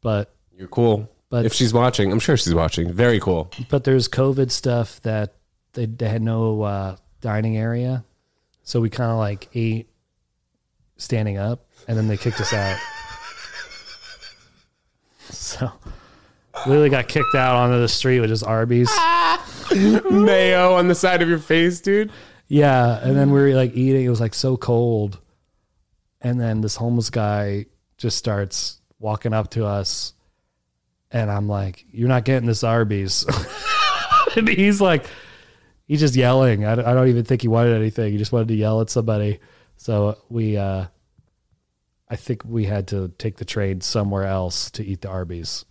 but 0.00 0.34
You're 0.56 0.68
cool. 0.68 1.10
But- 1.30 1.44
if 1.46 1.52
she's 1.52 1.74
watching, 1.74 2.10
I'm 2.12 2.20
sure 2.20 2.36
she's 2.36 2.54
watching. 2.54 2.92
Very 2.92 3.20
cool. 3.20 3.50
but 3.68 3.84
there's 3.84 4.08
COVID 4.08 4.50
stuff 4.50 5.00
that 5.02 5.34
they, 5.74 5.86
they 5.86 6.08
had 6.08 6.22
no 6.22 6.62
uh, 6.62 6.96
dining 7.20 7.56
area, 7.56 8.04
so 8.62 8.80
we 8.80 8.88
kind 8.90 9.10
of 9.10 9.18
like 9.18 9.48
ate 9.54 9.88
standing 10.96 11.36
up, 11.38 11.66
and 11.86 11.96
then 11.98 12.08
they 12.08 12.16
kicked 12.16 12.40
us 12.40 12.52
out. 12.52 12.78
So 15.30 15.70
we 16.66 16.72
really 16.72 16.88
got 16.88 17.08
kicked 17.08 17.34
out 17.34 17.56
onto 17.56 17.78
the 17.78 17.88
street 17.88 18.20
with 18.20 18.30
just 18.30 18.44
Arby's. 18.44 18.90
Mayo 20.10 20.74
on 20.74 20.88
the 20.88 20.94
side 20.94 21.20
of 21.22 21.28
your 21.28 21.38
face, 21.38 21.80
dude. 21.80 22.10
Yeah, 22.48 22.98
and 23.02 23.14
then 23.16 23.30
we 23.30 23.40
were 23.40 23.50
like 23.50 23.74
eating. 23.74 24.04
It 24.04 24.08
was 24.08 24.20
like 24.20 24.34
so 24.34 24.56
cold, 24.56 25.20
and 26.22 26.40
then 26.40 26.62
this 26.62 26.76
homeless 26.76 27.10
guy 27.10 27.66
just 27.98 28.16
starts 28.16 28.80
walking 28.98 29.34
up 29.34 29.50
to 29.50 29.66
us, 29.66 30.14
and 31.10 31.30
I'm 31.30 31.48
like, 31.48 31.84
"You're 31.90 32.08
not 32.08 32.24
getting 32.24 32.46
this 32.46 32.62
Arby's," 32.64 33.24
and 34.36 34.48
he's 34.48 34.80
like, 34.80 35.06
he's 35.86 36.00
just 36.00 36.14
yelling. 36.16 36.64
I, 36.64 36.74
don't- 36.74 36.86
I 36.86 36.94
don't 36.94 37.08
even 37.08 37.24
think 37.24 37.42
he 37.42 37.48
wanted 37.48 37.74
anything. 37.76 38.12
He 38.12 38.18
just 38.18 38.32
wanted 38.32 38.48
to 38.48 38.54
yell 38.54 38.80
at 38.80 38.90
somebody. 38.90 39.40
So 39.76 40.18
we, 40.28 40.56
uh, 40.56 40.86
I 42.08 42.16
think 42.16 42.44
we 42.44 42.64
had 42.64 42.88
to 42.88 43.08
take 43.18 43.36
the 43.36 43.44
train 43.44 43.80
somewhere 43.80 44.24
else 44.24 44.70
to 44.72 44.84
eat 44.84 45.02
the 45.02 45.08
Arby's. 45.08 45.64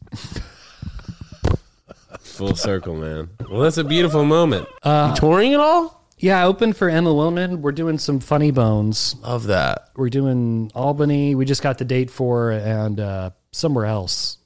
Full 2.21 2.55
circle, 2.55 2.95
man. 2.95 3.29
Well, 3.49 3.61
that's 3.61 3.77
a 3.77 3.83
beautiful 3.83 4.23
moment. 4.25 4.67
you 4.85 5.11
touring 5.15 5.53
at 5.53 5.59
all? 5.59 6.05
Yeah, 6.19 6.41
I 6.41 6.45
opened 6.45 6.75
for 6.77 6.89
Emma 6.89 7.09
Willmann. 7.11 7.57
We're 7.61 7.71
doing 7.71 7.97
some 7.99 8.19
funny 8.19 8.51
bones. 8.51 9.15
Love 9.21 9.47
that. 9.47 9.89
we're 9.95 10.09
doing 10.09 10.71
Albany. 10.73 11.35
We 11.35 11.45
just 11.45 11.61
got 11.61 11.77
the 11.77 11.85
date 11.85 12.09
for 12.09 12.51
and 12.51 12.99
uh, 12.99 13.29
somewhere 13.51 13.85
else, 13.85 14.37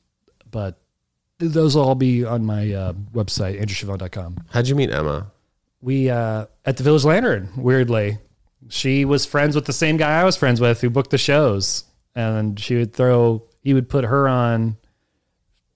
but 0.50 0.72
th- 0.72 0.81
those 1.48 1.76
will 1.76 1.84
all 1.84 1.96
be 1.96 2.24
on 2.24 2.46
my 2.46 2.72
uh, 2.72 2.94
website 3.14 3.60
andrewchavon.com. 3.62 4.38
How'd 4.52 4.68
you 4.68 4.76
meet 4.76 4.92
Emma? 4.92 5.32
We 5.82 6.10
uh, 6.10 6.46
at 6.66 6.78
the 6.78 6.84
Village 6.84 7.04
Lantern. 7.04 7.50
Weirdly, 7.58 8.20
she 8.70 9.06
was 9.06 9.26
friends 9.26 9.56
with 9.56 9.66
the 9.66 9.74
same 9.74 9.98
guy 9.98 10.20
I 10.20 10.24
was 10.24 10.38
friends 10.38 10.62
with 10.62 10.82
who 10.82 10.90
booked 10.90 11.10
the 11.10 11.18
shows, 11.18 11.86
and 12.16 12.60
she 12.60 12.76
would 12.76 12.94
throw. 12.94 13.44
He 13.62 13.74
would 13.74 13.90
put 13.90 14.06
her 14.06 14.28
on. 14.28 14.78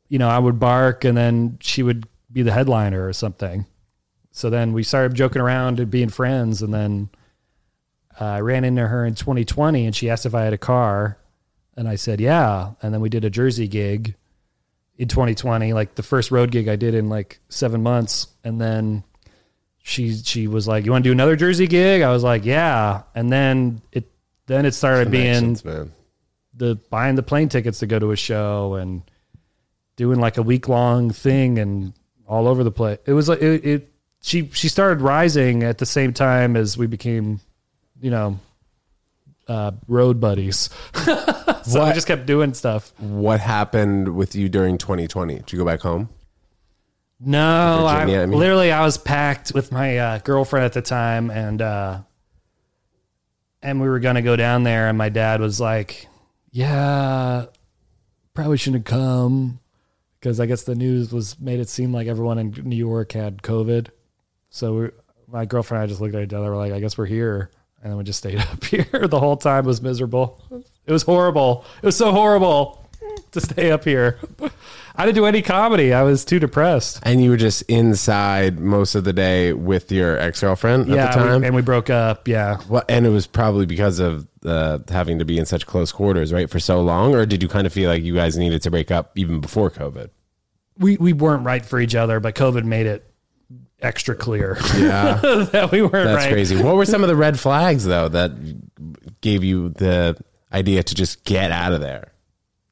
You 0.07 0.19
know, 0.19 0.29
I 0.29 0.37
would 0.37 0.59
bark, 0.59 1.03
and 1.03 1.17
then 1.17 1.57
she 1.61 1.81
would 1.81 2.07
be 2.31 2.43
the 2.43 2.51
headliner 2.51 3.07
or 3.07 3.13
something. 3.13 3.65
So 4.31 4.49
then 4.49 4.73
we 4.73 4.83
started 4.83 5.15
joking 5.15 5.41
around 5.41 5.79
and 5.79 5.89
being 5.89 6.09
friends, 6.09 6.61
and 6.61 6.73
then 6.73 7.09
uh, 8.19 8.25
I 8.25 8.41
ran 8.41 8.63
into 8.63 8.87
her 8.87 9.05
in 9.05 9.15
2020, 9.15 9.85
and 9.85 9.95
she 9.95 10.09
asked 10.09 10.25
if 10.25 10.35
I 10.35 10.43
had 10.43 10.53
a 10.53 10.57
car, 10.57 11.17
and 11.75 11.87
I 11.87 11.95
said 11.95 12.21
yeah, 12.21 12.73
and 12.81 12.93
then 12.93 13.01
we 13.01 13.09
did 13.09 13.25
a 13.25 13.29
Jersey 13.29 13.67
gig 13.67 14.15
in 14.97 15.07
2020, 15.07 15.73
like 15.73 15.95
the 15.95 16.03
first 16.03 16.31
road 16.31 16.51
gig 16.51 16.67
I 16.67 16.75
did 16.75 16.95
in 16.95 17.09
like 17.09 17.39
seven 17.49 17.83
months, 17.83 18.27
and 18.43 18.59
then 18.59 19.03
she 19.83 20.15
she 20.15 20.47
was 20.47 20.67
like, 20.67 20.85
"You 20.85 20.91
want 20.91 21.03
to 21.03 21.09
do 21.09 21.11
another 21.11 21.35
Jersey 21.35 21.67
gig?" 21.67 22.01
I 22.01 22.11
was 22.11 22.23
like, 22.23 22.45
"Yeah," 22.45 23.03
and 23.13 23.31
then 23.31 23.81
it 23.91 24.09
then 24.47 24.65
it 24.65 24.73
started 24.73 25.11
being 25.11 25.55
the 26.55 26.75
buying 26.89 27.15
the 27.15 27.23
plane 27.23 27.49
tickets 27.49 27.79
to 27.79 27.87
go 27.87 27.99
to 27.99 28.11
a 28.11 28.15
show 28.15 28.75
and 28.75 29.01
doing 29.95 30.19
like 30.19 30.37
a 30.37 30.41
week 30.41 30.67
long 30.67 31.11
thing 31.11 31.59
and 31.59 31.93
all 32.27 32.47
over 32.47 32.63
the 32.63 32.71
place. 32.71 32.99
It 33.05 33.13
was 33.13 33.29
like 33.29 33.41
it, 33.41 33.65
it. 33.65 33.91
She 34.21 34.49
she 34.53 34.69
started 34.69 35.01
rising 35.01 35.63
at 35.63 35.77
the 35.77 35.85
same 35.85 36.13
time 36.13 36.55
as 36.55 36.77
we 36.77 36.87
became, 36.87 37.39
you 38.01 38.09
know, 38.09 38.39
uh, 39.47 39.71
road 39.87 40.19
buddies. 40.19 40.69
so 40.95 41.13
we 41.73 41.79
What- 41.79 41.95
just 41.95 42.07
kept 42.07 42.25
doing 42.25 42.53
stuff. 42.53 42.93
What 42.99 43.39
happened 43.39 44.15
with 44.15 44.35
you 44.35 44.49
during 44.49 44.77
2020? 44.77 45.35
Did 45.35 45.51
you 45.51 45.59
go 45.59 45.65
back 45.65 45.81
home? 45.81 46.09
No, 47.19 47.85
I, 47.85 48.01
I 48.01 48.05
mean. 48.05 48.31
literally 48.31 48.71
I 48.73 48.83
was 48.83 48.97
packed 48.97 49.53
with 49.53 49.71
my 49.71 49.97
uh, 49.97 50.17
girlfriend 50.19 50.65
at 50.65 50.73
the 50.73 50.81
time, 50.81 51.31
and 51.31 51.61
uh, 51.61 51.99
and 53.61 53.81
we 53.81 53.87
were 53.87 53.99
gonna 53.99 54.21
go 54.21 54.35
down 54.35 54.63
there, 54.63 54.89
and 54.89 54.97
my 54.97 55.07
dad 55.09 55.39
was 55.39 55.59
like, 55.59 56.07
"Yeah, 56.51 57.45
probably 58.33 58.57
shouldn't 58.57 58.87
have 58.87 58.99
come," 58.99 59.59
because 60.19 60.41
I 60.41 60.45
guess 60.45 60.63
the 60.63 60.75
news 60.75 61.13
was 61.13 61.39
made 61.39 61.59
it 61.61 61.69
seem 61.69 61.93
like 61.93 62.07
everyone 62.07 62.37
in 62.37 62.51
New 62.63 62.75
York 62.75 63.13
had 63.13 63.41
COVID. 63.41 63.87
So 64.49 64.73
we, 64.77 64.89
my 65.27 65.45
girlfriend 65.45 65.81
and 65.83 65.87
I 65.89 65.89
just 65.89 66.01
looked 66.01 66.15
at 66.15 66.21
each 66.23 66.33
other, 66.33 66.51
we're 66.51 66.57
like, 66.57 66.73
"I 66.73 66.81
guess 66.81 66.97
we're 66.97 67.05
here," 67.05 67.49
and 67.85 67.91
then 67.91 67.97
we 67.99 68.03
just 68.03 68.17
stayed 68.17 68.39
up 68.51 68.63
here 68.65 69.07
the 69.07 69.19
whole 69.19 69.37
time. 69.37 69.65
It 69.65 69.67
was 69.67 69.79
miserable. 69.79 70.41
It 70.87 70.91
was 70.91 71.03
horrible. 71.03 71.63
It 71.83 71.85
was 71.85 71.95
so 71.95 72.11
horrible 72.11 72.83
to 73.31 73.39
stay 73.39 73.69
up 73.71 73.83
here. 73.83 74.17
I 74.95 75.05
didn't 75.05 75.15
do 75.17 75.25
any 75.27 75.43
comedy. 75.43 75.93
I 75.93 76.01
was 76.01 76.25
too 76.25 76.39
depressed. 76.39 76.99
And 77.03 77.23
you 77.23 77.29
were 77.29 77.37
just 77.37 77.61
inside 77.63 78.59
most 78.59 78.95
of 78.95 79.03
the 79.03 79.13
day 79.13 79.53
with 79.53 79.91
your 79.91 80.17
ex 80.17 80.41
girlfriend 80.41 80.91
at 80.91 81.13
the 81.13 81.19
time? 81.19 81.41
we- 81.41 81.47
and 81.47 81.55
we 81.55 81.61
broke 81.61 81.91
up. 81.91 82.27
Yeah, 82.27 82.57
Well, 82.67 82.83
and 82.89 83.05
it 83.05 83.09
was 83.09 83.27
probably 83.27 83.67
because 83.67 83.99
of 83.99 84.27
uh, 84.43 84.79
having 84.89 85.19
to 85.19 85.25
be 85.25 85.37
in 85.37 85.45
such 85.45 85.67
close 85.67 85.91
quarters, 85.91 86.33
right, 86.33 86.49
for 86.49 86.59
so 86.59 86.81
long, 86.81 87.13
or 87.13 87.27
did 87.27 87.43
you 87.43 87.49
kind 87.49 87.67
of 87.67 87.73
feel 87.73 87.87
like 87.89 88.01
you 88.03 88.15
guys 88.15 88.35
needed 88.35 88.63
to 88.63 88.71
break 88.71 88.89
up 88.89 89.11
even 89.15 89.41
before 89.41 89.69
COVID? 89.69 90.09
we 90.79 90.97
we 90.97 91.13
weren't 91.13 91.45
right 91.45 91.63
for 91.65 91.79
each 91.79 91.95
other, 91.95 92.19
but 92.19 92.33
COVID 92.35 92.63
made 92.65 92.85
it 92.85 93.09
extra 93.81 94.15
clear 94.15 94.57
Yeah, 94.77 95.15
that 95.51 95.69
we 95.71 95.81
weren't 95.81 95.93
that's 95.93 96.25
right. 96.25 96.31
crazy. 96.31 96.61
What 96.61 96.75
were 96.75 96.85
some 96.85 97.03
of 97.03 97.09
the 97.09 97.15
red 97.15 97.39
flags 97.39 97.85
though 97.85 98.09
that 98.09 98.31
gave 99.21 99.43
you 99.43 99.69
the 99.69 100.17
idea 100.51 100.83
to 100.83 100.95
just 100.95 101.23
get 101.23 101.51
out 101.51 101.73
of 101.73 101.81
there? 101.81 102.11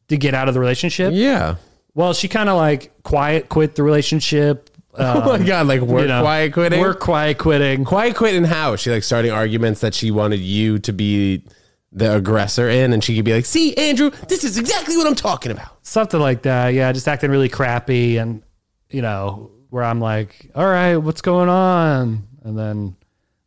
To 0.10 0.18
get 0.18 0.34
out 0.34 0.48
of 0.48 0.54
the 0.54 0.60
relationship. 0.60 1.14
Yeah. 1.14 1.56
Well, 1.96 2.14
she 2.14 2.28
kind 2.28 2.50
of 2.50 2.58
like 2.58 3.04
quiet 3.04 3.50
quit 3.50 3.76
the 3.76 3.84
relationship. 3.84 4.70
oh 4.96 5.22
my 5.22 5.36
um, 5.36 5.46
god, 5.46 5.68
like 5.68 5.82
work 5.82 6.04
you 6.04 6.08
know, 6.08 6.22
quiet 6.22 6.54
quitting. 6.54 6.80
Work 6.80 7.00
quiet 7.00 7.38
quitting. 7.40 7.84
quiet 7.84 8.16
quitting 8.16 8.44
how? 8.44 8.76
She 8.76 8.92
like 8.92 9.04
starting 9.04 9.32
arguments 9.32 9.82
that 9.82 9.96
she 9.96 10.12
wanted 10.12 10.40
you 10.40 10.78
to 10.80 10.94
be 10.94 11.44
the 11.92 12.16
aggressor 12.16 12.70
in, 12.70 12.94
and 12.94 13.04
she 13.04 13.16
could 13.16 13.26
be 13.26 13.34
like, 13.34 13.46
"See, 13.46 13.76
Andrew, 13.76 14.12
this 14.28 14.44
is 14.44 14.58
exactly 14.58 14.96
what 14.96 15.08
I'm 15.08 15.16
talking 15.16 15.52
about." 15.52 15.78
Something 15.82 16.20
like 16.20 16.44
that. 16.44 16.70
Yeah, 16.70 16.92
just 16.92 17.08
acting 17.08 17.32
really 17.32 17.50
crappy, 17.50 18.18
and 18.18 18.44
you 18.92 19.02
know, 19.02 19.52
where 19.74 19.84
I'm 19.84 20.00
like, 20.00 20.52
all 20.54 20.68
right, 20.68 20.98
what's 20.98 21.22
going 21.22 21.50
on? 21.50 22.28
And 22.44 22.56
then 22.56 22.96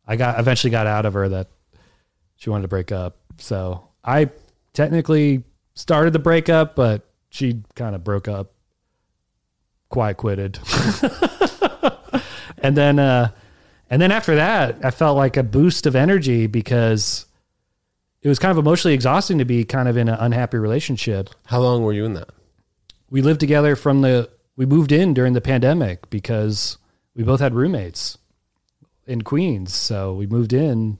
I 0.05 0.17
got 0.17 0.37
eventually 0.41 0.71
got 0.71 0.85
out 0.85 1.05
of 1.05 1.13
her 1.13 1.29
that 1.29 1.47
she 2.35 2.49
wanted 2.49 2.63
to 2.63 2.67
break 2.67 2.91
up. 2.91 3.15
So 3.37 3.87
I 4.03 4.29
technically 4.73 5.45
started 5.73 6.11
the 6.11 6.19
breakup, 6.19 6.75
but 6.75 7.07
she 7.29 7.63
kind 7.75 7.95
of 7.95 8.03
broke 8.03 8.27
up, 8.27 8.51
quiet 9.87 10.17
quitted. 10.17 10.59
and 12.57 12.75
then 12.75 12.99
uh 12.99 13.31
and 13.89 14.01
then 14.01 14.11
after 14.11 14.35
that, 14.35 14.83
I 14.83 14.91
felt 14.91 15.15
like 15.15 15.37
a 15.37 15.43
boost 15.43 15.85
of 15.85 15.95
energy 15.95 16.45
because 16.47 17.25
it 18.21 18.27
was 18.27 18.37
kind 18.37 18.51
of 18.51 18.57
emotionally 18.57 18.93
exhausting 18.93 19.37
to 19.37 19.45
be 19.45 19.63
kind 19.63 19.87
of 19.87 19.95
in 19.95 20.09
an 20.09 20.17
unhappy 20.19 20.57
relationship. 20.57 21.29
How 21.45 21.61
long 21.61 21.83
were 21.83 21.93
you 21.93 22.03
in 22.03 22.15
that? 22.15 22.31
We 23.09 23.21
lived 23.21 23.39
together 23.39 23.77
from 23.77 24.01
the 24.01 24.29
we 24.57 24.65
moved 24.65 24.91
in 24.91 25.13
during 25.13 25.31
the 25.33 25.41
pandemic 25.41 26.09
because 26.09 26.77
we 27.15 27.23
both 27.23 27.39
had 27.39 27.53
roommates 27.53 28.17
in 29.05 29.21
Queens. 29.21 29.73
So 29.73 30.13
we 30.15 30.27
moved 30.27 30.51
in 30.51 30.99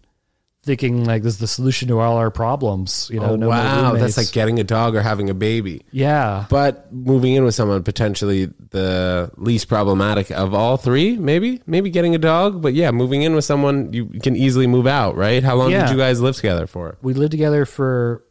thinking 0.64 1.06
like 1.06 1.24
this 1.24 1.34
is 1.36 1.40
the 1.40 1.48
solution 1.48 1.88
to 1.88 2.00
all 2.00 2.18
our 2.18 2.30
problems. 2.30 3.10
You 3.12 3.20
know, 3.22 3.32
Oh, 3.32 3.36
no 3.36 3.48
wow, 3.50 3.94
that's 3.96 4.18
like 4.18 4.32
getting 4.32 4.60
a 4.60 4.64
dog 4.66 4.96
or 4.96 5.02
having 5.02 5.30
a 5.30 5.34
baby. 5.34 5.82
yeah, 5.92 6.46
But 6.50 6.92
moving 6.94 7.34
in 7.36 7.44
with 7.46 7.56
someone 7.56 7.84
potentially 7.84 8.46
the 8.72 9.32
least 9.38 9.70
problematic 9.70 10.30
of 10.30 10.54
all 10.54 10.76
three, 10.78 11.18
maybe, 11.18 11.62
maybe 11.66 11.90
getting 11.90 12.16
a 12.16 12.18
dog. 12.18 12.62
But 12.62 12.74
yeah, 12.74 12.92
moving 12.92 13.22
in 13.24 13.34
with 13.34 13.46
someone 13.46 13.94
you 13.94 14.08
can 14.22 14.36
easily 14.36 14.68
move 14.68 14.88
out, 14.88 15.16
right? 15.16 15.42
How 15.44 15.56
long 15.56 15.72
Yeah. 15.72 15.86
did 15.86 15.92
you 15.94 15.98
guys 15.98 16.20
live 16.22 16.36
together 16.36 16.68
for? 16.68 16.98
we 17.02 17.14
lived 17.14 17.32
together 17.32 17.66
for 17.66 18.24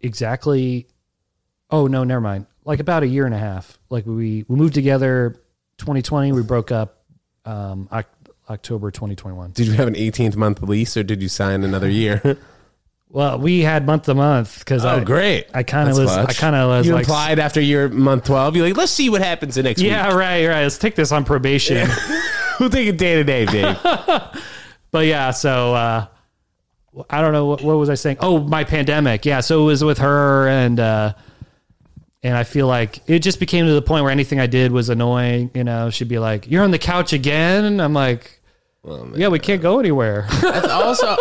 exactly. 0.00 0.86
Oh 1.70 1.86
no, 1.86 2.04
never 2.04 2.20
mind. 2.20 2.46
Like 2.64 2.80
about 2.80 3.02
a 3.02 3.06
year 3.06 3.26
and 3.26 3.34
a 3.34 3.38
half. 3.38 3.78
Like 3.90 4.06
we 4.06 4.44
we 4.48 4.56
moved 4.56 4.74
together 4.74 5.36
2020. 5.78 6.32
We 6.32 6.42
broke 6.42 6.70
up 6.70 7.02
um, 7.44 7.88
Oc- 7.90 8.06
October 8.48 8.90
2021. 8.90 9.52
Did 9.52 9.66
you 9.66 9.72
have 9.74 9.88
an 9.88 9.94
18th 9.94 10.36
month 10.36 10.62
lease 10.62 10.96
or 10.96 11.02
did 11.02 11.22
you 11.22 11.28
sign 11.28 11.64
another 11.64 11.88
year? 11.88 12.38
Well, 13.12 13.38
we 13.38 13.60
had 13.60 13.84
month 13.84 14.04
to 14.04 14.14
month 14.14 14.60
because 14.60 14.86
oh, 14.86 14.88
I 14.88 15.04
great. 15.04 15.46
I 15.52 15.64
kind 15.64 15.90
of 15.90 15.98
was. 15.98 16.08
I 16.10 16.32
kind 16.32 16.56
of 16.56 16.68
was 16.68 16.86
You 16.86 16.94
like, 16.94 17.04
applied 17.04 17.38
after 17.38 17.60
your 17.60 17.90
month 17.90 18.24
12. 18.24 18.56
You're 18.56 18.66
like, 18.68 18.76
let's 18.78 18.90
see 18.90 19.10
what 19.10 19.20
happens 19.20 19.54
the 19.56 19.62
next 19.62 19.82
yeah, 19.82 20.08
week. 20.08 20.16
right, 20.16 20.46
right. 20.46 20.62
Let's 20.62 20.78
take 20.78 20.94
this 20.94 21.12
on 21.12 21.24
probation. 21.24 21.88
We'll 22.60 22.70
take 22.70 22.86
it 22.86 22.98
day 22.98 23.16
to 23.16 23.24
day, 23.24 23.44
Dave. 23.46 23.78
but 24.92 25.06
yeah, 25.06 25.30
so 25.32 25.74
uh, 25.74 26.06
I 27.10 27.20
don't 27.20 27.32
know 27.32 27.46
what, 27.46 27.62
what 27.62 27.76
was 27.76 27.90
I 27.90 27.94
saying. 27.94 28.18
Oh, 28.20 28.38
my 28.38 28.62
pandemic. 28.62 29.24
Yeah, 29.24 29.40
so 29.40 29.62
it 29.62 29.64
was 29.64 29.82
with 29.82 29.98
her, 29.98 30.46
and 30.46 30.78
uh, 30.78 31.14
and 32.22 32.36
I 32.36 32.44
feel 32.44 32.66
like 32.66 33.00
it 33.08 33.18
just 33.20 33.40
became 33.40 33.66
to 33.66 33.72
the 33.74 33.82
point 33.82 34.02
where 34.04 34.12
anything 34.12 34.38
I 34.40 34.46
did 34.46 34.72
was 34.72 34.88
annoying. 34.88 35.50
You 35.54 35.64
know, 35.64 35.90
she'd 35.90 36.08
be 36.08 36.18
like, 36.18 36.50
"You're 36.50 36.62
on 36.64 36.70
the 36.70 36.78
couch 36.78 37.12
again." 37.12 37.64
And 37.64 37.80
I'm 37.82 37.94
like, 37.94 38.40
oh, 38.84 39.10
"Yeah, 39.14 39.28
we 39.28 39.38
can't 39.38 39.60
go 39.62 39.78
anywhere." 39.80 40.26
That's 40.40 40.68
also, 40.68 41.16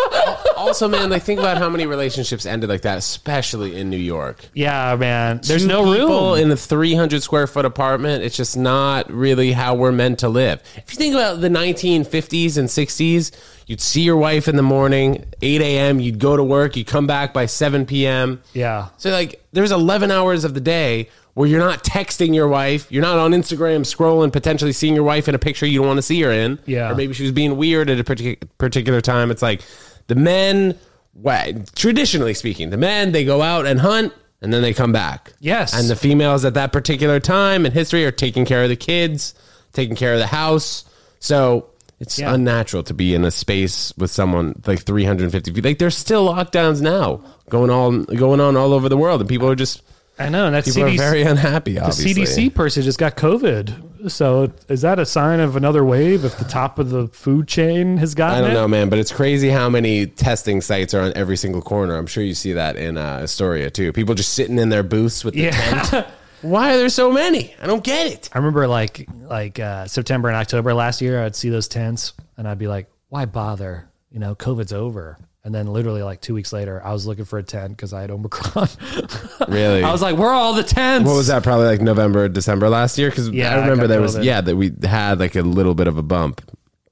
also, 0.58 0.88
man, 0.88 1.10
like 1.10 1.24
think 1.24 1.40
about 1.40 1.58
how 1.58 1.70
many 1.70 1.86
relationships 1.88 2.46
ended 2.46 2.70
like 2.70 2.82
that, 2.84 2.98
especially 3.00 3.76
in 3.80 3.90
New 3.90 3.98
York. 3.98 4.46
yeah, 4.54 4.96
man. 4.96 5.42
There's 5.44 5.64
Two 5.64 5.68
no 5.68 5.84
people 5.94 6.36
room. 6.36 6.40
in 6.44 6.52
a 6.52 6.56
300 6.58 7.24
square 7.24 7.48
foot 7.48 7.66
apartment. 7.66 8.24
It's 8.24 8.38
just 8.38 8.56
not 8.58 9.12
really 9.12 9.52
how 9.54 9.74
we're 9.76 9.92
meant 9.92 10.20
to 10.20 10.30
live. 10.30 10.62
If 10.78 10.92
you 10.94 10.98
think 10.98 11.16
about 11.16 11.42
the 11.42 11.50
1950s 11.50 12.58
and 12.58 12.68
60s, 12.70 13.32
you'd 13.72 13.80
see 13.80 14.02
your 14.02 14.18
wife 14.18 14.50
in 14.50 14.58
the 14.58 14.62
morning, 14.62 15.24
8 15.42 15.62
a.m., 15.62 16.02
you'd 16.02 16.20
go 16.20 16.36
to 16.36 16.44
work, 16.44 16.76
you'd 16.76 16.88
come 16.88 17.08
back 17.08 17.34
by 17.34 17.46
7 17.46 17.86
p.m. 17.86 18.42
yeah, 18.52 18.90
So, 18.98 19.12
like, 19.12 19.42
there's 19.54 19.72
11 19.72 20.12
hours 20.12 20.44
of 20.44 20.54
the 20.54 20.60
day 20.60 21.08
where 21.36 21.48
you're 21.48 21.62
not 21.62 21.82
texting 21.82 22.36
your 22.36 22.50
wife, 22.50 22.92
you're 22.92 23.02
not 23.02 23.18
on 23.18 23.32
Instagram 23.32 23.86
scrolling, 23.86 24.34
potentially 24.34 24.74
seeing 24.74 24.94
your 24.94 25.06
wife 25.06 25.30
in 25.30 25.36
a 25.36 25.40
picture 25.40 25.66
you 25.66 25.80
don't 25.80 25.88
want 25.88 25.98
to 26.00 26.02
see 26.02 26.22
her 26.22 26.30
in. 26.30 26.60
Yeah. 26.66 26.92
Or 26.92 26.96
maybe 26.96 27.14
she 27.14 27.24
was 27.24 27.32
being 27.32 27.56
weird 27.56 27.90
at 27.90 27.98
a 27.98 28.04
partic- 28.04 28.44
particular 28.58 29.00
time. 29.00 29.32
It's 29.32 29.42
like 29.42 29.62
the 30.08 30.16
men, 30.16 30.78
well, 31.14 31.54
traditionally 31.74 32.34
speaking, 32.34 32.72
the 32.72 32.78
men, 32.78 33.14
they 33.14 33.24
go 33.24 33.42
out 33.42 33.66
and 33.66 33.80
hunt 33.80 34.14
and 34.42 34.52
then 34.52 34.62
they 34.62 34.74
come 34.74 34.92
back. 34.92 35.32
Yes. 35.40 35.74
And 35.74 35.90
the 35.90 35.96
females 35.96 36.44
at 36.44 36.56
that 36.56 36.74
particular 36.74 37.22
time 37.22 37.66
in 37.66 37.72
history 37.72 38.06
are 38.06 38.12
taking 38.12 38.44
care 38.44 38.64
of 38.64 38.70
the 38.70 38.76
kids, 38.76 39.34
taking 39.72 39.96
care 39.96 40.12
of 40.12 40.20
the 40.20 40.28
house. 40.28 40.84
So, 41.22 41.71
it's 42.02 42.20
Yeah. 42.20 42.34
unnatural 42.34 42.84
to 42.84 42.94
be 42.94 43.14
in 43.16 43.24
a 43.24 43.32
space 43.32 43.94
with 43.98 44.12
someone 44.12 44.62
like 44.66 44.80
350 44.82 45.54
feet. 45.54 45.64
Like 45.64 45.78
there's 45.80 45.96
still 45.96 46.28
lockdowns 46.34 46.82
now 46.82 47.22
going 47.50 47.70
on 47.70 48.04
going 48.06 48.42
on 48.42 48.58
all 48.58 48.74
over 48.74 48.90
the 48.90 48.98
world, 48.98 49.22
and 49.22 49.30
people 49.30 49.48
are 49.50 49.56
just 49.56 49.82
I 50.20 50.30
know. 50.30 50.46
And 50.48 50.54
that's 50.54 50.68
people 50.68 50.90
CDC. 50.90 50.96
are 50.96 50.98
very 50.98 51.22
unhappy. 51.24 51.74
the 51.76 51.82
CDC 51.92 52.54
person 52.54 52.84
just 52.84 53.00
got 53.00 53.16
COVID. 53.16 53.88
So 54.12 54.52
is 54.68 54.82
that 54.82 54.98
a 55.00 55.06
sign 55.06 55.40
of 55.40 55.56
another 55.56 55.86
wave? 55.86 56.26
If 56.26 56.38
the 56.38 56.44
top 56.46 56.80
of 56.80 56.90
the 56.90 57.08
food 57.08 57.48
chain 57.48 57.98
has 57.98 58.14
gotten 58.16 58.38
I 58.40 58.42
don't 58.42 58.52
it? 58.52 58.54
know, 58.56 58.68
man, 58.68 58.90
but 58.90 58.98
it's 59.00 59.12
crazy 59.12 59.50
how 59.50 59.70
many 59.70 60.08
testing 60.08 60.60
sites 60.62 60.94
are 60.96 61.02
on 61.02 61.14
every 61.16 61.38
single 61.38 61.62
corner. 61.62 61.96
I'm 61.98 62.08
sure 62.08 62.24
you 62.24 62.34
see 62.34 62.54
that 62.54 62.76
in 62.78 62.98
uh, 62.98 63.20
Astoria 63.24 63.70
too. 63.70 63.94
People 63.94 64.16
just 64.16 64.34
sitting 64.34 64.58
in 64.60 64.70
their 64.70 64.84
booths 64.84 65.24
with 65.24 65.36
the 65.36 65.52
tent. 65.52 66.06
Yeah. 66.44 66.50
Why 66.50 66.74
are 66.74 66.78
there 66.78 66.90
so 66.90 67.12
many? 67.12 67.54
I 67.62 67.68
don't 67.68 67.84
get 67.84 68.08
it. 68.08 68.30
I 68.34 68.38
remember 68.38 68.68
like 68.68 69.08
like 69.24 69.60
uh, 69.60 69.86
September 69.88 70.28
and 70.30 70.38
October 70.38 70.74
last 70.74 71.02
year, 71.02 71.24
I'd 71.24 71.36
see 71.36 71.50
those 71.50 71.68
tents 71.68 72.14
and 72.38 72.48
I'd 72.48 72.58
be 72.60 72.68
like, 72.68 72.88
why 73.10 73.26
bother? 73.26 73.90
You 74.12 74.20
know, 74.20 74.36
COVID's 74.36 74.74
over. 74.74 75.18
And 75.44 75.56
then 75.56 75.66
literally 75.68 76.04
like 76.04 76.22
two 76.22 76.36
weeks 76.36 76.54
later, 76.54 76.80
I 76.86 76.94
was 76.94 77.08
looking 77.08 77.26
for 77.26 77.40
a 77.40 77.44
tent 77.44 77.76
because 77.76 77.94
I 77.94 78.02
had 78.02 78.12
Omicron. 78.12 78.68
Really? 79.48 79.84
I 79.84 79.92
was 79.92 80.02
like, 80.02 80.16
where 80.18 80.30
are 80.30 80.34
all 80.36 80.54
the 80.54 80.64
tents? 80.64 81.08
what 81.08 81.16
was 81.16 81.28
that? 81.28 81.42
Probably 81.44 81.66
like 81.66 81.82
November, 81.82 82.30
December 82.30 82.70
last 82.70 82.98
year. 83.00 83.10
Because 83.10 83.30
Yeah, 83.30 83.50
I 83.50 83.54
I 83.58 83.62
remember 83.62 83.84
got 83.84 83.88
there 83.88 84.02
was 84.02 84.18
yeah 84.20 84.40
that 84.42 84.56
we 84.56 84.72
had 84.84 85.20
like 85.20 85.36
a 85.36 85.42
little 85.42 85.74
bit 85.74 85.88
of 85.88 85.98
a 85.98 86.04
bump. 86.04 86.42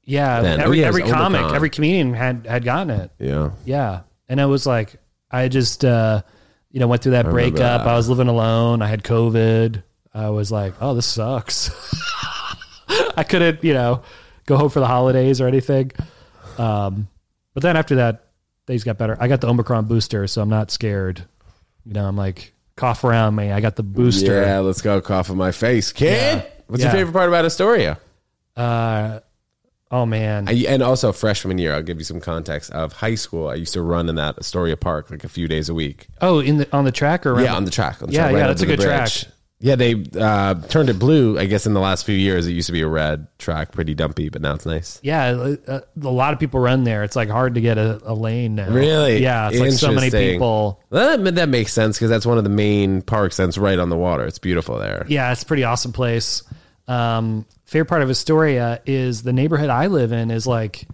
Yeah, 0.03 0.41
Then- 0.41 0.59
oh, 0.61 0.63
every 0.65 0.79
yeah, 0.79 0.87
every 0.87 1.03
comic, 1.03 1.39
Omicron. 1.41 1.55
every 1.55 1.69
comedian 1.69 2.13
had 2.15 2.47
had 2.47 2.63
gotten 2.63 2.89
it. 2.89 3.11
Yeah. 3.19 3.51
Yeah, 3.65 4.01
and 4.27 4.41
I 4.41 4.47
was 4.47 4.65
like, 4.65 4.95
I 5.29 5.47
just 5.47 5.85
uh, 5.85 6.23
you 6.71 6.79
know 6.79 6.87
went 6.87 7.01
through 7.03 7.13
that 7.13 7.25
remember 7.25 7.51
breakup. 7.51 7.81
that. 7.83 7.87
I 7.87 7.95
was 7.95 8.09
living 8.09 8.27
alone. 8.27 8.81
I 8.81 8.87
had 8.87 9.03
COVID. 9.03 9.83
I 10.13 10.29
was 10.29 10.51
like, 10.51 10.73
oh, 10.81 10.93
this 10.95 11.05
sucks. 11.05 11.69
I 13.15 13.23
couldn't, 13.23 13.63
you 13.63 13.73
know, 13.73 14.01
go 14.45 14.57
home 14.57 14.69
for 14.69 14.79
the 14.79 14.87
holidays 14.87 15.39
or 15.39 15.47
anything. 15.47 15.91
Um, 16.57 17.07
but 17.53 17.63
then 17.63 17.77
after 17.77 17.95
that, 17.95 18.25
things 18.67 18.83
got 18.83 18.97
better. 18.97 19.15
I 19.19 19.27
got 19.27 19.41
the 19.41 19.47
Omicron 19.47 19.85
booster, 19.85 20.25
so 20.27 20.41
I'm 20.41 20.49
not 20.49 20.71
scared. 20.71 21.23
You 21.85 21.93
know, 21.93 22.05
I'm 22.05 22.15
like 22.17 22.53
cough 22.75 23.03
around 23.03 23.35
me. 23.35 23.51
I 23.51 23.61
got 23.61 23.75
the 23.75 23.83
booster. 23.83 24.41
Yeah, 24.41 24.59
let's 24.59 24.81
go 24.81 24.99
cough 25.01 25.29
in 25.29 25.37
my 25.37 25.51
face, 25.51 25.91
kid. 25.91 26.13
Yeah. 26.13 26.45
What's 26.67 26.83
Yeah. 26.83 26.89
your 26.89 26.97
favorite 26.99 27.13
part 27.13 27.29
about 27.29 27.45
Astoria? 27.45 27.99
Uh, 28.55 29.19
oh 29.91 30.05
man, 30.05 30.47
I, 30.47 30.53
and 30.67 30.81
also 30.83 31.11
freshman 31.11 31.57
year, 31.57 31.73
I'll 31.73 31.83
give 31.83 31.97
you 31.97 32.03
some 32.03 32.19
context 32.19 32.71
of 32.71 32.93
high 32.93 33.15
school. 33.15 33.47
I 33.47 33.55
used 33.55 33.73
to 33.73 33.81
run 33.81 34.09
in 34.09 34.15
that 34.15 34.37
Astoria 34.39 34.77
Park 34.77 35.09
like 35.11 35.23
a 35.23 35.29
few 35.29 35.47
days 35.47 35.69
a 35.69 35.73
week. 35.73 36.07
oh 36.21 36.39
in 36.39 36.57
the 36.57 36.75
on 36.75 36.85
the 36.85 36.91
track 36.91 37.25
or 37.25 37.33
around 37.33 37.43
Yeah, 37.45 37.55
on 37.55 37.65
the 37.65 37.71
track. 37.71 38.01
On 38.01 38.07
the 38.09 38.13
Yeah, 38.13 38.21
track, 38.21 38.31
yeah, 38.33 38.39
right 38.39 38.47
that's 38.47 38.61
a 38.61 38.65
good 38.65 38.79
track. 38.81 39.09
Yeah, 39.61 39.75
they 39.75 40.05
uh, 40.17 40.55
turned 40.69 40.87
it 40.89 40.97
blue. 40.99 41.37
I 41.37 41.45
guess 41.45 41.65
in 41.65 41.73
the 41.73 41.81
last 41.81 42.05
few 42.05 42.15
years, 42.15 42.47
it 42.47 42.53
used 42.53 42.67
to 42.67 42.71
be 42.71 42.79
a 42.79 42.87
red 42.87 43.27
track, 43.39 43.73
pretty 43.73 43.93
dumpy, 43.93 44.29
but 44.29 44.41
now 44.41 44.53
it's 44.53 44.65
nice. 44.65 45.01
Yeah, 45.03 45.55
uh, 45.67 45.81
a 46.01 46.09
lot 46.09 46.31
of 46.31 46.39
people 46.39 46.61
run 46.61 46.85
there. 46.85 47.03
It's 47.03 47.17
like 47.17 47.27
hard 47.27 47.55
to 47.55 47.61
get 47.61 47.77
a, 47.77 47.99
a 48.05 48.13
lane 48.13 48.55
now. 48.55 48.69
Really? 48.69 49.21
Yeah, 49.21 49.49
it's 49.49 49.59
like 49.59 49.71
so 49.73 49.91
many 49.91 50.09
people. 50.11 50.81
That, 50.91 51.35
that 51.35 51.49
makes 51.49 51.73
sense 51.73 51.97
because 51.97 52.09
that's 52.09 52.25
one 52.25 52.37
of 52.37 52.45
the 52.45 52.49
main 52.49 53.01
parks 53.01 53.35
that's 53.35 53.57
right 53.57 53.77
on 53.77 53.89
the 53.89 53.97
water. 53.97 54.25
It's 54.25 54.39
beautiful 54.39 54.77
there. 54.79 55.05
Yeah, 55.09 55.29
it's 55.33 55.43
a 55.43 55.45
pretty 55.45 55.65
awesome 55.65 55.91
place. 55.91 56.41
Um, 56.89 57.45
favorite 57.65 57.87
part 57.87 58.01
of 58.01 58.09
Astoria 58.09 58.81
is 58.83 59.21
the 59.21 59.31
neighborhood 59.31 59.69
I 59.69 59.85
live 59.87 60.11
in 60.11 60.31
is 60.31 60.47
like 60.47 60.87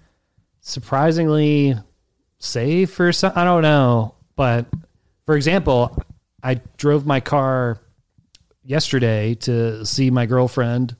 surprisingly 0.59 1.73
safe 2.37 2.99
or 2.99 3.13
something. 3.13 3.41
I 3.41 3.45
don't 3.45 3.61
know, 3.61 4.15
but 4.35 4.65
for 5.25 5.37
example, 5.37 5.97
I 6.43 6.55
drove 6.75 7.05
my 7.05 7.21
car 7.21 7.79
yesterday 8.65 9.35
to 9.35 9.85
see 9.85 10.11
my 10.11 10.25
girlfriend, 10.25 10.97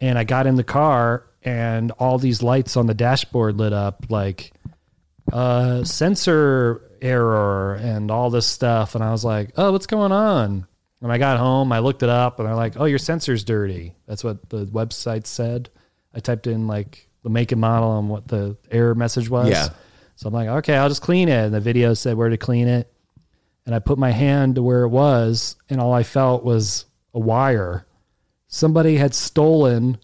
and 0.00 0.18
I 0.18 0.24
got 0.24 0.46
in 0.46 0.56
the 0.56 0.64
car 0.64 1.24
and 1.42 1.90
all 1.92 2.18
these 2.18 2.42
lights 2.42 2.76
on 2.76 2.86
the 2.86 2.94
dashboard 2.94 3.56
lit 3.56 3.72
up 3.72 4.04
like 4.10 4.52
uh 5.32 5.82
sensor 5.84 6.82
error 7.00 7.74
and 7.76 8.10
all 8.10 8.28
this 8.28 8.46
stuff 8.46 8.94
and 8.94 9.02
I 9.02 9.12
was 9.12 9.24
like, 9.24 9.52
"Oh, 9.56 9.72
what's 9.72 9.86
going 9.86 10.12
on?" 10.12 10.66
When 11.00 11.10
I 11.10 11.18
got 11.18 11.38
home, 11.38 11.72
I 11.72 11.78
looked 11.80 12.02
it 12.02 12.08
up 12.08 12.38
and 12.38 12.46
they're 12.48 12.54
like, 12.54 12.74
"Oh, 12.78 12.84
your 12.84 12.98
sensor's 12.98 13.42
dirty." 13.42 13.94
That's 14.06 14.22
what 14.22 14.48
the 14.50 14.66
website 14.66 15.26
said. 15.26 15.70
I 16.14 16.20
typed 16.20 16.46
in 16.46 16.66
like 16.66 17.08
the 17.22 17.30
make 17.30 17.52
and 17.52 17.60
model 17.60 17.98
and 17.98 18.08
what 18.08 18.28
the 18.28 18.56
error 18.70 18.94
message 18.94 19.28
was. 19.30 19.48
Yeah. 19.48 19.68
So 20.16 20.28
I'm 20.28 20.34
like, 20.34 20.48
"Okay, 20.48 20.76
I'll 20.76 20.88
just 20.90 21.02
clean 21.02 21.28
it." 21.28 21.44
And 21.46 21.54
the 21.54 21.60
video 21.60 21.94
said 21.94 22.16
where 22.16 22.28
to 22.28 22.36
clean 22.36 22.68
it. 22.68 22.92
And 23.66 23.74
I 23.74 23.78
put 23.78 23.98
my 23.98 24.10
hand 24.10 24.56
to 24.56 24.62
where 24.62 24.82
it 24.84 24.88
was 24.88 25.56
and 25.68 25.80
all 25.80 25.92
I 25.92 26.02
felt 26.02 26.44
was 26.44 26.84
a 27.14 27.18
wire. 27.18 27.86
Somebody 28.48 28.96
had 28.96 29.14
stolen 29.14 29.98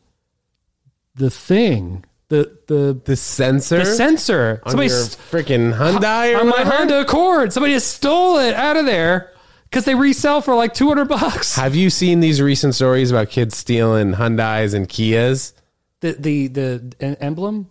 the 1.14 1.30
thing, 1.30 2.04
the 2.28 2.56
the 2.68 2.98
The 3.04 3.16
sensor, 3.16 3.78
the 3.80 3.84
sensor. 3.86 4.60
on 4.64 4.70
Somebody 4.70 4.88
your 4.88 4.98
freaking 4.98 5.74
Hyundai 5.76 6.34
or 6.34 6.40
on 6.40 6.46
my 6.46 6.52
whatever? 6.52 6.70
Honda 6.76 7.00
Accord. 7.00 7.52
Somebody 7.52 7.74
just 7.74 7.92
stole 7.94 8.38
it 8.38 8.54
out 8.54 8.76
of 8.76 8.86
there 8.86 9.32
because 9.76 9.84
they 9.84 9.94
resell 9.94 10.40
for 10.40 10.54
like 10.54 10.72
two 10.72 10.88
hundred 10.88 11.06
bucks. 11.06 11.54
Have 11.54 11.74
you 11.74 11.90
seen 11.90 12.20
these 12.20 12.40
recent 12.40 12.74
stories 12.74 13.10
about 13.10 13.28
kids 13.28 13.58
stealing 13.58 14.14
Hyundais 14.14 14.72
and 14.72 14.88
Kias? 14.88 15.52
The 16.00 16.12
the 16.12 16.46
the 16.48 17.16
emblem. 17.20 17.70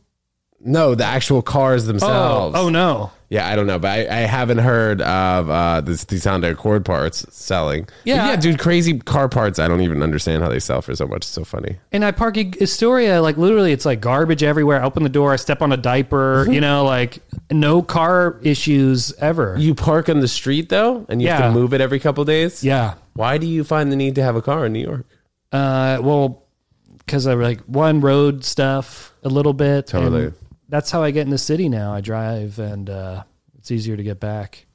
No, 0.65 0.95
the 0.95 1.05
actual 1.05 1.41
cars 1.41 1.83
Oh, 1.83 1.87
themselves. 1.87 2.57
oh 2.57 2.69
no. 2.69 3.11
Yeah, 3.29 3.47
I 3.47 3.55
don't 3.55 3.65
know, 3.67 3.79
but 3.79 3.89
I, 3.89 4.01
I 4.01 4.19
haven't 4.21 4.59
heard 4.59 5.01
of 5.01 5.49
uh, 5.49 5.81
this, 5.81 6.05
these 6.05 6.25
Honda 6.25 6.51
Accord 6.51 6.85
parts 6.85 7.25
selling. 7.35 7.85
But 7.85 7.93
Yeah. 8.05 8.27
yeah, 8.29 8.35
dude, 8.35 8.59
crazy 8.59 8.99
car 8.99 9.27
parts. 9.29 9.57
I 9.59 9.67
don't 9.67 9.81
even 9.81 10.03
understand 10.03 10.43
how 10.43 10.49
they 10.49 10.59
sell 10.59 10.81
for 10.81 10.95
so 10.95 11.07
much. 11.07 11.17
It's 11.17 11.27
so 11.27 11.43
funny. 11.43 11.77
And 11.91 12.05
I 12.05 12.11
park 12.11 12.37
in 12.37 12.53
Astoria, 12.61 13.21
like 13.21 13.37
literally, 13.37 13.71
it's 13.71 13.85
like 13.85 13.99
garbage 13.99 14.43
everywhere. 14.43 14.81
I 14.81 14.85
open 14.85 15.03
the 15.03 15.09
door, 15.09 15.33
I 15.33 15.37
step 15.37 15.61
on 15.63 15.71
a 15.71 15.77
diaper. 15.77 16.45
you 16.49 16.61
know, 16.61 16.83
like 16.85 17.19
no 17.51 17.81
car 17.81 18.39
issues 18.43 19.11
ever. 19.19 19.55
You 19.57 19.73
park 19.75 20.07
on 20.09 20.19
the 20.19 20.27
street 20.27 20.69
though, 20.69 21.05
and 21.09 21.21
you 21.21 21.27
have 21.29 21.51
to 21.53 21.59
move 21.59 21.73
it 21.73 21.81
every 21.81 21.99
couple 21.99 22.23
days. 22.25 22.63
yeah. 22.63 22.95
Why 23.13 23.37
do 23.37 23.47
you 23.47 23.63
find 23.63 23.91
the 23.91 23.95
need 23.95 24.15
to 24.15 24.23
have 24.23 24.35
a 24.35 24.41
car 24.41 24.65
in 24.65 24.73
New 24.73 24.81
York? 24.85 25.05
Uh, 25.51 25.99
well, 26.01 26.43
because 26.99 27.27
I 27.27 27.33
like 27.35 27.61
one 27.61 28.01
road 28.01 28.43
stuff 28.43 29.13
a 29.23 29.29
little 29.29 29.53
bit. 29.53 29.93
and 29.93 30.03
Totally. 30.03 30.33
That's 30.75 30.91
how 30.91 31.01
I 31.01 31.11
get 31.11 31.21
in 31.21 31.29
the 31.29 31.37
city 31.37 31.69
now. 31.69 31.93
I 31.93 32.01
drive, 32.01 32.59
and 32.59 32.89
uh, 32.89 33.23
it's 33.57 33.71
easier 33.71 33.95
to 33.95 34.03
get 34.03 34.19
back. 34.19 34.65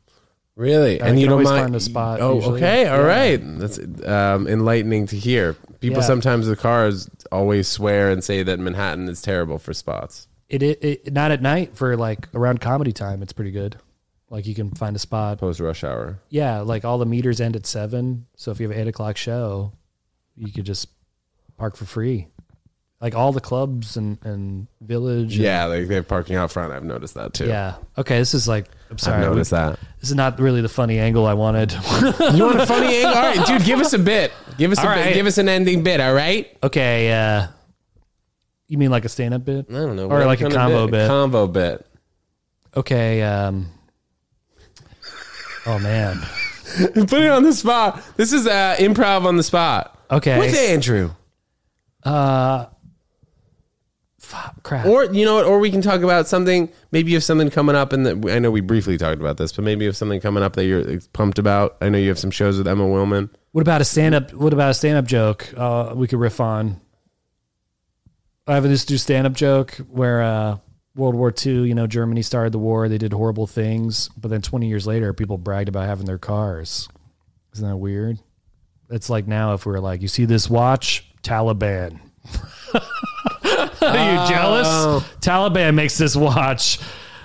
Really? 0.56 0.98
I 0.98 1.08
and 1.08 1.20
you 1.20 1.26
don't 1.26 1.32
always 1.34 1.48
mind 1.48 1.64
find 1.64 1.76
a 1.76 1.80
spot 1.80 2.20
Oh, 2.22 2.36
usually. 2.36 2.56
okay, 2.56 2.86
all 2.86 3.00
Yeah. 3.00 3.04
right. 3.04 3.58
That's 3.58 3.78
um, 4.06 4.48
enlightening 4.48 5.06
to 5.08 5.16
hear. 5.16 5.56
People 5.80 6.00
Yeah. 6.00 6.06
sometimes 6.06 6.46
the 6.46 6.56
cars 6.56 7.10
always 7.30 7.68
swear 7.68 8.10
and 8.10 8.24
say 8.24 8.42
that 8.42 8.58
Manhattan 8.58 9.10
is 9.10 9.20
terrible 9.20 9.58
for 9.58 9.74
spots. 9.74 10.26
It, 10.48 10.62
it, 10.62 10.78
it 10.82 11.12
not 11.12 11.32
at 11.32 11.42
night 11.42 11.76
for 11.76 11.94
like 11.98 12.28
around 12.34 12.62
comedy 12.62 12.92
time. 12.92 13.22
It's 13.22 13.34
pretty 13.34 13.50
good. 13.52 13.76
Like 14.30 14.46
you 14.46 14.54
can 14.54 14.70
find 14.70 14.96
a 14.96 14.98
spot. 14.98 15.36
Post 15.38 15.60
rush 15.60 15.84
hour. 15.84 16.18
Yeah, 16.30 16.60
like 16.60 16.86
all 16.86 16.96
the 16.96 17.04
meters 17.06 17.42
end 17.42 17.56
at 17.56 17.66
seven. 17.66 18.24
So 18.36 18.50
if 18.52 18.58
you 18.58 18.68
have 18.68 18.74
an 18.76 18.82
eight 18.82 18.88
o'clock 18.88 19.18
show, 19.18 19.72
you 20.34 20.50
could 20.50 20.64
just 20.64 20.88
park 21.58 21.76
for 21.76 21.84
free. 21.84 22.28
Like 23.00 23.14
all 23.14 23.32
the 23.32 23.40
clubs 23.40 23.96
and 23.96 24.18
and 24.24 24.66
village. 24.82 25.34
and- 25.36 25.42
Yeah, 25.44 25.64
like 25.66 25.88
they 25.88 25.94
have 25.94 26.06
parking 26.06 26.36
out 26.36 26.50
front. 26.52 26.72
I've 26.72 26.84
noticed 26.84 27.14
that 27.14 27.32
too. 27.32 27.46
yeah. 27.46 27.76
Okay, 27.96 28.18
this 28.18 28.34
is 28.34 28.46
like 28.46 28.66
I'm 28.90 28.98
sorry. 28.98 29.22
I've 29.22 29.30
noticed 29.30 29.52
that. 29.52 29.78
This 30.00 30.10
is 30.10 30.16
not 30.16 30.38
really 30.38 30.60
the 30.60 30.68
funny 30.68 30.98
angle 30.98 31.26
I 31.26 31.32
wanted. 31.34 31.72
You 32.34 32.44
want 32.44 32.60
a 32.60 32.66
funny 32.66 32.96
angle? 32.96 33.14
All 33.14 33.22
right, 33.22 33.46
dude, 33.46 33.64
give 33.64 33.80
us 33.80 33.94
a 33.94 33.98
bit. 33.98 34.32
Give 34.58 34.70
us 34.70 34.78
a 34.78 34.82
All 34.88 34.94
bit. 34.94 35.00
right. 35.06 35.14
Give 35.14 35.26
us 35.26 35.38
an 35.38 35.48
ending 35.48 35.82
bit. 35.82 36.00
All 36.00 36.12
right. 36.12 36.54
okay. 36.62 37.10
uh 37.12 37.46
You 38.68 38.76
mean 38.76 38.90
like 38.90 39.06
a 39.06 39.08
stand 39.08 39.32
up 39.32 39.46
bit? 39.46 39.66
I 39.70 39.72
don't 39.72 39.96
know. 39.96 40.04
Or 40.04 40.18
what 40.18 40.26
like 40.26 40.40
a 40.40 40.42
kind 40.42 40.52
of 40.54 40.58
combo 40.58 40.86
bit. 40.88 41.08
Combo 41.08 41.46
bit. 41.46 41.86
Okay. 42.76 43.22
um 43.22 43.66
Oh 45.64 45.78
man. 45.78 46.18
Put 46.94 47.12
it 47.14 47.30
on 47.30 47.44
the 47.44 47.52
spot. 47.54 48.02
This 48.16 48.32
is 48.34 48.46
uh, 48.46 48.76
improv 48.78 49.24
on 49.24 49.36
the 49.36 49.42
spot. 49.42 49.98
Okay. 50.10 50.38
With 50.38 50.54
Andrew. 50.54 51.10
Fuck, 54.30 54.62
crap. 54.62 54.86
Or 54.86 55.06
you 55.06 55.24
know 55.24 55.34
what? 55.34 55.44
Or 55.44 55.58
we 55.58 55.72
can 55.72 55.82
talk 55.82 56.02
about 56.02 56.28
something. 56.28 56.68
Maybe 56.92 57.10
you 57.10 57.16
have 57.16 57.24
something 57.24 57.50
coming 57.50 57.74
up, 57.74 57.92
and 57.92 58.30
I 58.30 58.38
know 58.38 58.52
we 58.52 58.60
briefly 58.60 58.96
talked 58.96 59.20
about 59.20 59.38
this, 59.38 59.50
but 59.50 59.64
maybe 59.64 59.84
you 59.84 59.88
have 59.88 59.96
something 59.96 60.20
coming 60.20 60.44
up 60.44 60.52
that 60.52 60.66
you're 60.66 61.00
pumped 61.12 61.40
about. 61.40 61.76
I 61.80 61.88
know 61.88 61.98
you 61.98 62.10
have 62.10 62.18
some 62.18 62.30
shows 62.30 62.56
with 62.56 62.68
Emma 62.68 62.84
Willmann. 62.84 63.28
What 63.50 63.62
about 63.62 63.80
a 63.80 63.84
stand 63.84 64.14
up? 64.14 64.32
What 64.32 64.52
about 64.52 64.70
a 64.70 64.74
stand 64.74 64.98
up 64.98 65.04
joke? 65.04 65.52
Uh, 65.56 65.94
we 65.96 66.06
could 66.06 66.20
riff 66.20 66.38
on. 66.38 66.80
I 68.46 68.54
have 68.54 68.62
this 68.62 68.84
do 68.84 68.96
stand 68.98 69.26
up 69.26 69.32
joke 69.32 69.72
where 69.90 70.22
uh, 70.22 70.58
World 70.94 71.16
War 71.16 71.34
II, 71.44 71.66
you 71.66 71.74
know, 71.74 71.88
Germany 71.88 72.22
started 72.22 72.52
the 72.52 72.60
war. 72.60 72.88
They 72.88 72.98
did 72.98 73.12
horrible 73.12 73.48
things, 73.48 74.10
but 74.16 74.28
then 74.28 74.42
20 74.42 74.68
years 74.68 74.86
later, 74.86 75.12
people 75.12 75.38
bragged 75.38 75.68
about 75.68 75.86
having 75.86 76.06
their 76.06 76.18
cars. 76.18 76.88
Isn't 77.54 77.68
that 77.68 77.78
weird? 77.78 78.20
It's 78.90 79.10
like 79.10 79.26
now 79.26 79.54
if 79.54 79.66
we 79.66 79.74
are 79.74 79.80
like, 79.80 80.02
you 80.02 80.08
see 80.08 80.24
this 80.24 80.48
watch, 80.48 81.04
Taliban. 81.24 81.98
Are 83.82 84.22
you 84.24 84.28
jealous? 84.28 84.68
Taliban 85.20 85.74
makes 85.74 85.98
this 85.98 86.16
watch. 86.16 86.78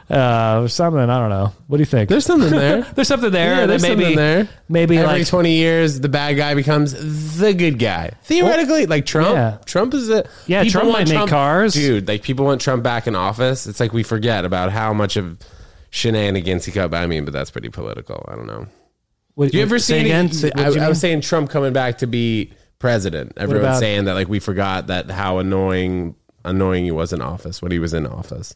Uh, 0.08 0.62
or 0.62 0.68
something. 0.68 1.02
I 1.02 1.20
don't 1.20 1.32
know. 1.32 1.52
What 1.66 1.78
do 1.78 1.82
you 1.82 1.86
think? 1.86 2.10
There's 2.10 2.28
something 2.28 2.52
there. 2.52 2.84
There's 2.96 3.08
something 3.08 3.32
there. 3.32 3.56
Yeah, 3.56 3.60
that 3.62 3.68
there's 3.68 3.82
maybe, 3.82 4.04
something 4.04 4.16
there. 4.18 4.50
Maybe 4.70 4.98
Every 5.00 5.20
like 5.22 5.28
20 5.28 5.52
years, 5.52 6.00
the 6.00 6.10
bad 6.10 6.34
guy 6.34 6.54
becomes 6.54 7.40
the 7.40 7.56
good 7.56 7.80
guy. 7.80 8.12
Theoretically, 8.22 8.86
like 8.86 9.08
Trump. 9.08 9.34
Yeah. 9.34 9.58
Trump 9.66 9.96
is 9.96 10.12
a 10.12 10.30
Yeah, 10.46 10.62
people 10.62 10.82
Trump 10.82 10.94
want 10.94 11.10
might 11.10 11.20
make 11.22 11.30
cars. 11.30 11.74
dude. 11.74 12.08
Like 12.08 12.22
people 12.22 12.46
want 12.46 12.62
Trump 12.62 12.84
back 12.84 13.08
in 13.08 13.16
office. 13.16 13.66
It's 13.66 13.80
like 13.80 13.94
we 13.94 14.04
forget 14.04 14.46
about 14.46 14.72
how 14.72 14.94
much 14.94 15.18
of 15.18 15.40
shenanigans 15.90 16.66
he 16.66 16.72
got. 16.72 16.94
I 16.94 17.08
mean, 17.08 17.26
but 17.26 17.34
that's 17.34 17.50
pretty 17.50 17.70
political. 17.70 18.24
I 18.28 18.36
don't 18.36 18.46
know. 18.46 18.68
What, 19.34 19.52
Do 19.52 19.58
you 19.58 19.64
ever 19.64 19.80
see 19.80 20.02
again? 20.02 20.26
Any, 20.26 20.34
Say- 20.34 20.52
I, 20.56 20.70
you 20.70 20.82
I 20.82 20.88
was 20.88 21.00
saying 21.00 21.22
Trump 21.22 21.50
coming 21.50 21.74
back 21.74 21.98
to 21.98 22.06
be 22.08 22.54
president. 22.78 23.34
Everyone's 23.38 23.66
about- 23.66 23.80
saying 23.80 24.06
that 24.06 24.14
like 24.14 24.28
we 24.30 24.40
forgot 24.40 24.86
that 24.88 25.10
how 25.10 25.40
annoying 25.40 26.16
annoying 26.46 26.86
he 26.86 26.92
was 26.92 27.12
in 27.14 27.22
office 27.22 27.62
when 27.62 27.72
he 27.72 27.80
was 27.80 27.94
in 27.94 28.06
office. 28.08 28.56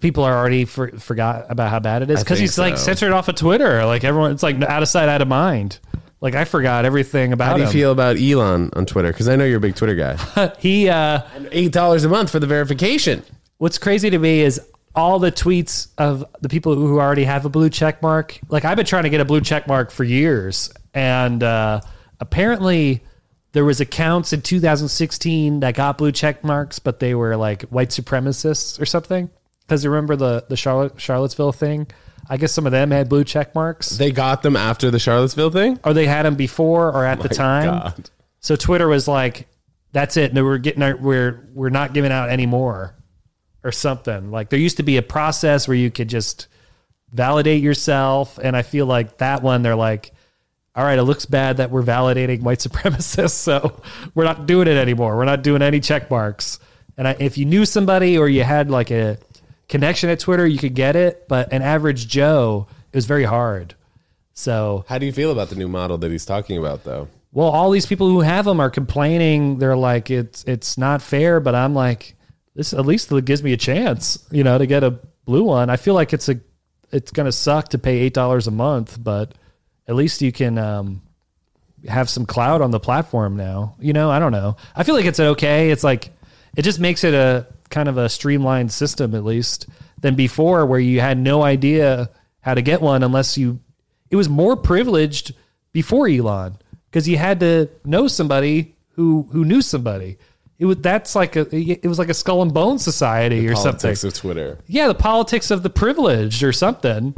people 0.00 0.24
are 0.24 0.36
already 0.36 0.64
for, 0.64 0.88
forgot 0.98 1.46
about 1.48 1.70
how 1.70 1.78
bad 1.80 2.02
it 2.02 2.10
is 2.10 2.20
I 2.20 2.22
because 2.22 2.38
think 2.38 2.50
he's 2.50 2.58
like 2.58 2.76
so. 2.76 2.84
censored 2.84 3.12
off 3.12 3.28
of 3.28 3.34
Twitter. 3.36 3.84
Like 3.84 4.04
everyone, 4.04 4.32
it's 4.32 4.42
like 4.42 4.60
out 4.62 4.82
of 4.82 4.88
sight, 4.88 5.08
out 5.08 5.22
of 5.22 5.28
mind. 5.28 5.78
Like 6.20 6.34
I 6.34 6.44
forgot 6.44 6.84
everything 6.84 7.32
about 7.32 7.46
How 7.48 7.54
do 7.54 7.60
you 7.62 7.66
him. 7.66 7.72
feel 7.72 7.92
about 7.92 8.16
Elon 8.16 8.70
on 8.74 8.86
Twitter? 8.86 9.10
Because 9.10 9.28
I 9.28 9.34
know 9.36 9.44
you're 9.44 9.56
a 9.56 9.60
big 9.60 9.74
Twitter 9.74 9.94
guy. 9.96 10.52
He, 10.58 10.88
uh, 10.88 11.22
Eight 11.50 11.72
dollars 11.72 12.04
a 12.04 12.08
month 12.08 12.30
for 12.30 12.38
the 12.38 12.46
verification. 12.46 13.22
what's 13.58 13.76
crazy 13.78 14.08
to 14.10 14.18
me 14.18 14.40
is 14.40 14.60
all 14.94 15.18
the 15.18 15.32
tweets 15.32 15.88
of 15.98 16.24
the 16.42 16.48
people 16.48 16.74
who 16.74 17.00
already 17.00 17.24
have 17.24 17.44
a 17.44 17.48
blue 17.48 17.70
check 17.70 18.02
mark. 18.02 18.38
Like 18.48 18.64
I've 18.64 18.76
been 18.76 18.86
trying 18.86 19.02
to 19.04 19.10
get 19.10 19.20
a 19.20 19.24
blue 19.24 19.40
check 19.40 19.66
mark 19.66 19.90
for 19.90 20.04
years, 20.04 20.70
and 20.94 21.42
uh, 21.42 21.80
apparently 22.20 23.02
there 23.52 23.64
was 23.64 23.80
accounts 23.80 24.32
in 24.32 24.40
2016 24.42 25.60
that 25.60 25.74
got 25.74 25.98
blue 25.98 26.12
check 26.12 26.42
marks, 26.44 26.78
but 26.78 27.00
they 27.00 27.14
were 27.14 27.36
like 27.36 27.62
white 27.64 27.90
supremacists 27.90 28.80
or 28.80 28.86
something. 28.86 29.30
Because 29.60 29.84
you 29.84 29.90
remember 29.90 30.16
the 30.16 30.44
the 30.48 30.56
Charlotte, 30.56 31.00
Charlottesville 31.00 31.52
thing? 31.52 31.86
I 32.28 32.36
guess 32.36 32.52
some 32.52 32.66
of 32.66 32.72
them 32.72 32.90
had 32.90 33.08
blue 33.08 33.24
check 33.24 33.54
marks, 33.54 33.90
They 33.90 34.12
got 34.12 34.42
them 34.42 34.56
after 34.56 34.90
the 34.90 34.98
Charlottesville 34.98 35.50
thing. 35.50 35.80
or 35.84 35.92
they 35.92 36.06
had 36.06 36.24
them 36.24 36.36
before 36.36 36.88
or 36.92 37.04
at 37.04 37.20
the 37.20 37.28
time. 37.28 37.64
God. 37.64 38.10
So 38.40 38.56
Twitter 38.56 38.88
was 38.88 39.06
like, 39.08 39.48
"That's 39.92 40.16
it. 40.16 40.32
No, 40.32 40.44
we're 40.44 40.58
getting 40.58 40.82
our, 40.82 40.96
we're 40.96 41.48
we're 41.52 41.68
not 41.70 41.92
giving 41.94 42.12
out 42.12 42.30
any 42.30 42.46
more, 42.46 42.94
or 43.64 43.72
something." 43.72 44.30
Like 44.30 44.50
there 44.50 44.58
used 44.58 44.76
to 44.78 44.82
be 44.82 44.96
a 44.96 45.02
process 45.02 45.66
where 45.68 45.76
you 45.76 45.90
could 45.90 46.08
just 46.08 46.48
validate 47.12 47.62
yourself, 47.62 48.38
and 48.42 48.56
I 48.56 48.62
feel 48.62 48.86
like 48.86 49.18
that 49.18 49.42
one 49.42 49.62
they're 49.62 49.76
like, 49.76 50.12
"All 50.74 50.84
right, 50.84 50.98
it 50.98 51.02
looks 51.04 51.26
bad 51.26 51.58
that 51.58 51.70
we're 51.70 51.82
validating 51.82 52.42
white 52.42 52.58
supremacists, 52.58 53.30
so 53.30 53.80
we're 54.14 54.24
not 54.24 54.46
doing 54.46 54.68
it 54.68 54.76
anymore. 54.76 55.16
We're 55.16 55.24
not 55.24 55.42
doing 55.42 55.62
any 55.62 55.80
check 55.80 56.10
marks." 56.10 56.58
And 56.96 57.08
I, 57.08 57.16
if 57.18 57.38
you 57.38 57.44
knew 57.44 57.64
somebody 57.64 58.18
or 58.18 58.28
you 58.28 58.42
had 58.44 58.70
like 58.70 58.90
a 58.90 59.18
connection 59.68 60.10
at 60.10 60.20
Twitter, 60.20 60.46
you 60.46 60.58
could 60.58 60.74
get 60.74 60.94
it, 60.96 61.26
but 61.28 61.52
an 61.52 61.62
average 61.62 62.06
Joe, 62.06 62.66
it 62.92 62.96
was 62.96 63.06
very 63.06 63.24
hard. 63.24 63.74
So 64.34 64.84
How 64.88 64.98
do 64.98 65.06
you 65.06 65.12
feel 65.12 65.30
about 65.30 65.48
the 65.48 65.56
new 65.56 65.68
model 65.68 65.98
that 65.98 66.10
he's 66.10 66.24
talking 66.26 66.58
about, 66.58 66.84
though? 66.84 67.08
well, 67.32 67.48
all 67.48 67.70
these 67.70 67.86
people 67.86 68.08
who 68.08 68.20
have 68.20 68.44
them 68.44 68.60
are 68.60 68.68
complaining. 68.70 69.58
They're 69.58 69.76
like, 69.76 70.10
it's 70.10 70.44
it's 70.44 70.76
not 70.76 71.00
fair. 71.00 71.40
But 71.40 71.54
I'm 71.54 71.74
like, 71.74 72.14
this 72.54 72.74
at 72.74 72.84
least 72.84 73.10
it 73.10 73.24
gives 73.24 73.42
me 73.42 73.54
a 73.54 73.56
chance, 73.56 74.18
you 74.30 74.44
know, 74.44 74.58
to 74.58 74.66
get 74.66 74.84
a 74.84 74.98
blue 75.24 75.44
one. 75.44 75.70
I 75.70 75.76
feel 75.76 75.94
like 75.94 76.12
it's 76.12 76.28
a 76.28 76.40
it's 76.90 77.10
gonna 77.10 77.32
suck 77.32 77.68
to 77.68 77.78
pay 77.78 77.98
eight 78.00 78.12
dollars 78.12 78.46
a 78.46 78.50
month, 78.50 79.02
but 79.02 79.32
at 79.88 79.94
least 79.94 80.22
you 80.22 80.32
can 80.32 80.58
um, 80.58 81.02
have 81.88 82.08
some 82.08 82.26
cloud 82.26 82.62
on 82.62 82.70
the 82.70 82.80
platform 82.80 83.36
now. 83.36 83.76
You 83.80 83.92
know, 83.92 84.10
I 84.10 84.18
don't 84.18 84.32
know. 84.32 84.56
I 84.74 84.84
feel 84.84 84.94
like 84.94 85.06
it's 85.06 85.20
okay. 85.20 85.70
It's 85.70 85.84
like 85.84 86.10
it 86.56 86.62
just 86.62 86.80
makes 86.80 87.04
it 87.04 87.14
a 87.14 87.46
kind 87.70 87.88
of 87.88 87.98
a 87.98 88.08
streamlined 88.08 88.72
system 88.72 89.14
at 89.14 89.24
least 89.24 89.66
than 90.00 90.14
before, 90.14 90.66
where 90.66 90.80
you 90.80 91.00
had 91.00 91.18
no 91.18 91.42
idea 91.42 92.10
how 92.40 92.54
to 92.54 92.62
get 92.62 92.80
one 92.80 93.02
unless 93.02 93.36
you. 93.36 93.60
It 94.10 94.16
was 94.16 94.28
more 94.28 94.56
privileged 94.56 95.34
before 95.72 96.06
Elon 96.06 96.58
because 96.90 97.08
you 97.08 97.16
had 97.16 97.40
to 97.40 97.70
know 97.84 98.06
somebody 98.08 98.76
who 98.94 99.28
who 99.32 99.44
knew 99.44 99.62
somebody. 99.62 100.18
It 100.58 100.66
was 100.66 100.76
that's 100.76 101.16
like 101.16 101.34
a 101.34 101.48
it 101.56 101.86
was 101.86 101.98
like 101.98 102.10
a 102.10 102.14
skull 102.14 102.42
and 102.42 102.54
bone 102.54 102.78
society 102.78 103.48
or 103.48 103.56
something. 103.56 103.80
Politics 103.80 104.04
of 104.04 104.14
Twitter. 104.14 104.58
Yeah, 104.66 104.88
the 104.88 104.94
politics 104.94 105.50
of 105.50 105.62
the 105.62 105.70
privileged 105.70 106.42
or 106.42 106.52
something. 106.52 107.14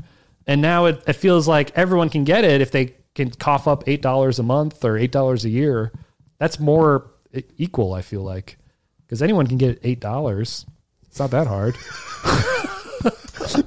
And 0.47 0.61
now 0.61 0.87
it, 0.87 1.03
it 1.07 1.15
feels 1.15 1.49
like 1.49 1.71
everyone 1.77 2.11
can 2.11 2.25
get 2.25 2.45
it 2.45 2.61
if 2.61 2.71
they 2.71 2.95
can 3.15 3.31
cough 3.31 3.67
up 3.67 3.85
eight 3.87 4.03
dollars 4.03 4.39
a 4.39 4.43
month 4.43 4.85
or 4.85 4.97
eight 4.97 5.13
dollars 5.13 5.45
a 5.45 5.51
year. 5.51 5.93
That's 6.39 6.59
more 6.59 7.11
equal. 7.57 7.95
I 7.95 8.03
feel 8.03 8.23
like 8.23 8.59
because 9.07 9.23
anyone 9.23 9.47
can 9.47 9.59
get 9.59 9.81
eight 9.83 10.01
dollars. 10.01 10.67
It's 11.09 11.19
not 11.19 11.31
that 11.31 11.47
hard. 11.47 11.77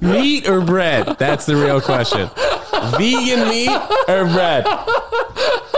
meat 0.02 0.48
or 0.48 0.60
bread? 0.60 1.16
That's 1.18 1.46
the 1.46 1.56
real 1.56 1.80
question. 1.80 2.28
Vegan 2.98 3.48
meat 3.48 3.70
or 4.08 4.24
bread? 4.26 4.66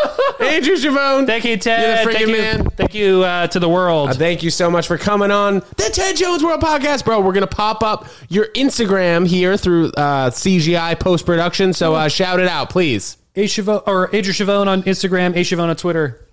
Andrew 0.41 0.75
Chavone. 0.77 1.27
Thank 1.27 1.45
you, 1.45 1.57
Ted. 1.57 2.07
You're 2.07 2.13
the 2.13 2.19
freaking 2.19 2.27
Thank 2.27 2.29
you, 2.29 2.43
man. 2.43 2.71
Thank 2.71 2.95
you 2.95 3.23
uh, 3.25 3.47
to 3.49 3.61
the 3.61 3.69
world. 3.69 4.17
Thank 4.17 4.43
you 4.43 4.51
so 4.51 4.71
much 4.71 4.87
for 4.87 4.99
coming 4.99 5.31
on 5.31 5.61
the 5.77 5.91
Ted 5.93 6.17
Jones 6.17 6.43
World 6.43 6.61
Podcast, 6.61 7.05
bro. 7.05 7.21
We're 7.21 7.33
gonna 7.33 7.47
pop 7.47 7.83
up 7.83 8.07
your 8.29 8.47
Instagram 8.49 9.27
here 9.27 9.57
through 9.57 9.89
uh, 9.93 10.31
CGI 10.31 10.99
post 10.99 11.27
production. 11.27 11.73
So 11.73 11.95
uh, 11.95 12.09
shout 12.09 12.41
it 12.41 12.49
out, 12.49 12.71
please. 12.71 13.17
A 13.37 13.45
Chavone 13.45 13.83
or 13.87 14.07
Adria 14.07 14.33
Chavone 14.33 14.67
on 14.67 14.83
Instagram, 14.85 15.31
A 15.37 15.41
Chavone 15.41 15.69
on 15.69 15.77
Twitter. 15.77 16.27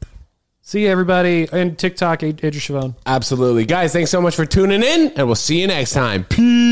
See 0.61 0.84
you 0.84 0.89
everybody 0.89 1.47
and 1.51 1.78
TikTok, 1.78 2.24
Adria 2.24 2.51
Chavone. 2.51 2.95
Absolutely, 3.05 3.65
guys. 3.65 3.93
Thanks 3.93 4.11
so 4.11 4.20
much 4.20 4.36
for 4.36 4.45
tuning 4.45 4.84
in, 4.84 5.13
and 5.15 5.28
we'll 5.28 5.36
see 5.36 5.61
you 5.61 5.68
next 5.68 5.91
time. 5.93 6.24
Peace. 6.26 6.66